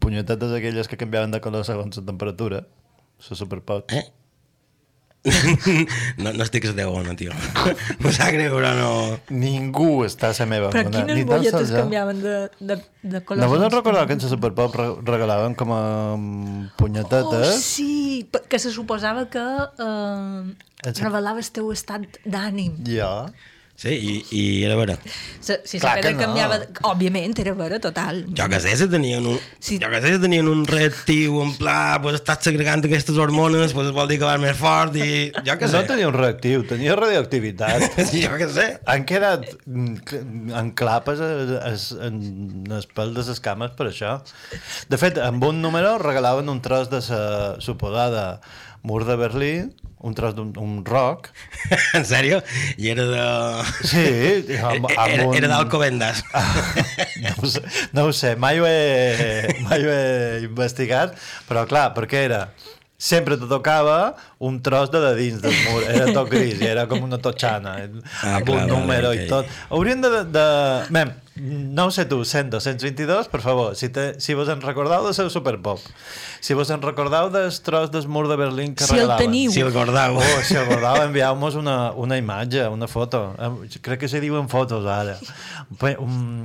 punyetetes 0.00 0.54
aquelles 0.56 0.86
que 0.90 0.98
canviaven 1.00 1.34
de 1.34 1.40
color 1.44 1.66
segons 1.66 1.98
la 1.98 2.04
temperatura. 2.06 2.62
La 3.30 3.36
superpost. 3.42 3.90
Eh? 3.96 4.04
No, 6.22 6.32
no 6.32 6.44
estic 6.44 6.64
a 6.66 6.70
la 6.72 6.76
teva 6.78 6.92
ona, 6.94 7.14
tio. 7.18 7.32
No 8.02 8.12
sap 8.14 8.30
greu, 8.34 8.54
però 8.56 8.72
no... 8.78 8.90
Ningú 9.34 10.04
està 10.06 10.30
a 10.30 10.36
la 10.38 10.46
meva 10.50 10.70
Però 10.74 10.86
ona. 10.86 10.94
quines 11.00 11.18
ni 11.18 11.24
tan 11.24 11.32
bolletes 11.36 11.72
canviaven 11.74 12.22
de, 12.22 12.36
de, 12.60 12.76
de 13.02 13.22
colors? 13.26 13.42
No 13.44 13.50
vos 13.52 13.64
en 13.66 13.74
recordeu 13.74 14.06
que 14.06 14.16
en 14.18 14.22
la 14.24 14.30
Superpop 14.32 14.76
re- 14.78 14.92
regalaven 15.10 15.54
com 15.58 15.72
a 15.74 15.82
Oh, 16.16 16.20
punyetetes? 16.78 17.60
sí, 17.64 18.28
pe- 18.30 18.42
que 18.48 18.58
se 18.58 18.70
suposava 18.70 19.26
que 19.30 19.42
eh, 19.42 20.54
el 20.86 20.94
teu 21.52 21.72
estat 21.74 22.20
d'ànim. 22.24 22.78
Ja. 22.86 23.26
Sí, 23.76 23.90
i, 23.92 24.12
i 24.32 24.42
era 24.64 24.74
vera. 24.78 24.94
Se, 25.44 25.58
si 25.68 25.76
Clar 25.78 25.98
que 26.00 26.08
que 26.08 26.12
no. 26.14 26.20
canviava... 26.22 26.56
de- 26.62 26.68
Òbviament, 26.88 27.34
era 27.42 27.52
vera, 27.58 27.76
total. 27.78 28.22
Jo 28.38 28.46
que 28.48 28.58
sé, 28.64 28.72
si 28.80 28.86
tenien 28.88 29.26
un, 29.28 29.36
Sí. 29.60 29.76
jo 29.82 29.90
que 29.92 30.00
sé, 30.00 30.14
si 30.14 30.20
tenien 30.22 30.48
un 30.48 30.62
reactiu 30.66 31.42
en 31.42 31.52
pla, 31.58 31.98
pues 32.00 32.16
estàs 32.16 32.40
segregant 32.48 32.80
aquestes 32.88 33.18
hormones, 33.20 33.74
pues 33.76 33.90
vol 33.92 34.08
dir 34.08 34.16
que 34.22 34.24
vas 34.24 34.40
més 34.40 34.56
fort 34.56 34.96
i... 34.96 35.28
Jo 35.44 35.58
que 35.60 35.68
sé. 35.68 35.76
No 35.76 35.84
tenia 35.90 36.08
un 36.08 36.16
reactiu, 36.16 36.64
tenia 36.64 36.96
radioactivitat. 36.96 37.84
jo 38.24 38.32
que 38.40 38.48
sé. 38.56 38.66
Han 38.88 39.04
quedat 39.04 39.44
mm, 39.66 40.54
en 40.56 40.72
clapes 40.72 41.20
a- 41.20 41.32
a- 41.68 41.74
en 42.08 42.16
els 42.72 42.88
pèls 42.96 43.12
de 43.18 43.26
les 43.28 43.44
cames 43.44 43.76
per 43.76 43.90
això. 43.90 44.16
De 44.88 44.96
fet, 44.96 45.20
amb 45.20 45.44
un 45.44 45.60
número 45.60 45.98
regalaven 46.00 46.48
un 46.48 46.62
tros 46.64 46.88
de 46.88 47.04
la 47.12 47.60
suposada 47.60 48.40
mur 48.86 49.02
de 49.04 49.16
Berlín, 49.18 49.74
un 49.98 50.14
tros 50.14 50.36
d'un 50.36 50.52
un 50.62 50.84
rock. 50.86 51.32
en 51.98 52.06
sèrio? 52.06 52.38
I 52.78 52.92
era 52.92 53.06
de... 53.10 53.24
Sí, 53.82 54.06
amb, 54.62 54.86
amb 54.86 55.02
era, 55.08 55.26
un... 55.26 55.34
era 55.34 55.50
d'Alcobendas. 55.50 56.22
no, 57.24 57.34
ho 57.42 57.50
sé, 57.50 57.64
no 57.96 58.06
ho 58.06 58.14
sé, 58.14 58.36
mai 58.38 58.62
ho, 58.62 58.68
he, 58.70 59.58
mai 59.66 59.82
ho 59.82 59.90
he 59.90 60.46
investigat, 60.46 61.18
però 61.50 61.66
clar, 61.66 61.90
perquè 61.98 62.24
era 62.30 62.46
sempre 62.96 63.36
te 63.36 63.50
tocava 63.50 64.14
un 64.38 64.62
tros 64.64 64.88
de, 64.94 65.02
de 65.02 65.12
dins 65.18 65.42
del 65.42 65.58
mur, 65.66 65.82
era 65.84 66.06
tot 66.16 66.30
gris, 66.30 66.62
era 66.64 66.86
com 66.88 67.02
una 67.04 67.18
totxana, 67.20 67.76
Ah, 68.22 68.38
amb 68.38 68.46
clar, 68.46 68.62
un 68.62 68.70
número 68.72 69.10
vale, 69.10 69.26
i 69.26 69.30
tot. 69.30 69.50
Haurien 69.68 70.00
de... 70.04 70.12
de... 70.32 70.46
Mem, 70.94 71.12
no 71.36 71.86
ho 71.86 71.90
sé 71.90 72.04
tu, 72.06 72.24
100, 72.24 72.50
222, 72.50 73.28
per 73.28 73.40
favor, 73.40 73.74
si, 73.76 73.88
te, 73.88 74.18
si 74.20 74.34
vos 74.34 74.48
en 74.48 74.60
recordeu 74.62 75.04
de 75.06 75.12
ser 75.14 75.28
Superpop, 75.30 75.80
si 76.40 76.54
vos 76.54 76.70
en 76.70 76.80
recordeu 76.82 77.28
del 77.30 77.50
tros 77.62 77.90
del 77.90 78.08
mur 78.08 78.26
de 78.28 78.36
Berlín 78.36 78.74
que 78.74 78.84
Si 78.84 78.94
el 78.94 79.00
regalaven. 79.00 79.26
teniu. 79.26 79.50
Si 79.52 79.60
el 79.60 79.72
guardau. 79.72 80.16
Oh, 80.16 80.42
si 80.42 80.54
el 80.56 80.64
guardau, 80.66 81.02
envieu-nos 81.04 81.54
una, 81.54 81.92
una 81.92 82.16
imatge, 82.16 82.66
una 82.68 82.88
foto. 82.88 83.34
Crec 83.82 84.00
que 84.00 84.08
se 84.08 84.20
diuen 84.20 84.48
fotos 84.48 84.86
ara. 84.86 85.18
Um, 85.98 86.44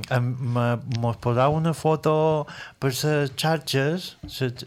Mos 1.00 1.16
poseu 1.22 1.54
una 1.56 1.72
foto 1.74 2.46
per 2.78 2.90
les 2.92 3.30
xarxes, 3.36 4.16
ses- 4.28 4.66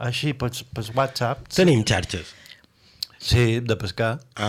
així, 0.00 0.32
per, 0.32 0.50
per 0.74 0.84
WhatsApp. 0.96 1.46
Tenim 1.54 1.84
xarxes. 1.84 2.34
Sí, 3.20 3.60
de 3.60 3.76
pescar. 3.76 4.18
Ah, 4.36 4.48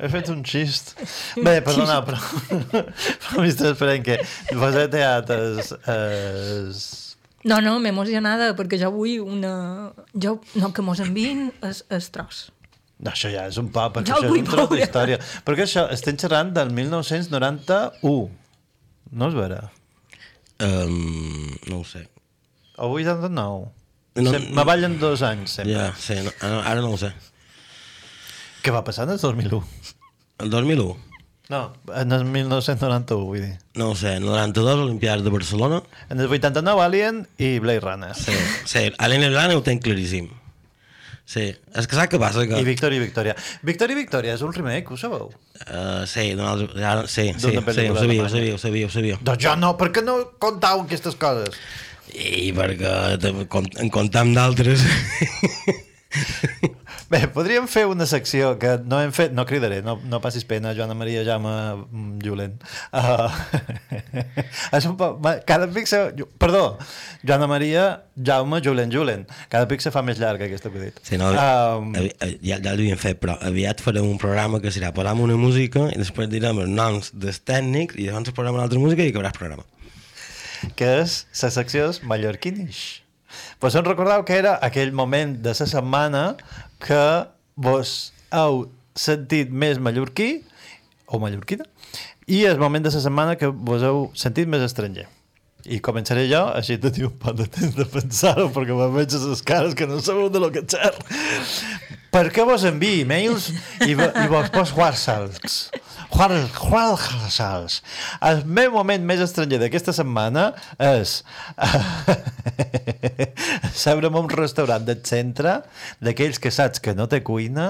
He 0.00 0.08
fet 0.10 0.30
un 0.32 0.40
xist. 0.42 0.96
Bé, 1.38 1.60
perdona, 1.62 2.00
però... 2.06 2.18
però 3.22 3.44
m'estàs 3.44 3.70
esperant 3.74 4.02
que 4.06 4.16
vos 4.58 4.74
he 4.80 4.86
teat 4.90 5.30
es. 5.36 6.80
No, 7.46 7.60
no, 7.64 7.76
m'he 7.80 7.92
emocionada 7.94 8.50
perquè 8.58 8.80
jo 8.82 8.90
vull 8.92 9.20
una... 9.22 9.52
Jo, 10.12 10.38
no, 10.60 10.72
que 10.74 10.82
mos 10.84 11.00
enviïn 11.04 11.46
es, 11.68 11.84
es 11.92 12.10
tros. 12.12 12.48
No, 13.00 13.14
això 13.14 13.30
ja 13.32 13.46
és 13.48 13.56
un 13.60 13.70
pa, 13.72 13.86
perquè 13.94 14.10
Ja 14.10 14.18
això 14.18 14.28
és 14.28 14.40
un 14.42 14.48
tros 14.50 14.72
d'història. 14.74 15.20
Perquè 15.46 15.64
això, 15.64 15.86
estem 15.94 16.18
xerrant 16.20 16.50
del 16.56 16.74
1991. 16.76 18.26
No 19.10 19.30
és 19.30 19.38
vera? 19.38 19.62
Um, 20.60 21.46
no 21.70 21.80
ho 21.80 21.84
sé. 21.88 22.04
O 22.76 22.90
89? 22.98 23.70
No- 24.16 24.32
No, 24.32 24.38
me 24.40 24.64
ballen 24.64 24.98
dos 24.98 25.22
anys, 25.22 25.50
sempre. 25.60 25.74
Ja, 25.74 25.94
sí, 25.96 26.14
no, 26.24 26.32
ara, 26.64 26.80
no 26.80 26.90
ho 26.90 26.98
sé. 26.98 27.12
Què 28.64 28.72
va 28.74 28.82
passar 28.84 29.06
en 29.06 29.14
el 29.14 29.20
2001? 29.22 29.62
El 30.40 30.50
2001? 30.50 30.96
No, 31.50 31.72
en 31.98 32.12
el 32.14 32.24
1991, 32.24 33.24
vull 33.26 33.40
dir. 33.42 33.54
No 33.74 33.88
ho 33.90 33.96
sé, 33.98 34.12
en 34.16 34.22
el 34.22 34.28
92, 34.30 34.78
Olimpiades 34.84 35.24
de 35.24 35.30
Barcelona. 35.30 35.80
En 36.08 36.20
el 36.20 36.28
89, 36.30 36.82
Alien 36.82 37.24
i 37.38 37.58
Blade 37.58 37.80
Runner. 37.80 38.14
Sí, 38.14 38.32
sí, 38.66 38.84
Alien 38.98 39.24
i 39.26 39.30
Blana 39.32 39.56
ho 39.58 39.62
tenc 39.66 39.82
claríssim. 39.82 40.28
Sí, 41.30 41.44
és 41.78 41.86
que 41.86 41.94
saps 41.94 42.10
què 42.10 42.18
passa? 42.18 42.42
Que... 42.50 42.58
I 42.58 42.64
Victòria 42.66 42.98
i 42.98 43.02
Victòria. 43.04 43.34
Victòria 43.62 43.94
i 43.94 43.98
Victòria 44.00 44.32
és 44.34 44.40
un 44.42 44.50
remake, 44.54 44.90
ho 44.90 44.96
sabeu? 44.98 45.28
Uh, 45.62 46.02
sí, 46.10 46.32
altra- 46.34 46.86
ara, 46.92 47.04
sí, 47.06 47.28
sí, 47.38 47.50
sí, 47.50 47.56
ho 47.56 47.62
sabia, 47.62 47.92
ho 48.24 48.28
sabia, 48.28 48.54
ho 48.54 48.58
sabia, 48.58 48.86
ho 48.86 48.90
sabia. 48.90 49.18
Doncs 49.22 49.44
jo 49.44 49.52
no, 49.58 49.76
per 49.78 49.92
què 49.94 50.02
no 50.02 50.16
contau 50.42 50.82
aquestes 50.82 51.14
coses? 51.18 51.54
I 52.14 52.50
perquè 52.56 52.94
en 53.82 53.90
comptam 53.94 54.34
d'altres. 54.34 54.82
Bé, 57.10 57.24
podríem 57.34 57.66
fer 57.70 57.84
una 57.90 58.06
secció 58.06 58.52
que 58.62 58.76
no 58.86 59.00
hem 59.02 59.10
fet, 59.14 59.32
no 59.34 59.42
cridaré, 59.46 59.80
no, 59.82 59.96
no 60.06 60.20
passis 60.22 60.44
pena, 60.46 60.70
Joana 60.78 60.94
Maria 60.94 61.24
Jaume 61.26 61.50
mm, 61.90 62.20
Julen. 62.22 62.52
Uh, 62.94 63.26
és 64.78 64.86
un 64.86 64.94
poc, 64.98 65.18
cada 65.46 65.66
pic 65.74 65.90
se, 65.90 65.98
perdó, 66.38 66.76
Joana 67.26 67.48
Maria 67.50 67.84
Jaume 68.14 68.60
Julen 68.62 68.94
Julen. 68.94 69.24
Cada 69.50 69.66
pic 69.70 69.82
se 69.82 69.90
fa 69.94 70.04
més 70.06 70.22
llarga 70.22 70.46
aquesta 70.46 70.70
que 70.70 70.78
he 70.78 70.86
dit. 70.90 71.02
Sí, 71.06 71.18
no, 71.18 71.32
Um, 71.34 71.90
avi- 71.98 72.14
ja, 72.46 72.58
ja 72.58 72.60
l'havíem 72.74 72.98
fet, 72.98 73.18
però 73.22 73.34
aviat 73.46 73.82
farem 73.82 74.06
un 74.06 74.18
programa 74.18 74.60
que 74.62 74.70
serà 74.74 74.92
posar 74.94 75.14
una 75.18 75.38
música 75.38 75.88
i 75.90 75.98
després 75.98 76.30
direm 76.30 76.62
els 76.62 76.70
noms 76.70 77.10
dels 77.14 77.42
tècnics 77.42 77.98
i 77.98 78.06
llavors 78.06 78.30
posarem 78.34 78.58
una 78.58 78.66
altra 78.70 78.82
música 78.82 79.02
i 79.06 79.10
acabaràs 79.10 79.38
programa. 79.38 79.66
Que 80.76 80.88
és 81.02 81.24
la 81.42 81.50
secció 81.54 81.88
és 81.90 82.02
mallorquinish. 82.06 83.02
Vos 83.60 83.76
en 83.78 83.86
recordeu 83.86 84.24
que 84.26 84.38
era 84.40 84.56
aquell 84.64 84.92
moment 84.96 85.36
de 85.44 85.54
la 85.54 85.68
setmana 85.72 86.24
que 86.82 87.04
vos 87.56 88.12
heu 88.34 88.64
sentit 88.96 89.50
més 89.50 89.78
mallorquí 89.78 90.42
o 91.06 91.20
mallorquina 91.22 91.66
i 92.30 92.44
el 92.46 92.58
moment 92.58 92.84
de 92.84 92.92
la 92.94 93.02
setmana 93.02 93.36
que 93.38 93.50
vos 93.50 93.82
heu 93.86 94.10
sentit 94.14 94.50
més 94.50 94.62
estranger. 94.66 95.08
I 95.68 95.80
començaré 95.84 96.24
jo, 96.30 96.40
així 96.56 96.78
teniu 96.80 97.10
un 97.10 97.16
poc 97.20 97.36
de 97.36 97.46
temps 97.52 97.74
de 97.76 97.84
pensar-ho, 97.84 98.46
perquè 98.54 98.76
me 98.76 98.86
veig 98.94 99.12
a 99.12 99.20
les 99.26 99.42
cares 99.44 99.74
que 99.76 99.88
no 99.90 99.98
sabeu 100.00 100.30
de 100.32 100.40
lo 100.40 100.48
que 100.54 100.62
xer. 100.64 100.94
Per 102.10 102.24
què 102.34 102.42
vos 102.46 102.64
enviï 102.66 103.02
e-mails 103.04 103.50
i, 103.86 103.92
i 103.92 104.26
vos 104.30 104.48
pos 104.50 104.72
WhatsApps? 104.74 105.58
WhatsApps. 106.10 107.76
El 108.26 108.40
meu 108.58 108.72
moment 108.74 109.04
més 109.06 109.20
estranger 109.22 109.60
d'aquesta 109.62 109.92
setmana 109.94 110.48
és 110.82 111.20
seure 113.84 114.10
en 114.10 114.18
un 114.18 114.28
restaurant 114.32 114.82
del 114.88 115.04
centre 115.06 115.52
d'aquells 116.02 116.40
que 116.42 116.50
saps 116.54 116.82
que 116.82 116.96
no 116.98 117.06
té 117.10 117.20
cuina 117.26 117.68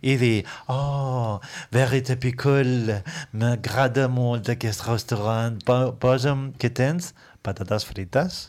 i 0.00 0.14
dir, 0.20 0.44
oh, 0.70 1.40
Verite 1.74 2.14
Picol, 2.22 2.92
m'agrada 3.34 4.06
molt 4.12 4.48
aquest 4.54 4.86
restaurant, 4.86 5.58
Po- 5.66 5.92
posa'm, 6.00 6.52
què 6.62 6.70
tens? 6.70 7.10
Patates 7.42 7.88
frites? 7.90 8.44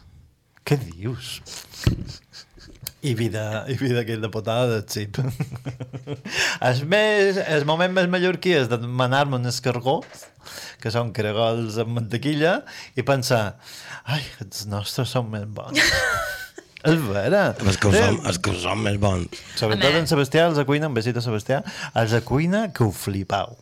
Què 0.68 0.78
dius? 0.86 1.40
I 3.02 3.16
vida, 3.18 3.64
i 3.68 3.74
vida 3.80 4.04
aquell 4.04 4.22
de 4.22 4.30
potada 4.30 4.68
de 4.76 4.82
xip. 4.86 5.18
el, 6.62 6.82
més, 6.92 7.40
el 7.50 7.66
moment 7.66 7.94
més 7.96 8.10
mallorquí 8.12 8.54
és 8.54 8.68
de 8.70 8.78
demanar-me 8.82 9.40
un 9.40 9.50
escargó, 9.50 10.00
que 10.82 10.92
són 10.94 11.10
caragols 11.16 11.80
amb 11.82 11.96
mantequilla, 11.98 12.60
i 12.98 13.06
pensar, 13.06 13.56
ai, 14.06 14.22
els 14.44 14.68
nostres 14.70 15.10
són 15.14 15.32
més 15.34 15.48
bons. 15.50 15.82
és 16.92 17.02
vera. 17.10 17.44
És 17.66 17.78
que 17.82 17.90
ho 17.90 17.96
som, 17.96 18.22
és 18.30 18.38
que 18.42 18.54
ho 18.54 18.60
som 18.62 18.86
més 18.86 19.02
bons. 19.02 19.42
Sobretot 19.58 19.98
en 19.98 20.08
Sebastià, 20.10 20.48
els 20.52 20.62
de 20.62 20.66
cuina, 20.70 20.90
un 20.92 20.98
besit 20.98 21.18
a 21.18 21.26
Sebastià, 21.26 21.64
els 21.98 22.14
de 22.18 22.22
cuina 22.28 22.68
que 22.74 22.86
ho 22.86 22.94
flipau. 22.94 23.58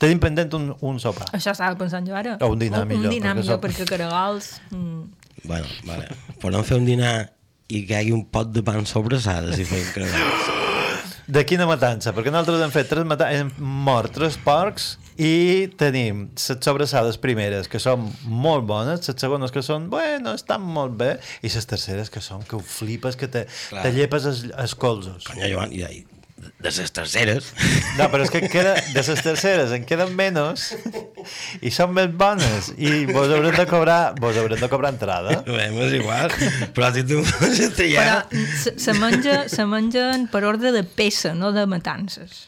Tenim 0.00 0.18
pendent 0.20 0.52
un, 0.58 0.70
un 0.84 0.98
sopar. 1.00 1.28
Això 1.36 1.52
estava 1.56 1.76
pensant 1.80 2.04
jo 2.08 2.16
ara. 2.16 2.34
O 2.44 2.50
un 2.52 2.60
dinar 2.60 2.82
millor, 2.88 3.08
Un 3.08 3.14
dinar 3.16 3.32
perquè 3.32 3.40
millor, 3.44 3.56
som- 3.56 3.64
perquè 3.68 3.88
caragols... 3.92 4.50
Mm, 4.72 5.06
Bueno, 5.46 5.68
vale. 5.86 6.06
Podem 6.42 6.64
fer 6.66 6.78
un 6.80 6.86
dinar 6.88 7.10
i 7.68 7.82
que 7.86 8.02
hi 8.02 8.12
un 8.14 8.24
pot 8.30 8.52
de 8.54 8.62
pan 8.66 8.86
sobrassada 8.86 9.54
si 9.56 9.66
fem 9.68 9.84
caragols. 9.94 10.52
De 11.26 11.42
quina 11.42 11.64
matança? 11.66 12.12
Perquè 12.14 12.30
nosaltres 12.30 12.60
hem 12.62 12.70
fet 12.70 12.86
tres 12.86 13.06
mata 13.08 13.26
hem 13.34 13.48
mort 13.58 14.12
tres 14.14 14.36
porcs 14.38 14.92
i 15.18 15.66
tenim 15.74 16.28
les 16.28 16.62
sobrassades 16.62 17.18
primeres 17.18 17.66
que 17.72 17.80
són 17.82 18.04
molt 18.30 18.62
bones, 18.68 19.02
les 19.08 19.18
segones 19.18 19.50
que 19.50 19.64
són 19.66 19.88
bueno, 19.90 20.36
estan 20.38 20.62
molt 20.62 20.94
bé 21.00 21.16
i 21.42 21.50
les 21.50 21.66
terceres 21.66 22.14
que 22.14 22.22
són 22.22 22.46
que 22.46 22.54
ho 22.54 22.62
flipes, 22.62 23.18
que 23.18 23.26
te, 23.26 23.48
Clar. 23.72 23.82
te 23.82 23.96
llepes 23.96 24.30
els, 24.30 24.44
els 24.54 24.76
colzos. 24.78 25.26
Conya, 25.26 25.50
Joan, 25.50 25.74
i, 25.74 25.82
i 25.82 26.15
de 26.36 26.70
les 26.70 26.90
terceres... 26.92 27.52
No, 27.96 28.06
però 28.12 28.24
és 28.26 28.30
que 28.32 28.42
queda, 28.52 28.74
de 28.92 29.02
les 29.06 29.22
terceres 29.24 29.70
en 29.72 29.86
queden 29.88 30.12
menys 30.18 30.66
i 31.64 31.70
són 31.72 31.94
més 31.96 32.10
bones 32.12 32.70
i 32.76 33.06
vos 33.08 33.30
haurem 33.32 33.54
de 33.56 33.64
cobrar, 33.70 34.00
vos 34.20 34.36
haurem 34.36 34.60
de 34.60 34.68
cobrar 34.72 34.92
entrada. 34.94 35.38
Bé, 35.46 35.70
m'és 35.72 35.94
igual, 35.96 36.28
però 36.76 36.90
si 36.94 37.06
tu 37.08 37.22
ja... 37.24 38.18
Però 38.32 38.44
se, 38.62 38.74
se, 38.80 38.92
menja, 39.00 39.38
se 39.52 39.64
mengen 39.68 40.28
per 40.32 40.44
ordre 40.48 40.74
de 40.76 40.84
peça, 40.84 41.32
no 41.34 41.52
de 41.56 41.64
matances. 41.70 42.46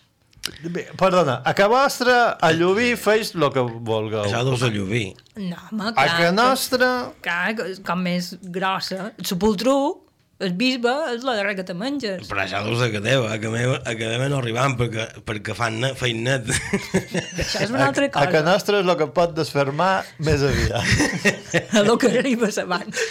Bé, 0.65 0.87
Perdona, 0.97 1.43
a 1.45 1.53
que 1.53 1.67
vostre 1.69 2.13
a 2.41 2.49
Llubí 2.57 2.95
feis 2.97 3.35
el 3.37 3.49
que 3.53 3.61
vulgueu. 3.61 4.23
Això 4.25 4.41
deu 4.47 4.57
ser 4.57 4.71
Llubí. 4.73 5.11
No, 5.37 5.59
home, 5.71 5.91
A 5.91 5.93
clar. 5.97 6.15
que 6.21 6.31
nostre... 6.33 6.87
Clar, 7.25 7.55
que- 7.59 7.75
com 7.85 8.01
més 8.07 8.31
grossa. 8.41 9.11
Sepultru, 9.21 9.75
El 10.39 10.53
bisbe 10.55 10.93
és 11.11 11.25
la 11.27 11.33
darrera 11.35 11.57
que 11.59 11.65
te 11.67 11.75
menges. 11.75 12.29
Però 12.31 12.45
això 12.45 12.61
deu 12.63 12.77
ser 12.79 12.93
que 12.93 13.01
teva, 13.03 13.33
a 13.35 13.41
que 13.43 13.51
meva, 13.51 13.81
a 13.83 13.95
que 13.99 14.07
meva 14.07 14.29
no 14.31 14.39
arribam 14.39 14.77
perquè, 14.79 15.09
perquè 15.27 15.57
fan 15.59 15.81
net, 15.83 15.97
feien 15.99 16.21
net. 16.29 16.47
Això 17.43 17.65
és 17.65 17.73
una 17.75 17.89
altra 17.89 18.07
A 18.07 18.29
que 18.29 18.37
cosa. 18.37 18.45
nostre 18.47 18.79
és 18.79 18.87
el 18.87 18.95
que 19.01 19.09
pot 19.17 19.35
desfermar 19.35 20.05
més 20.23 20.45
aviat. 20.47 20.95
A 21.81 21.83
lo 21.83 21.99
que 21.99 22.13
arribes 22.21 22.61
abans. 22.63 23.03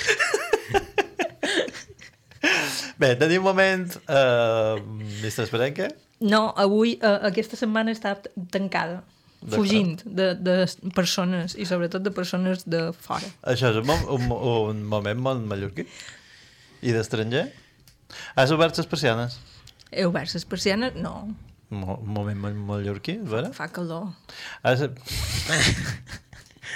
Bé, 2.98 3.12
tenim 3.20 3.44
un 3.44 3.50
moment... 3.52 3.92
Uh, 4.08 4.80
Mr. 5.20 5.44
Esperenque? 5.44 5.92
No, 6.24 6.48
avui, 6.58 6.96
uh, 7.04 7.20
aquesta 7.28 7.60
setmana 7.60 7.92
està 7.94 8.16
tancada. 8.56 9.04
Fugint 9.52 10.00
de, 10.02 10.32
de 10.34 10.56
persones 10.96 11.54
i 11.60 11.68
sobretot 11.70 12.02
de 12.02 12.10
persones 12.16 12.64
de 12.66 12.88
fora. 12.96 13.28
Això 13.52 13.70
és 13.70 13.78
un, 13.84 13.92
un, 14.16 14.32
un 14.32 14.80
moment 14.90 15.20
molt 15.28 15.44
mallorquí? 15.52 15.86
I 16.82 16.94
d'estranger? 16.96 17.48
Has 18.38 18.52
obert 18.56 18.78
les 18.78 18.88
persianes? 18.88 19.38
He 19.92 20.06
obert 20.08 20.34
les 20.34 20.46
persianes? 20.46 20.96
No, 20.96 21.28
Mo, 21.70 21.98
un 22.00 22.14
moment 22.16 22.38
molt 22.40 22.56
mallorquí, 22.56 23.18
és 23.20 23.28
vera? 23.28 23.50
fa 23.52 23.66
calor. 23.68 24.06
Has... 24.64 24.86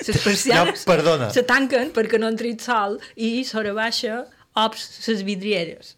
Les 0.07 0.17
persianes 0.23 0.81
No, 0.81 0.85
perdona. 0.93 1.29
se 1.31 1.43
tanquen 1.43 1.91
perquè 1.93 2.17
no 2.19 2.27
entri 2.31 2.53
el 2.55 2.59
sol 2.63 2.95
i 3.15 3.43
sobre 3.45 3.73
baixa 3.75 4.23
ops 4.57 4.85
les 5.07 5.21
vidrieres. 5.27 5.95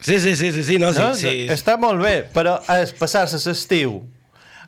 Sí, 0.00 0.18
sí, 0.22 0.34
sí, 0.38 0.50
sí, 0.54 0.62
sí, 0.64 0.78
no, 0.80 0.92
sí, 0.94 1.00
no, 1.02 1.14
sí. 1.18 1.32
Està 1.52 1.74
molt 1.76 2.00
bé, 2.02 2.14
però 2.32 2.56
és 2.78 2.94
passar-se 2.96 3.36
l'estiu 3.44 3.98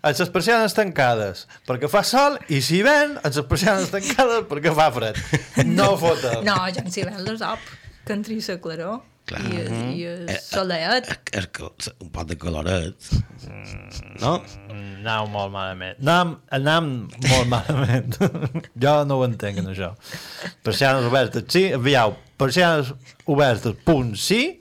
amb 0.02 0.18
les 0.18 0.30
persianes 0.34 0.74
tancades 0.74 1.46
perquè 1.66 1.88
fa 1.88 2.02
sol 2.04 2.36
i 2.50 2.58
si 2.60 2.82
ven 2.84 3.14
amb 3.22 3.30
les 3.30 3.46
persianes 3.48 3.90
tancades 3.94 4.44
perquè 4.50 4.74
fa 4.76 4.90
fred. 4.92 5.18
No 5.78 5.94
fota. 5.96 6.40
No, 6.44 6.58
ja 6.68 6.82
en 6.82 6.90
s'hi 6.92 7.06
ven 7.08 7.22
les 7.24 7.40
op, 7.46 7.62
que 8.06 8.12
entri 8.16 8.40
la 8.42 8.56
claror 8.60 9.00
Clar. 9.30 9.40
i, 9.46 9.56
el- 9.60 9.74
i 9.94 10.02
el 10.10 10.28
Eh, 10.32 10.38
soleat. 10.42 11.06
És 11.32 11.46
que 11.54 11.68
un 12.00 12.10
pot 12.10 12.26
de 12.26 12.36
caloret. 12.36 12.96
No? 14.20 14.32
Anam 14.70 15.30
molt 15.34 15.52
malament. 15.54 15.98
Anam, 16.02 16.34
anam 16.54 16.88
molt 17.28 17.48
malament. 17.50 18.18
jo 18.82 18.96
no 19.06 19.20
ho 19.20 19.24
entenc, 19.26 19.58
en 19.62 19.70
això. 19.72 19.92
Persianes 20.66 21.06
obertes, 21.10 21.46
sí. 21.54 21.68
Aviau, 21.74 22.16
persianes 22.38 22.92
obertes, 23.26 23.74
punt, 23.86 24.14
sí. 24.18 24.58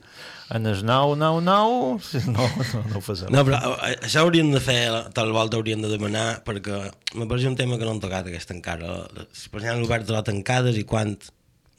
En 0.52 0.66
el 0.68 0.82
999, 0.84 2.02
sí, 2.04 2.18
no, 2.28 2.44
no, 2.44 2.80
no 2.90 2.98
ho 2.98 3.00
fas. 3.00 3.22
No, 3.32 3.40
però 3.46 3.58
eh, 3.88 3.94
això 4.04 4.20
hauríem 4.26 4.50
de 4.52 4.60
fer, 4.60 4.82
tal 5.16 5.30
volta 5.32 5.56
hauríem 5.56 5.80
de 5.80 5.88
demanar, 5.88 6.42
perquè 6.44 6.82
me 7.16 7.24
pareix 7.30 7.46
un 7.48 7.56
tema 7.56 7.78
que 7.80 7.86
no 7.88 7.94
hem 7.94 8.02
tocat 8.02 8.28
aquesta 8.28 8.52
encara. 8.52 8.98
Les 9.16 9.46
persianes 9.48 9.86
obertes 9.88 10.12
o 10.14 10.22
tancades 10.26 10.76
i 10.76 10.84
quant... 10.84 11.16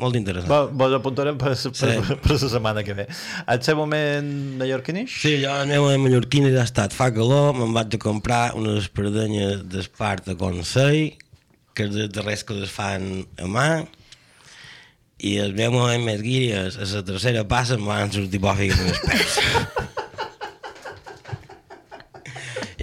Molt 0.03 0.15
interessant. 0.19 0.51
Vos, 0.51 0.67
vos 0.83 0.91
apuntarem 0.97 1.37
per, 1.39 1.53
per, 1.55 1.71
Sí. 1.79 1.87
per, 1.87 2.17
per 2.19 2.31
la 2.35 2.39
setmana 2.43 2.83
que 2.83 2.93
ve. 2.97 3.05
El 3.47 3.59
seu 3.63 3.75
moment 3.79 4.27
mallorquinix? 4.59 5.07
Sí, 5.23 5.37
jo 5.45 5.51
el 5.63 5.67
meu 5.71 5.87
mallorquina 6.03 6.51
ja 6.51 6.59
ha 6.65 6.67
estat 6.67 6.91
fa 6.95 7.07
calor, 7.15 7.53
me'n 7.55 7.71
vaig 7.75 7.95
a 7.95 7.99
comprar 8.03 8.45
unes 8.59 8.75
espardenyes 8.85 9.63
d'Esparta 9.71 10.35
Consell, 10.39 11.13
que 11.73 11.83
és 11.87 11.93
de 11.95 12.03
darrers 12.13 12.43
que 12.45 12.53
les 12.59 12.69
fan 12.73 13.01
a 13.41 13.47
mà, 13.49 13.67
i 15.23 15.37
el 15.39 15.53
meu 15.55 15.71
moment 15.71 16.03
més 16.03 16.19
guiri 16.21 16.49
és 16.51 16.75
a 16.75 16.83
la 16.97 17.03
tercera 17.07 17.45
passa 17.47 17.77
em 17.79 17.85
van 17.87 18.11
sortir 18.11 18.41
bòfigues 18.43 18.79
en 18.83 18.87
els 18.91 18.99
peus. 19.07 19.37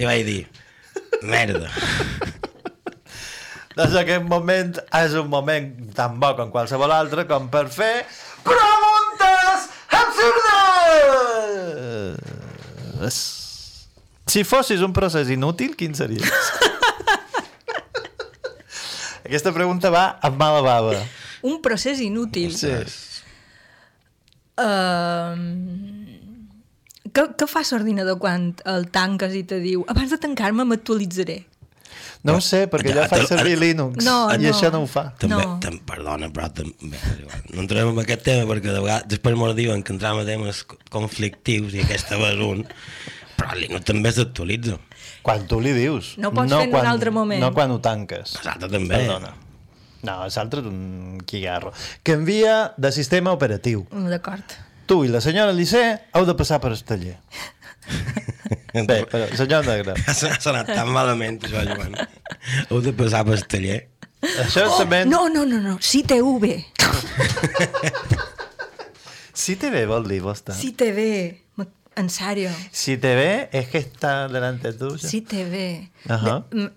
I 0.00 0.02
vaig 0.08 0.24
dir, 0.24 0.46
merda. 1.28 1.68
Doncs 3.80 3.94
aquest 3.96 4.26
moment 4.28 4.74
és 4.98 5.14
un 5.16 5.28
moment 5.32 5.68
tan 5.96 6.18
bo 6.20 6.34
com 6.36 6.50
qualsevol 6.52 6.92
altre 6.92 7.22
com 7.28 7.46
per 7.48 7.62
fer 7.72 8.04
preguntes 8.44 9.62
absurdes! 9.96 11.30
Si 14.28 14.44
fossis 14.44 14.84
un 14.84 14.92
procés 14.92 15.32
inútil, 15.32 15.72
quin 15.80 15.96
series? 15.96 16.28
Aquesta 19.24 19.48
pregunta 19.56 19.88
va 19.94 20.20
amb 20.28 20.36
mala 20.36 20.60
bava. 20.60 21.00
Un 21.48 21.62
procés 21.64 22.04
inútil. 22.04 22.52
Sí. 22.52 22.68
Uh, 24.60 25.32
què, 27.08 27.22
què 27.32 27.48
fa 27.48 27.64
l'ordinador 27.64 28.20
quan 28.20 28.52
el 28.68 28.92
tanques 28.92 29.32
i 29.40 29.42
te 29.48 29.56
diu 29.64 29.88
abans 29.88 30.12
de 30.12 30.20
tancar-me 30.20 30.68
m'actualitzaré? 30.68 31.49
No 32.22 32.34
ho 32.36 32.40
sé, 32.44 32.66
perquè 32.68 32.92
ja 32.94 33.06
faig 33.08 33.24
servir 33.28 33.54
Linux 33.58 34.04
No, 34.04 34.28
i 34.34 34.38
no. 34.42 34.50
això 34.52 34.70
no 34.72 34.82
ho 34.84 34.86
fa. 34.90 35.06
També, 35.18 35.36
No. 35.40 35.58
tam, 35.60 35.78
perdona, 35.88 36.28
però 36.32 36.50
també, 36.52 36.74
no 37.54 37.62
entrem 37.62 37.88
en 37.94 37.98
aquest 38.02 38.22
tema 38.28 38.44
perquè 38.50 38.72
de 38.74 38.80
vegades 38.80 39.08
després 39.08 39.36
m'ho 39.36 39.52
diuen 39.56 39.82
que 39.82 39.92
entrem 39.96 40.18
a 40.20 40.24
temes 40.28 40.64
conflictius 40.90 41.74
i 41.74 41.80
aquesta 41.86 42.18
va 42.20 42.30
és 42.34 42.42
un, 42.44 42.66
però 43.38 43.54
Linux 43.56 43.84
també 43.88 44.12
s'actualitza. 44.12 44.76
Quan 45.22 45.46
tu 45.48 45.58
li 45.60 45.72
dius. 45.76 46.14
No 46.20 46.30
pots 46.32 46.52
fer 46.52 46.66
en 46.68 46.74
un 46.76 46.86
altre 46.86 47.10
moment. 47.10 47.40
No 47.40 47.52
quan 47.56 47.70
ho 47.72 47.80
tanques. 47.80 48.36
Exacte, 48.36 48.68
també. 48.68 48.96
Perdona. 48.96 49.34
No, 50.02 50.14
l'altre 50.24 50.60
és 50.62 50.66
un 50.66 51.20
quigarro. 51.28 51.72
Canvia 52.02 52.72
de 52.76 52.90
sistema 52.92 53.32
operatiu. 53.36 53.86
Mm, 53.92 54.08
D'acord. 54.08 54.54
Tu 54.86 55.04
i 55.04 55.08
la 55.12 55.20
senyora 55.20 55.52
Lissé 55.52 55.82
heu 56.16 56.24
de 56.26 56.34
passar 56.34 56.58
per 56.60 56.72
el 56.72 56.80
taller. 56.84 57.18
Bé, 58.72 59.00
però, 59.10 59.26
senyor 59.36 59.64
Negre. 59.66 59.94
Ha 60.06 60.14
sonat 60.40 60.68
tan 60.70 60.88
malament, 60.94 61.40
això, 61.46 61.64
Joan. 61.66 61.96
Heu 62.70 62.80
de 62.84 62.92
passar 62.94 63.24
pel 63.26 63.42
taller. 63.50 63.80
Això 64.44 64.66
Oh, 64.68 64.78
també... 64.82 65.04
no, 65.08 65.24
no, 65.32 65.46
no, 65.48 65.58
no, 65.64 65.78
sí 65.80 66.02
TV. 66.04 66.58
Si 69.32 69.56
te 69.56 69.70
ve, 69.72 69.86
vol 69.88 70.04
dir, 70.08 70.20
vostè. 70.22 70.52
Sí 70.56 70.72
TV. 70.76 71.06
Me- 71.56 71.68
En 71.96 72.08
sèrio. 72.12 72.50
Si 72.72 72.96
te 73.02 73.14
ve, 73.18 73.30
és 73.56 73.66
que 73.68 73.80
està 73.82 74.28
delante 74.30 74.70
tuyo. 74.78 74.98
Sí 75.00 75.22
TV. 75.26 75.90
Ajá. 76.08 76.36
De- 76.50 76.60
m- 76.66 76.72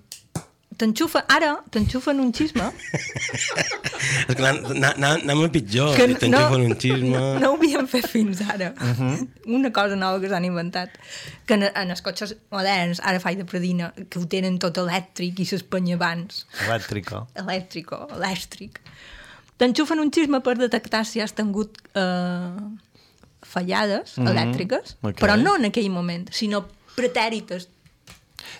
T'enxufa, 0.78 1.22
ara, 1.30 1.52
t'enxufen 1.70 2.20
un 2.20 2.32
xisme 2.34 2.66
És 4.28 4.36
que 4.36 4.44
anem- 4.44 5.52
pitjor. 5.52 5.96
que 5.96 6.08
T'enxufen 6.16 6.64
un 6.66 6.76
xisme... 6.80 7.10
no, 7.14 7.40
no 7.40 7.52
ho 7.52 7.58
havíem 7.58 7.88
fet 7.88 8.08
fins 8.10 8.42
ara. 8.42 8.72
Mhm. 8.80 9.28
Una 9.58 9.72
cosa 9.76 9.96
nova 9.96 10.20
que 10.22 10.30
s'han 10.32 10.46
inventat. 10.48 10.96
Que 11.46 11.54
en, 11.60 11.64
en 11.70 11.92
els 11.94 12.02
cotxes 12.02 12.36
moderns, 12.52 13.02
ara 13.04 13.20
faig 13.24 13.38
de 13.38 13.46
predina, 13.46 13.92
que 14.10 14.20
ho 14.20 14.26
tenen 14.30 14.58
tot 14.60 14.78
elèctric 14.82 15.40
i 15.44 15.46
s'espanya 15.46 15.96
abans. 16.00 16.46
Elèctrico. 16.68 17.28
elèctrico, 17.36 18.08
elèctric. 18.18 18.80
T'enxufen 19.62 20.00
un 20.02 20.10
xisme 20.12 20.42
per 20.42 20.58
detectar 20.58 21.04
si 21.06 21.22
has 21.22 21.34
tingut 21.38 21.78
eh, 21.94 22.58
fallades 23.44 24.18
Mhm. 24.18 24.28
elèctriques, 24.28 24.98
Ok. 25.02 25.20
però 25.22 25.38
no 25.38 25.56
en 25.58 25.66
aquell 25.70 25.90
moment, 25.92 26.30
sinó 26.32 26.66
pretèrites. 26.96 27.70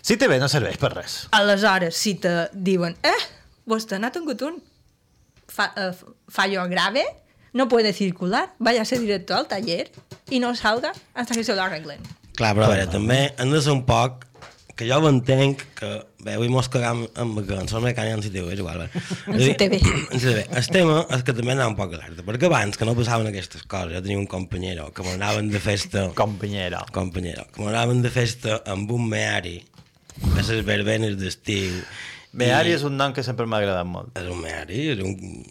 Si 0.02 0.16
te 0.16 0.28
ve, 0.28 0.38
no 0.42 0.48
serveix 0.52 0.78
per 0.80 0.92
res. 0.94 1.24
Aleshores, 1.36 1.96
si 1.96 2.14
te 2.20 2.48
diuen, 2.52 2.96
eh, 3.02 3.20
vostè 3.70 3.98
n'ha 4.00 4.12
tingut 4.14 4.42
un 4.46 4.60
fa, 5.48 5.72
eh, 5.76 5.92
fallo 6.28 6.66
grave, 6.68 7.04
no 7.52 7.68
puede 7.68 7.92
circular, 7.92 8.52
váyase 8.58 8.98
directo 8.98 9.34
al 9.34 9.46
taller 9.46 9.90
y 10.28 10.40
no 10.40 10.54
salga 10.54 10.92
hasta 11.14 11.34
que 11.34 11.44
se 11.44 11.54
lo 11.54 11.62
arreglen. 11.62 12.00
Clar, 12.34 12.54
però 12.56 12.66
a 12.66 12.72
veure, 12.72 12.86
també 12.90 13.18
hem 13.38 13.52
de 13.54 13.60
ser 13.62 13.70
un 13.76 13.84
poc 13.86 14.24
que 14.74 14.88
jo 14.88 14.96
ho 14.98 15.06
entenc, 15.06 15.60
que 15.78 15.88
bé, 16.24 16.34
avui 16.34 16.48
mos 16.50 16.66
cagam 16.72 17.04
amb 17.14 17.38
som 17.70 17.84
que 17.86 18.06
en 18.10 18.22
CTV, 18.24 18.48
és 18.56 18.58
igual, 18.58 18.80
bé. 18.82 19.02
En 19.30 19.38
CTV. 19.38 19.78
En 20.10 20.18
CTV. 20.18 20.40
El 20.58 20.70
tema 20.74 20.96
és 21.14 21.22
que 21.22 21.34
també 21.36 21.54
anava 21.54 21.70
un 21.70 21.78
poc 21.78 21.94
alerta, 21.94 22.24
perquè 22.26 22.50
abans 22.50 22.76
que 22.76 22.88
no 22.88 22.96
passaven 22.98 23.30
aquestes 23.30 23.62
coses, 23.70 23.94
jo 23.94 24.02
tenia 24.02 24.18
un 24.18 24.26
companyero 24.26 24.90
que 24.90 25.06
m'anaven 25.06 25.52
de 25.52 25.62
festa... 25.62 26.08
Companyero. 26.18 26.82
Companyero. 26.92 27.46
Que 27.54 27.62
m'anaven 27.62 28.02
de 28.02 28.10
festa 28.10 28.64
amb 28.66 28.90
un 28.90 29.06
meari 29.12 29.60
a 29.62 29.73
les 30.36 30.64
verbenes 30.66 31.16
d'estiu. 31.20 31.82
Meari 32.34 32.70
I- 32.72 32.78
és 32.78 32.82
un 32.86 32.96
nom 32.98 33.12
que 33.14 33.22
sempre 33.26 33.46
m'ha 33.46 33.60
agradat 33.62 33.86
molt. 33.86 34.14
És 34.18 34.26
un 34.30 34.40
meari, 34.42 34.88
és 34.94 35.02
un... 35.04 35.44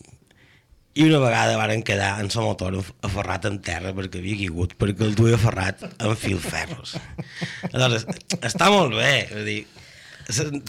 I 0.94 1.08
una 1.08 1.18
vegada 1.24 1.56
varen 1.58 1.82
quedar 1.82 2.20
en 2.22 2.28
sa 2.30 2.44
motor 2.46 2.76
af- 2.78 2.92
aferrat 3.08 3.48
en 3.50 3.56
terra 3.66 3.96
perquè 3.98 4.20
havia 4.22 4.36
caigut, 4.44 4.76
perquè 4.78 5.02
el 5.08 5.16
duia 5.18 5.40
aferrat 5.40 5.82
amb 5.98 6.14
filferros. 6.22 6.94
Aleshores, 7.72 8.06
està 8.46 8.68
molt 8.70 8.94
bé, 9.00 9.14
és 9.32 9.48
dir, 9.48 9.56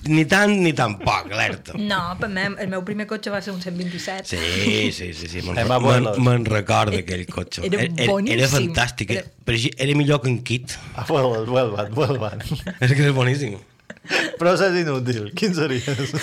ni 0.09 0.25
tant 0.25 0.55
ni 0.65 0.73
tan 0.73 0.95
poc, 1.03 1.29
alerta. 1.29 1.77
No, 1.77 1.99
per 2.19 2.31
mi, 2.33 2.41
el 2.65 2.73
meu 2.73 2.81
primer 2.89 3.05
cotxe 3.11 3.29
va 3.35 3.43
ser 3.45 3.53
un 3.53 3.61
127. 3.61 4.25
Sí, 4.33 4.89
sí, 4.97 5.11
sí, 5.13 5.29
sí. 5.35 5.45
Me'n 5.45 5.61
abuelos. 5.77 6.17
me'n 6.25 6.49
recordo 6.49 6.97
aquell 7.03 7.27
cotxe. 7.29 7.67
era 7.69 7.83
era, 7.85 8.09
boníssim. 8.09 8.39
era 8.39 8.49
fantàstic, 8.55 9.13
era, 9.19 9.29
era 9.77 9.99
millor 10.01 10.23
que 10.25 10.33
en 10.33 10.41
Kit. 10.43 10.73
Ah, 10.97 11.05
vuelvan, 11.07 11.45
vuelvan, 11.53 11.93
vuelvan. 12.01 12.41
És 12.81 12.97
que 12.97 13.03
era 13.05 13.13
boníssim. 13.13 13.61
Procés 14.41 14.77
inútil. 14.81 15.31
Quin 15.37 15.55
series? 15.57 16.15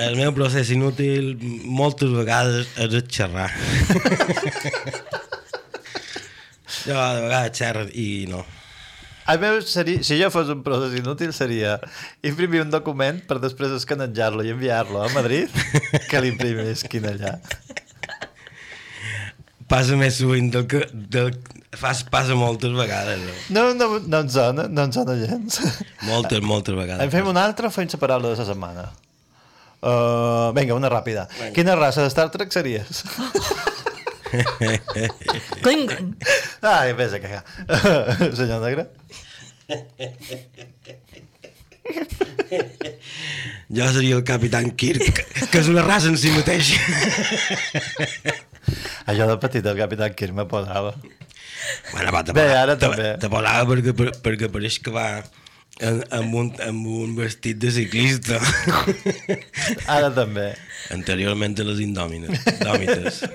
El 0.00 0.14
meu 0.16 0.30
procés 0.32 0.70
inútil 0.70 1.34
moltes 1.66 2.12
vegades 2.14 2.68
és 2.78 2.94
el 2.94 3.02
xerrar. 3.10 3.50
jo 6.86 6.94
de 6.94 7.20
vegades 7.26 7.58
xerro 7.58 7.84
i 7.92 8.26
no. 8.30 8.44
El 9.30 9.38
meu 9.42 9.60
seria, 9.62 10.02
si 10.06 10.16
jo 10.18 10.30
fos 10.34 10.48
un 10.50 10.62
procés 10.66 10.96
inútil 10.98 11.34
seria 11.36 11.76
imprimir 12.26 12.62
un 12.64 12.72
document 12.72 13.20
per 13.28 13.38
després 13.42 13.74
escanejar-lo 13.76 14.46
i 14.46 14.54
enviar-lo 14.54 15.02
a 15.04 15.10
Madrid 15.14 15.52
que 16.10 16.22
l'imprimisquin 16.22 17.10
allà. 17.12 17.36
Passa 19.70 19.96
més 19.98 20.18
sovint 20.18 20.50
del 20.52 20.66
que... 20.70 20.82
Del, 20.92 21.30
fas, 21.78 22.02
passa 22.10 22.36
moltes 22.38 22.74
vegades. 22.74 23.22
No? 23.22 23.70
No, 23.70 23.74
no, 23.78 24.00
no 24.02 24.22
en 24.24 24.32
sona, 24.32 24.66
no 24.68 24.88
en 24.88 24.94
sona 24.96 25.16
gens. 25.20 25.60
Moltes, 26.08 26.42
moltes 26.42 26.74
vegades. 26.76 27.04
En 27.06 27.12
fem 27.14 27.30
una 27.30 27.44
altra 27.46 27.70
o 27.70 27.74
fem 27.74 27.88
la 27.92 28.02
paraula 28.02 28.32
de 28.32 28.40
la 28.40 28.48
setmana? 28.48 28.88
Uh, 29.80 30.50
vinga, 30.56 30.76
una 30.76 30.90
ràpida. 30.92 31.28
Vinga. 31.38 31.54
Quina 31.56 31.78
raça 31.78 32.04
de 32.04 32.10
Star 32.12 32.28
Trek 32.34 32.52
series? 32.52 33.04
Klingon. 35.64 36.12
Ai, 36.62 36.92
vés 36.98 37.14
a 37.16 37.22
cagar. 37.22 37.44
Senyor 38.38 38.60
Negre? 38.62 38.86
Jo 43.70 43.88
seria 43.94 44.18
el 44.18 44.24
Capitán 44.26 44.70
Kirk, 44.74 45.24
que 45.50 45.62
és 45.62 45.70
una 45.70 45.86
raça 45.86 46.10
en 46.10 46.18
si 46.18 46.34
mateix. 46.34 46.74
Allò 49.10 49.26
de 49.30 49.36
petit, 49.42 49.66
el 49.66 49.76
Capitán 49.78 50.14
Kirk 50.14 50.34
me 50.36 50.44
posava. 50.50 50.94
Bueno, 51.92 52.12
va, 52.12 52.22
te 52.24 52.32
Bé, 52.32 52.42
posava- 52.46 52.62
ara 52.62 52.76
te- 52.78 52.86
també. 52.86 53.10
Te 53.20 53.28
posava 53.32 53.66
perquè, 53.72 53.94
per, 53.96 54.10
perquè 54.24 54.50
pareix 54.52 54.78
que 54.84 54.90
va 54.94 55.06
en, 55.80 56.02
amb, 56.12 56.34
un, 56.34 56.50
amb 56.66 56.86
un 56.86 57.14
vestit 57.16 57.58
de 57.62 57.70
ciclista. 57.72 58.40
Ara 59.86 60.10
també. 60.14 60.50
Anteriorment 60.94 61.56
a 61.60 61.66
les 61.70 61.80
indòmines. 61.84 62.44
Dòmites. 62.64 63.22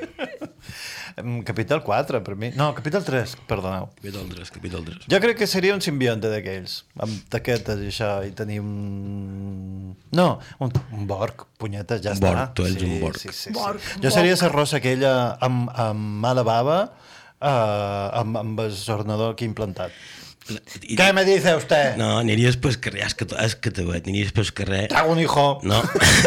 Capítol 1.16 1.80
4, 1.82 2.20
per 2.26 2.36
mi. 2.36 2.50
No, 2.60 2.74
capítol 2.76 3.02
3, 3.08 3.38
perdoneu. 3.48 3.86
Capítol 3.96 4.26
3, 4.28 4.50
capítol 4.52 4.84
3. 4.84 5.06
Jo 5.08 5.20
crec 5.24 5.38
que 5.40 5.48
seria 5.48 5.72
un 5.72 5.80
simbionte 5.80 6.28
d'aquells, 6.28 6.82
amb 7.00 7.22
taquetes 7.32 7.80
i 7.86 7.88
això, 7.88 8.10
i 8.28 8.34
tenir 8.36 8.60
un... 8.60 9.94
No, 10.12 10.28
un, 10.60 10.74
un 10.92 11.08
borg, 11.08 11.46
punyetes, 11.62 12.04
ja 12.04 12.12
Un 12.12 12.20
està. 12.20 12.34
borg, 12.34 12.52
tu 12.60 12.68
ets 12.68 12.84
un 12.84 12.98
borg. 13.00 13.22
Sí, 13.22 13.32
sí, 13.32 13.38
sí. 13.46 13.56
Borg, 13.56 13.80
Jo 14.04 14.12
seria 14.12 14.36
borg. 14.36 14.44
la 14.44 14.52
rossa 14.58 14.82
aquella 14.82 15.14
amb, 15.48 15.72
amb 15.72 16.20
mala 16.28 16.44
bava, 16.44 16.78
uh, 17.40 18.20
amb, 18.20 18.36
amb 18.44 18.60
el 18.68 18.76
ordenador 18.98 19.38
aquí 19.38 19.48
implantat. 19.48 19.96
I, 20.86 20.94
Què 21.00 21.08
me 21.16 21.24
dice 21.26 21.56
usted? 21.58 21.96
No, 21.98 22.20
aniries 22.20 22.60
pel 22.62 22.76
carrer, 22.78 23.08
és 23.08 23.16
que, 23.18 23.26
és 23.42 23.56
que 23.58 23.72
te 23.74 23.82
aniries 23.88 24.36
pel 24.36 24.52
carrer... 24.54 24.84
Trago 24.92 25.16
un 25.16 25.24
hijo. 25.24 25.46
No. 25.66 25.80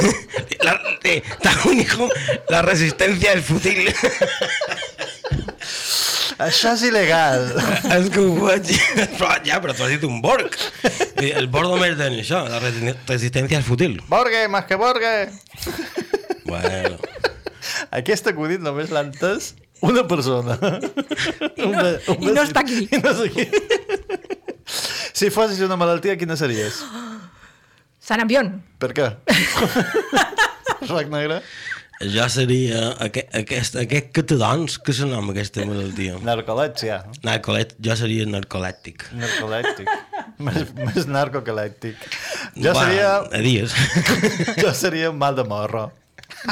la, 0.67 0.75
eh, 1.07 1.21
trago 1.45 1.71
un 1.71 1.79
hijo, 1.85 2.09
la 2.49 2.63
resistencia 2.67 3.37
es 3.37 3.45
fútil. 3.45 3.85
Això 6.39 6.71
és 6.77 6.83
il·legal. 6.87 7.49
és 7.99 8.09
que 8.15 8.23
ho 8.23 8.35
veig... 8.45 8.69
Però, 9.19 9.31
ja, 9.47 9.59
però 9.63 9.75
tu 9.75 9.83
has 9.87 9.91
dit 9.97 10.05
un 10.07 10.21
Borg. 10.23 10.55
El 11.19 11.49
Borg 11.51 11.73
només 11.73 11.97
té 11.99 12.07
això, 12.13 12.45
la 12.47 12.61
resi- 12.63 12.95
resistència 13.09 13.59
és 13.59 13.67
fútil. 13.67 13.97
Borgue, 14.11 14.45
més 14.53 14.69
que 14.69 14.79
borgue. 14.79 15.15
Bueno. 16.47 16.95
Aquest 17.99 18.31
acudit 18.31 18.63
només 18.63 18.93
l'ha 18.95 19.03
entès 19.09 19.53
una 19.83 20.05
persona. 20.11 20.57
I 21.59 21.67
no- 21.75 22.17
i 22.17 22.33
no 22.33 22.43
està 22.47 22.63
aquí. 22.63 22.85
I 22.87 23.03
no 23.03 23.11
és 23.17 23.21
aquí. 23.27 23.49
si 25.19 25.31
fossis 25.35 25.61
una 25.67 25.77
malaltia, 25.81 26.15
quina 26.21 26.37
series? 26.39 26.81
Sarampion. 28.09 28.55
Per 28.81 28.95
què? 28.97 29.11
Roc 30.89 31.11
negre? 31.13 31.43
Jo 31.99 32.29
seria 32.31 32.93
aquest, 33.03 33.33
aquest, 33.35 33.77
aquest 33.81 34.11
que 34.15 34.23
te 34.23 34.37
dons, 34.39 34.77
que 34.79 34.95
se 34.95 35.07
nom 35.09 35.33
aquesta 35.33 35.65
malaltia. 35.67 36.15
Narcolèpsia. 36.23 37.01
Narcolet, 37.27 37.73
jo 37.83 37.97
seria 37.99 38.27
narcolèptic. 38.31 39.09
Narcolèptic. 39.19 39.91
més, 40.47 40.69
més 40.79 41.09
narco 41.11 41.43
que 41.43 41.57
lèctic. 41.57 42.05
Jo 42.55 42.71
Va, 42.77 42.85
seria... 42.85 43.11
A 43.27 43.43
dies. 43.43 43.75
jo 44.63 44.71
seria 44.79 45.11
mal 45.11 45.35
de 45.35 45.43
morro. 45.49 45.89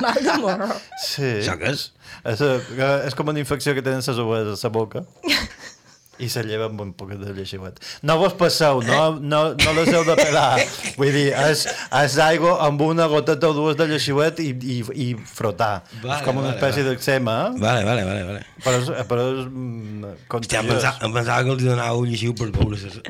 Mal 0.01 0.19
de 0.19 0.35
morro. 0.43 0.73
Sí. 1.05 1.37
Això 1.45 1.55
què 1.61 1.71
és? 1.77 1.87
És, 2.27 2.43
eh, 2.43 2.91
és 3.07 3.15
com 3.15 3.31
una 3.31 3.39
infecció 3.39 3.77
que 3.77 3.87
tenen 3.87 4.03
les 4.03 4.23
ovelles 4.27 4.67
a 4.67 4.67
la 4.67 4.75
boca. 4.75 5.07
I 6.19 6.29
se 6.33 6.41
lleva 6.47 6.65
amb 6.71 6.81
un 6.81 6.93
poc 6.97 7.11
de 7.21 7.33
lleixiuet. 7.37 7.77
No 8.09 8.17
vos 8.21 8.33
passeu, 8.39 8.81
no, 8.87 9.01
no, 9.21 9.41
no 9.59 9.73
les 9.77 9.91
heu 9.93 10.05
de 10.09 10.15
pelar. 10.17 10.63
Vull 10.97 11.13
dir, 11.13 11.27
és, 11.37 11.67
és 12.01 12.17
aigua 12.25 12.55
amb 12.67 12.81
una 12.87 13.05
goteta 13.13 13.51
o 13.51 13.53
dues 13.57 13.77
de 13.77 13.85
lleixiuet 13.91 14.41
i, 14.41 14.49
i, 14.57 14.79
i 15.07 15.09
frotar. 15.29 15.83
Vale, 16.01 16.17
és 16.17 16.25
com 16.25 16.41
una 16.41 16.53
vale, 16.53 16.57
espècie 16.57 16.83
vale. 16.87 16.97
d'eczema. 16.97 17.37
Vale, 17.61 17.85
vale, 17.85 18.07
vale. 18.09 18.25
vale. 18.31 18.41
Però 18.65 18.81
és, 18.81 18.89
però 19.11 19.29
és 19.35 19.45
mm, 19.45 20.07
Hòstia, 20.07 20.17
em 20.17 20.33
contagiós. 20.33 20.73
pensava, 20.73 20.97
em 21.11 21.19
pensava 21.21 21.45
que 21.45 21.55
els 21.59 21.67
donava 21.69 22.01
un 22.01 22.09
lleixiu 22.09 22.33
per 22.39 22.49
veure 22.57 22.81
ses... 22.81 22.97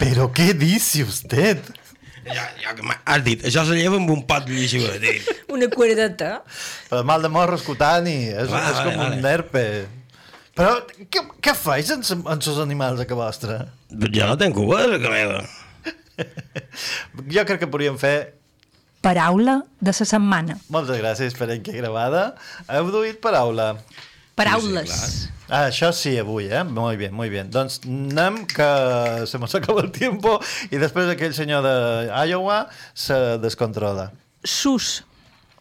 Però 0.00 0.30
què 0.32 0.52
dice 0.56 1.02
usted? 1.04 1.60
Ja, 2.24 2.44
ja 2.62 2.72
que 2.76 2.84
has 3.04 3.22
dit, 3.24 3.42
això 3.48 3.64
se 3.68 3.74
lleva 3.76 3.98
amb 4.00 4.08
un 4.12 4.22
pot 4.28 4.46
de 4.46 4.54
lleixiuet. 4.56 5.02
eh? 5.04 5.36
Una 5.52 5.68
cuerdeta. 5.72 6.38
Però 6.88 7.02
mal 7.04 7.20
de 7.24 7.28
morro 7.32 7.58
és 7.58 7.64
cutani, 7.66 8.14
és, 8.30 8.48
Va, 8.48 8.62
és 8.70 8.78
vale, 8.78 8.84
com 8.86 9.00
vale. 9.02 9.16
un 9.18 9.24
nerpe. 9.24 9.64
Però 10.58 10.74
què, 11.12 11.22
què 11.40 11.54
fais 11.56 11.90
amb, 11.94 12.04
amb 12.24 12.36
els 12.36 12.60
animals 12.62 13.00
a 13.00 13.06
que 13.08 13.16
vostre? 13.18 13.62
Jo 13.90 14.28
no 14.28 14.36
tenc 14.40 14.56
cua, 14.58 14.84
que 14.98 15.08
meva. 15.12 15.42
Jo 17.32 17.46
crec 17.48 17.62
que 17.62 17.68
podríem 17.70 17.96
fer 17.96 18.34
Paraula 19.00 19.62
de 19.80 19.88
la 19.88 19.96
setmana. 19.96 20.58
Moltes 20.68 20.98
gràcies 21.00 21.32
per 21.32 21.48
aquí 21.54 21.72
gravada. 21.72 22.34
Heu 22.68 22.90
duit 22.92 23.16
paraula. 23.24 23.70
Paraules. 24.36 25.30
Ah, 25.48 25.66
això 25.70 25.88
sí, 25.96 26.12
avui, 26.20 26.50
eh? 26.52 26.60
Molt 26.68 27.00
bé, 27.00 27.08
molt 27.08 27.32
bé. 27.32 27.42
Doncs 27.48 27.80
anem, 27.88 28.42
que 28.48 28.68
se 29.26 29.40
mos 29.40 29.56
acaba 29.56 29.82
el 29.86 29.90
tiempo 29.92 30.36
i 30.68 30.78
després 30.80 31.08
aquell 31.10 31.32
senyor 31.36 31.64
d'Iowa 31.64 32.60
se 32.92 33.16
descontrola. 33.40 34.10
Sus, 34.44 35.00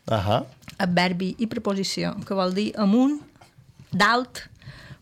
Ahà. 0.07 0.43
adverbi 0.77 1.33
i 1.39 1.47
preposició, 1.47 2.13
que 2.27 2.35
vol 2.35 2.53
dir 2.55 2.69
amunt, 2.79 3.17
dalt, 3.91 4.45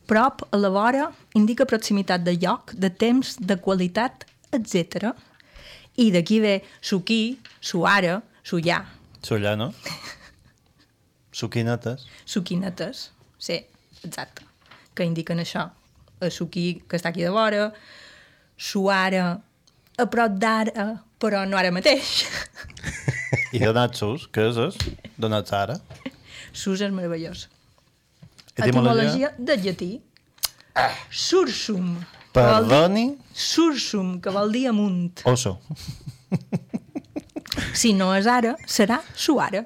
prop, 0.07 0.43
a 0.51 0.57
la 0.57 0.71
vora, 0.73 1.09
indica 1.35 1.67
proximitat 1.69 2.23
de 2.23 2.37
lloc, 2.39 2.73
de 2.73 2.89
temps, 2.89 3.35
de 3.39 3.57
qualitat, 3.61 4.25
etc. 4.55 5.11
I 5.99 6.11
d'aquí 6.15 6.39
ve 6.43 6.61
suquí, 6.81 7.37
suara, 7.59 8.21
sullà, 8.43 8.83
Sollà, 9.27 9.55
no? 9.57 9.73
Suquinetes. 11.31 12.05
suquinetes. 12.25 13.11
Sí, 13.37 13.57
exacte. 14.03 14.45
Que 14.95 15.03
indiquen 15.03 15.41
això. 15.41 15.65
A 16.21 16.29
suquí, 16.31 16.81
que 16.87 16.97
està 16.97 17.09
aquí 17.11 17.25
de 17.25 17.33
vora, 17.33 17.71
suara, 18.57 19.41
a 19.97 20.05
prop 20.09 20.37
d'ara, 20.39 20.87
però 21.19 21.43
no 21.49 21.57
ara 21.57 21.73
mateix. 21.75 22.23
I 23.55 23.59
donatsus, 23.65 24.29
què 24.31 24.47
és? 24.49 24.57
és? 24.57 24.79
Donats 25.17 25.53
ara. 25.53 25.77
Sus 26.53 26.81
és 26.81 26.93
meravellós. 26.93 27.47
Etimologia? 28.57 28.69
Etimologia 28.69 29.31
del 29.37 29.61
llatí. 29.65 29.91
Sursum. 31.09 31.95
vol 31.95 31.97
dir- 31.97 32.05
Perdoni? 32.37 33.17
Sursum, 33.33 34.19
que 34.21 34.29
vol 34.29 34.51
dir 34.51 34.67
amunt. 34.69 35.21
Oso. 35.25 35.59
Si 37.73 37.93
no 37.93 38.11
és 38.13 38.27
ara, 38.29 38.55
serà 38.69 38.99
suara. 39.15 39.63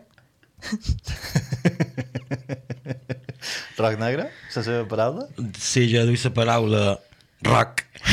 Roc 3.81 3.97
negre? 3.99 4.29
La 4.55 4.61
seva 4.63 4.85
paraula? 4.87 5.25
Sí, 5.57 5.87
jo 5.91 6.05
duia 6.07 6.19
la 6.23 6.31
paraula 6.35 6.83
rock. 7.47 7.83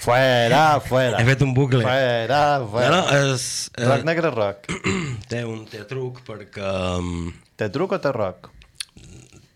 Fuera, 0.00 0.80
fuera. 0.80 1.18
He 1.20 1.24
fet 1.28 1.42
un 1.44 1.52
bucle. 1.54 1.82
Fuera, 1.84 2.38
fuera. 2.70 2.90
No, 2.90 3.00
no, 3.02 3.34
és... 3.34 3.44
eh, 3.76 3.84
Roc 3.84 4.04
negre, 4.08 4.30
roc. 4.32 4.64
té 5.30 5.42
un 5.44 5.66
té 5.68 5.84
truc 5.90 6.22
perquè... 6.26 6.64
um, 6.98 7.28
Té 7.60 7.68
truc 7.74 7.92
o 7.92 7.98
té 8.00 8.12
roc? 8.16 8.48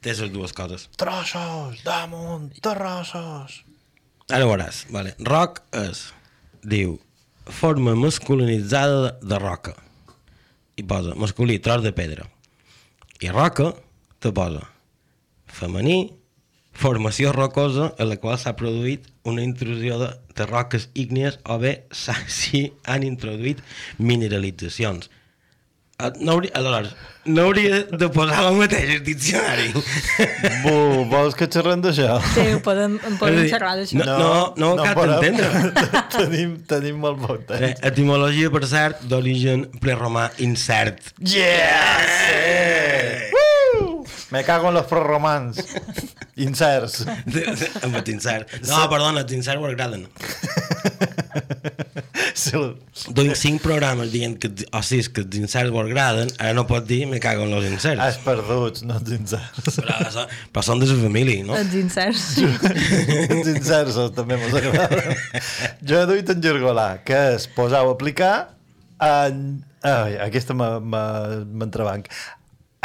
Té 0.05 0.13
les 0.13 0.33
dues 0.33 0.53
coses. 0.53 0.89
Trossos, 1.01 1.81
damunt, 1.87 2.51
terrossos. 2.61 3.63
Ara 4.29 4.45
ho 4.45 4.51
veuràs. 4.51 4.85
Vale. 4.93 5.15
Rock 5.25 5.63
és, 5.81 6.07
diu, 6.61 6.99
forma 7.49 7.95
masculinitzada 7.97 9.15
de 9.23 9.41
roca. 9.41 9.73
I 10.77 10.85
posa 10.85 11.17
masculí, 11.17 11.57
tros 11.63 11.83
de 11.85 11.95
pedra. 11.97 12.29
I 13.25 13.33
roca 13.33 13.73
te 14.21 14.33
posa 14.35 14.67
femení, 15.55 16.13
formació 16.75 17.33
rocosa 17.33 17.93
en 17.99 18.11
la 18.11 18.19
qual 18.21 18.39
s'ha 18.41 18.57
produït 18.59 19.07
una 19.31 19.45
intrusió 19.45 19.99
de, 20.01 20.11
de 20.35 20.47
roques 20.51 20.89
ígnies 20.99 21.39
o 21.47 21.59
bé 21.63 21.75
si 21.95 22.67
han 22.91 23.07
introduït 23.07 23.63
mineralitzacions. 23.99 25.11
Eh, 26.07 26.13
No 26.21 26.33
hauria, 26.33 26.51
aleshores, 26.55 26.93
no 27.25 27.43
hauria 27.47 27.79
de 27.89 28.09
posar 28.13 28.45
el 28.51 28.57
mateix 28.59 28.91
al 28.99 29.05
diccionari. 29.07 29.71
Bu, 30.65 30.75
vols 31.09 31.35
que 31.39 31.47
xerrem 31.49 31.81
d'això? 31.85 32.19
Sí, 32.35 32.45
ho 32.53 32.61
podem, 32.65 32.99
en 33.09 33.17
podem 33.21 33.39
dir, 33.43 33.49
xerrar 33.55 33.73
d'això. 33.79 33.97
No, 34.05 34.19
no, 34.19 34.55
no, 34.61 34.69
no 34.77 34.83
cal 34.85 35.15
entendre. 35.17 35.49
tenim, 36.19 36.51
tenim 36.69 36.97
molt 37.01 37.19
poc 37.25 37.41
Eh, 37.49 37.73
temps. 37.73 37.81
etimologia, 37.91 38.49
per 38.53 38.65
cert, 38.69 38.97
d'origen 39.09 39.65
preromà 39.81 40.25
incert. 40.45 41.01
Yes! 41.25 42.05
Woo! 43.33 44.05
Me 44.31 44.43
cago 44.45 44.69
en 44.69 44.75
los 44.75 44.87
prorromans. 44.91 45.57
Incerts. 46.37 47.05
Amb 47.85 47.95
el 48.01 48.09
incert. 48.11 48.51
No, 48.67 48.85
perdona, 48.91 49.21
els 49.25 49.33
incerts 49.33 49.63
ho 49.63 49.67
agraden. 49.71 50.09
Duim 53.15 53.31
cinc 53.39 53.61
programes 53.63 54.11
dient 54.11 54.35
que, 54.43 54.49
o 54.75 54.81
sis 54.83 55.07
que 55.09 55.23
els 55.23 55.37
inserts 55.39 55.71
vos 55.75 55.85
agraden, 55.87 56.33
ara 56.43 56.53
no 56.57 56.65
pots 56.67 56.87
dir 56.89 57.05
me 57.07 57.21
cago 57.23 57.45
en 57.47 57.53
els 57.55 57.69
inserts. 57.69 58.03
Has 58.03 58.19
perduts, 58.25 58.83
no 58.87 58.97
els 58.99 59.13
inserts. 59.15 59.79
Però, 59.79 60.25
però 60.55 60.65
són 60.67 60.83
de 60.83 60.89
la 60.91 60.97
família, 61.03 61.45
no? 61.47 61.55
Els 61.59 61.77
inserts. 61.79 62.25
els 62.43 63.53
inserts 63.55 64.01
també 64.17 64.39
mos 64.43 64.57
agraden. 64.59 65.15
Jo 65.87 66.01
he 66.03 66.09
duit 66.11 66.35
en 66.35 66.43
Gergolà, 66.43 66.89
que 67.07 67.21
és 67.37 67.47
posar 67.55 67.85
o 67.87 67.95
aplicar 67.95 68.35
en... 68.99 69.63
Ai, 69.85 70.15
aquesta 70.27 70.55
me- 70.57 70.81
me- 70.81 71.45
m'entrebanc. 71.61 72.07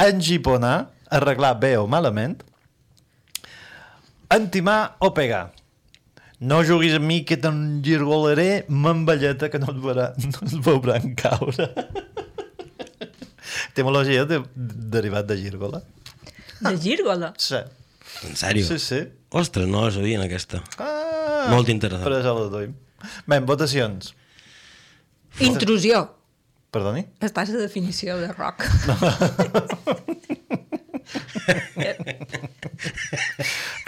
Engiponar, 0.04 0.89
arreglar 1.10 1.56
bé 1.62 1.74
o 1.80 1.86
malament, 1.88 2.38
entimar 4.30 4.95
o 5.00 5.14
pegar. 5.14 5.50
No 6.40 6.62
juguis 6.64 6.94
amb 6.96 7.04
mi 7.10 7.18
que 7.28 7.36
te'n 7.42 7.82
girgolaré 7.84 8.64
m'emballeta 8.72 9.50
que 9.52 9.60
no 9.60 9.74
et, 9.74 9.80
veurà, 9.84 10.06
no 10.24 10.40
et 10.48 10.54
veuran 10.64 11.10
caure. 11.20 11.68
Etimologia 13.74 14.24
de, 14.30 14.38
derivat 14.56 15.28
de 15.28 15.36
gírgola. 15.42 15.82
De 16.64 16.78
gírgola. 16.80 17.34
Sí. 17.40 17.60
En 18.28 18.36
sèrio? 18.40 18.66
Sí, 18.68 18.80
sí. 18.80 19.02
Ostres, 19.36 19.68
no 19.68 19.84
la 19.86 19.92
sabia, 19.92 20.22
aquesta. 20.24 20.62
Ah, 20.80 21.50
Molt 21.52 21.70
interessant. 21.72 22.08
Per 22.08 22.16
això 22.22 22.34
la 22.38 22.48
duim. 22.54 22.72
Bé, 23.28 23.40
votacions. 23.48 24.14
Intrusió. 25.44 26.06
Perdoni? 26.72 27.04
Està 27.26 27.44
la 27.50 27.60
definició 27.66 28.16
de 28.22 28.32
rock. 28.32 28.64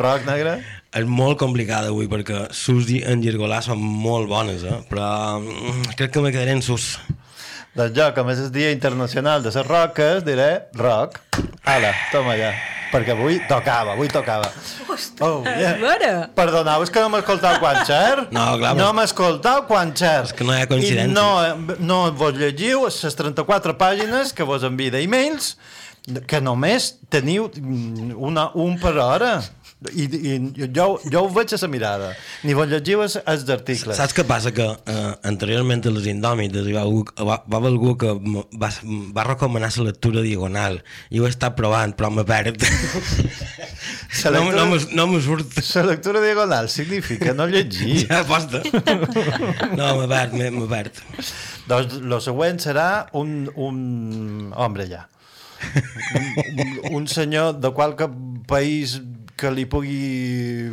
Roc 0.02 0.26
negre? 0.26 0.58
És 0.92 1.06
molt 1.08 1.38
complicat 1.40 1.86
avui 1.88 2.10
perquè 2.12 2.50
sus 2.52 2.90
i 2.92 3.00
en 3.08 3.22
Girgolà 3.24 3.62
són 3.64 3.80
molt 3.80 4.28
bones, 4.28 4.66
eh? 4.68 4.82
però 4.90 5.40
mm, 5.40 5.94
crec 5.96 6.12
que 6.12 6.24
me 6.24 6.34
quedaré 6.36 6.58
en 6.58 6.64
sus. 6.66 6.98
Doncs 7.72 7.96
jo, 7.96 8.10
com 8.12 8.28
és 8.34 8.42
el 8.44 8.50
Dia 8.52 8.74
Internacional 8.76 9.40
de 9.46 9.54
les 9.56 9.68
Roques, 9.68 10.26
diré 10.28 10.50
rock. 10.76 11.22
Ala, 11.64 11.94
toma 12.12 12.36
ja. 12.36 12.52
Perquè 12.92 13.14
avui 13.16 13.38
tocava, 13.48 13.94
avui 13.96 14.10
tocava. 14.12 14.50
Oh, 15.24 15.38
És 15.48 15.78
vera. 15.80 16.26
Perdoneu, 16.36 16.84
és 16.84 16.92
que 16.92 17.00
no 17.00 17.08
m'escoltau 17.14 17.56
quan 17.64 17.80
xer. 17.88 18.26
No, 18.36 18.50
clar, 18.60 18.74
No 18.76 18.90
m'escoltau 18.98 19.64
quan 19.70 19.94
xer. 19.96 20.26
És 20.28 20.36
que 20.36 20.44
no 20.44 20.52
hi 20.52 20.66
ha 20.66 20.68
coincidència. 20.68 21.08
I 21.08 21.16
no, 21.16 21.78
no 21.80 22.02
vos 22.20 22.36
llegiu 22.36 22.84
les 22.90 23.16
34 23.22 23.78
pàgines 23.80 24.36
que 24.36 24.44
vos 24.44 24.68
envia 24.68 24.98
d'e-mails 24.98 25.54
que 26.28 26.40
només 26.42 26.96
teniu 27.14 27.48
una, 28.18 28.50
un 28.58 28.76
per 28.82 28.98
hora. 29.00 29.36
I, 29.90 30.04
i 30.06 30.34
jo, 30.70 31.00
jo 31.10 31.24
ho 31.26 31.30
veig 31.34 31.56
a 31.56 31.58
la 31.58 31.68
mirada. 31.74 32.10
Ni 32.46 32.54
vos 32.54 32.68
llegiu 32.70 33.02
els, 33.02 33.16
els 33.26 33.48
articles. 33.50 33.98
Saps 33.98 34.14
què 34.14 34.22
passa? 34.30 34.52
Que 34.54 34.68
eh, 34.70 35.14
anteriorment 35.26 35.82
a 35.90 35.94
les 35.96 36.06
indòmites 36.12 36.68
hi 36.70 36.76
va, 36.76 36.84
algú, 36.86 37.02
va, 37.18 37.40
va 37.50 37.58
haver 37.58 37.72
algú 37.72 37.96
que 37.98 38.12
va, 38.62 38.70
va 39.18 39.26
recomanar 39.26 39.72
la 39.80 39.88
lectura 39.90 40.22
diagonal 40.22 40.78
i 41.10 41.18
ho 41.18 41.26
estat 41.26 41.56
provant, 41.58 41.96
però 41.98 42.12
me 42.14 42.22
perd. 42.30 42.62
La 42.62 44.32
no, 44.38 44.44
no, 44.52 44.66
lectura- 44.70 44.96
no 45.00 45.08
me 45.08 45.22
surt. 45.26 45.58
La 45.74 45.84
lectura 45.90 46.22
diagonal 46.22 46.70
significa 46.70 47.34
no 47.34 47.48
llegir. 47.50 48.06
Ja, 48.12 48.22
posta. 48.28 48.62
No, 49.74 49.96
me 49.98 50.06
perd, 50.12 50.34
me 50.38 50.68
perd. 50.70 51.02
Doncs 51.72 51.98
lo 52.06 52.22
següent 52.22 52.62
serà 52.62 53.08
un, 53.18 53.48
un 53.56 54.54
hombre 54.54 54.86
ja. 54.92 55.08
Un, 56.18 56.30
un, 56.62 56.70
un 57.02 57.08
senyor 57.08 57.58
de 57.62 57.70
qualque 57.78 58.08
país 58.50 58.96
que 59.42 59.50
li 59.54 59.66
pugui 59.70 60.70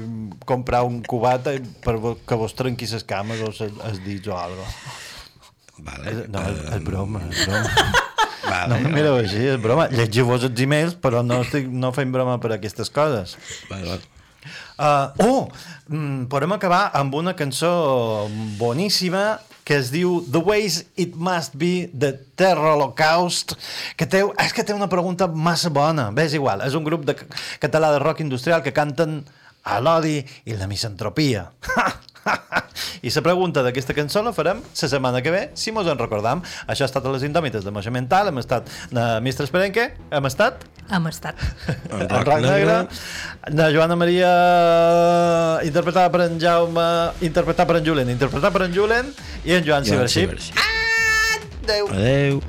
comprar 0.49 0.83
un 0.85 1.01
cubata 1.09 1.55
per 1.85 1.97
vo- 2.03 2.19
que 2.29 2.37
vos 2.39 2.53
trenqui 2.59 2.89
les 2.93 3.05
cames 3.09 3.41
o 3.41 3.49
els 3.89 4.03
dits 4.05 4.29
o 4.29 4.37
algo. 4.37 4.67
Vale. 5.79 6.27
No, 6.29 6.43
és, 6.51 6.61
és 6.77 6.85
broma, 6.85 7.23
és 7.31 7.47
broma. 7.47 7.97
Vale, 8.49 8.79
No, 8.81 8.93
mira 8.95 9.11
així, 9.13 9.41
és 9.55 9.59
broma. 9.61 9.89
Llegiu-vos 9.93 10.45
els 10.47 10.61
emails, 10.65 10.95
però 10.97 11.21
no, 11.27 11.43
estic, 11.45 11.67
no 11.69 11.91
fem 11.93 12.13
broma 12.15 12.39
per 12.41 12.55
aquestes 12.57 12.89
coses. 12.91 13.35
Vale, 13.69 13.85
vale. 13.91 14.15
Uh, 14.79 15.27
oh, 15.27 15.41
mm, 15.91 16.29
podem 16.33 16.55
acabar 16.55 16.87
amb 16.97 17.17
una 17.19 17.35
cançó 17.37 17.71
boníssima 18.61 19.41
que 19.69 19.77
es 19.77 19.91
diu 19.93 20.23
The 20.25 20.41
Ways 20.41 20.79
It 20.97 21.19
Must 21.21 21.59
Be 21.61 21.91
de 21.93 22.15
Terra 22.41 22.73
Holocaust, 22.73 23.53
que 24.01 24.07
té, 24.09 24.23
és 24.41 24.55
que 24.57 24.65
té 24.65 24.73
una 24.73 24.89
pregunta 24.89 25.29
massa 25.29 25.69
bona. 25.69 26.07
Bé, 26.17 26.25
és 26.31 26.39
igual, 26.39 26.65
és 26.65 26.73
un 26.79 26.87
grup 26.87 27.05
de, 27.05 27.13
català 27.61 27.93
de 27.93 28.01
rock 28.01 28.25
industrial 28.25 28.65
que 28.65 28.73
canten 28.73 29.21
a 29.69 29.77
l'odi 29.85 30.23
i 30.49 30.57
la 30.57 30.71
misantropia. 30.71 31.51
I 33.07 33.13
la 33.15 33.23
pregunta 33.23 33.63
d'aquesta 33.63 33.95
cançó 33.97 34.23
la 34.23 34.33
farem 34.37 34.61
la 34.63 34.89
setmana 34.91 35.23
que 35.23 35.31
ve, 35.35 35.43
si 35.55 35.73
mos 35.73 35.87
en 35.87 35.99
recordam. 35.99 36.43
Això 36.67 36.87
ha 36.87 36.91
estat 36.91 37.07
a 37.07 37.13
les 37.15 37.25
Indòmites 37.27 37.65
de 37.65 37.73
Moixa 37.75 37.93
Mental, 37.95 38.31
hem 38.33 38.41
estat 38.43 38.69
a 38.95 39.07
Mistre 39.25 39.49
Esperenque, 39.49 39.93
hem 40.11 40.31
estat 40.31 40.67
Hem 40.89 41.07
estat. 41.11 41.37
En 41.93 42.07
en 42.07 42.25
Roc 42.25 42.41
Negre, 42.41 42.79
de 43.53 43.67
Joana 43.75 43.97
Maria 43.97 44.31
interpretada 45.67 46.09
per 46.13 46.25
en 46.29 46.41
Jaume 46.41 46.89
interpretada 47.21 47.69
per 47.69 47.81
en 47.83 47.87
Julen, 47.87 48.11
interpretada 48.11 48.53
per 48.55 48.65
en 48.69 48.75
Julen 48.75 49.13
i 49.45 49.53
en 49.59 49.65
Joan 49.67 49.85
Joan 49.85 50.09
Ciberxip 50.09 50.31
Ciberxip. 50.31 50.57
Adéu 51.69 51.89
Adéu. 51.93 52.43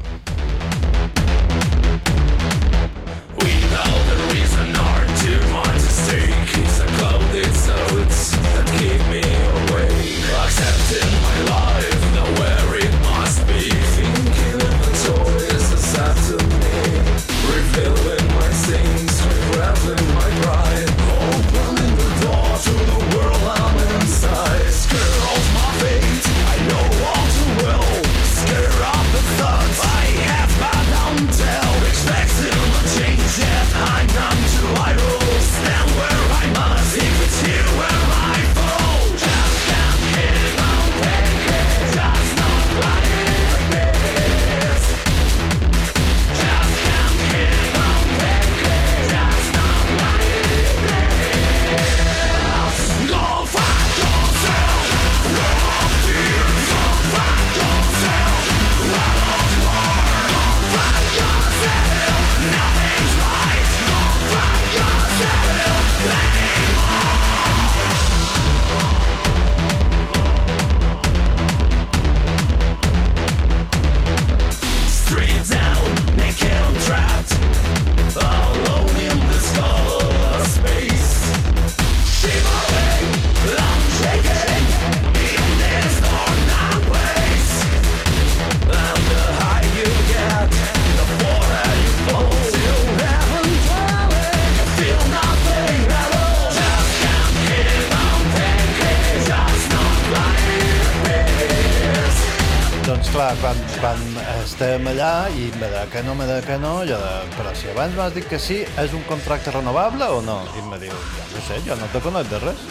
Estem 104.59 104.87
allà 104.91 105.29
i 105.31 105.45
me 105.55 105.67
de 105.71 105.85
que 105.91 106.01
no, 106.03 106.13
me 106.19 106.25
de 106.27 106.41
que 106.43 106.57
no, 106.59 106.79
jo 106.83 106.97
de, 106.99 107.11
però 107.37 107.53
si 107.55 107.69
abans 107.71 107.93
m'has 107.95 108.11
dit 108.11 108.25
que 108.27 108.35
sí, 108.39 108.57
és 108.81 108.91
un 108.97 109.03
contracte 109.07 109.53
renovable 109.55 110.03
o 110.11 110.19
no? 110.21 110.41
I 110.51 110.59
em 110.59 110.73
diu, 110.81 110.91
jo 110.91 111.27
no 111.31 111.43
sé, 111.47 111.59
jo 111.63 111.77
no 111.79 111.87
te 111.93 112.01
conec 112.03 112.27
de 112.27 112.41
res. 112.43 112.65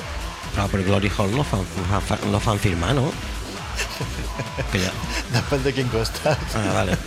Però 0.52 0.66
per 0.68 0.82
Glory 0.84 1.08
Hall 1.16 1.32
no 1.32 1.44
fan, 1.48 1.64
fa- 1.88 2.02
fa- 2.10 2.18
no 2.28 2.40
fan 2.44 2.60
firmar, 2.60 2.92
no? 2.98 3.06
Que 4.72 4.82
ja... 4.82 4.90
Depèn 5.32 5.64
de 5.64 5.72
quin 5.78 5.88
costat. 5.92 6.44
Ah, 6.60 6.66
vale. 6.76 6.98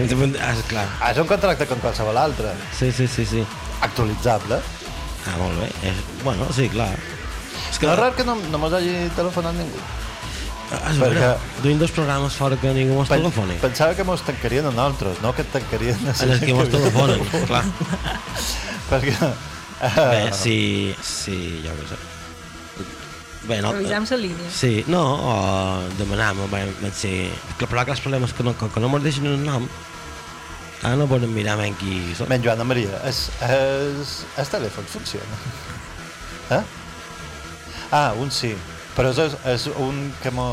Ah, 0.00 0.54
és 0.54 0.64
clar. 0.70 0.86
Ah, 1.00 1.10
és 1.12 1.20
un 1.20 1.28
contracte 1.28 1.66
com 1.68 1.80
qualsevol 1.84 2.16
altre. 2.20 2.54
Sí, 2.78 2.88
sí, 2.96 3.06
sí, 3.10 3.26
sí. 3.28 3.44
Actualitzable. 3.84 4.56
Ah, 5.26 5.36
molt 5.40 5.60
bé. 5.60 5.68
És, 5.90 6.00
bueno, 6.24 6.48
sí, 6.56 6.68
clar. 6.72 6.94
És 7.68 7.76
Que... 7.78 7.86
No 7.90 7.92
és 7.92 8.00
rar 8.00 8.12
que 8.16 8.24
no, 8.24 8.38
no 8.50 8.58
mos 8.62 8.72
hagi 8.78 8.96
telefonat 9.18 9.56
ningú. 9.58 9.84
Ah, 10.82 10.90
és 10.92 10.98
vera. 11.00 11.30
Duim 11.62 11.78
dos 11.80 11.90
programes 11.94 12.34
fora 12.38 12.56
que 12.60 12.72
ningú 12.76 12.94
mos 12.98 13.08
Pen- 13.08 13.22
telefoni. 13.24 13.56
Pensava 13.62 13.94
que 13.96 14.04
mos 14.04 14.22
tancarien 14.26 14.66
a 14.66 14.72
nosaltres, 14.74 15.20
no 15.24 15.32
que 15.36 15.42
et 15.46 15.52
tancarien 15.54 15.96
a 16.02 16.12
la 16.12 16.14
els 16.14 16.40
gent 16.40 16.44
que 16.46 16.54
mos 16.54 16.68
telefonen, 16.72 17.24
clar. 17.46 17.64
Perquè... 18.90 19.16
Bé, 19.96 20.20
sí, 20.32 20.94
sí, 21.04 21.38
jo 21.64 21.74
què 21.76 21.88
sé. 21.90 21.98
Bé, 23.46 23.60
no... 23.62 23.72
Revisem 23.76 24.06
la 24.10 24.16
línia. 24.18 24.50
Sí, 24.50 24.84
no, 24.90 25.02
o 25.30 25.34
demanem, 25.98 26.40
bé, 26.50 26.64
bé, 26.80 26.90
sí. 26.94 27.12
Que, 27.58 27.68
però 27.68 27.84
que 27.86 27.92
els 27.94 28.02
problemes 28.02 28.32
que 28.34 28.42
no, 28.46 28.56
com 28.58 28.72
que 28.72 28.80
no 28.82 28.88
mos 28.90 29.04
deixen 29.04 29.28
el 29.30 29.38
nom, 29.44 29.68
ara 30.82 30.96
no 30.98 31.06
podem 31.10 31.30
mirar 31.34 31.54
ben 31.60 31.76
qui 31.78 32.00
són. 32.18 32.26
Ben, 32.32 32.42
Joana 32.42 32.66
Maria, 32.66 32.98
es, 33.06 33.28
es, 33.46 34.16
el 34.38 34.50
telèfon 34.56 34.88
funciona. 34.96 35.42
Eh? 36.46 36.60
Ah, 37.90 38.12
un 38.14 38.30
sí. 38.30 38.52
Però 38.94 39.10
és, 39.10 39.34
és 39.50 39.64
un 39.82 40.12
que 40.22 40.30
mo... 40.30 40.44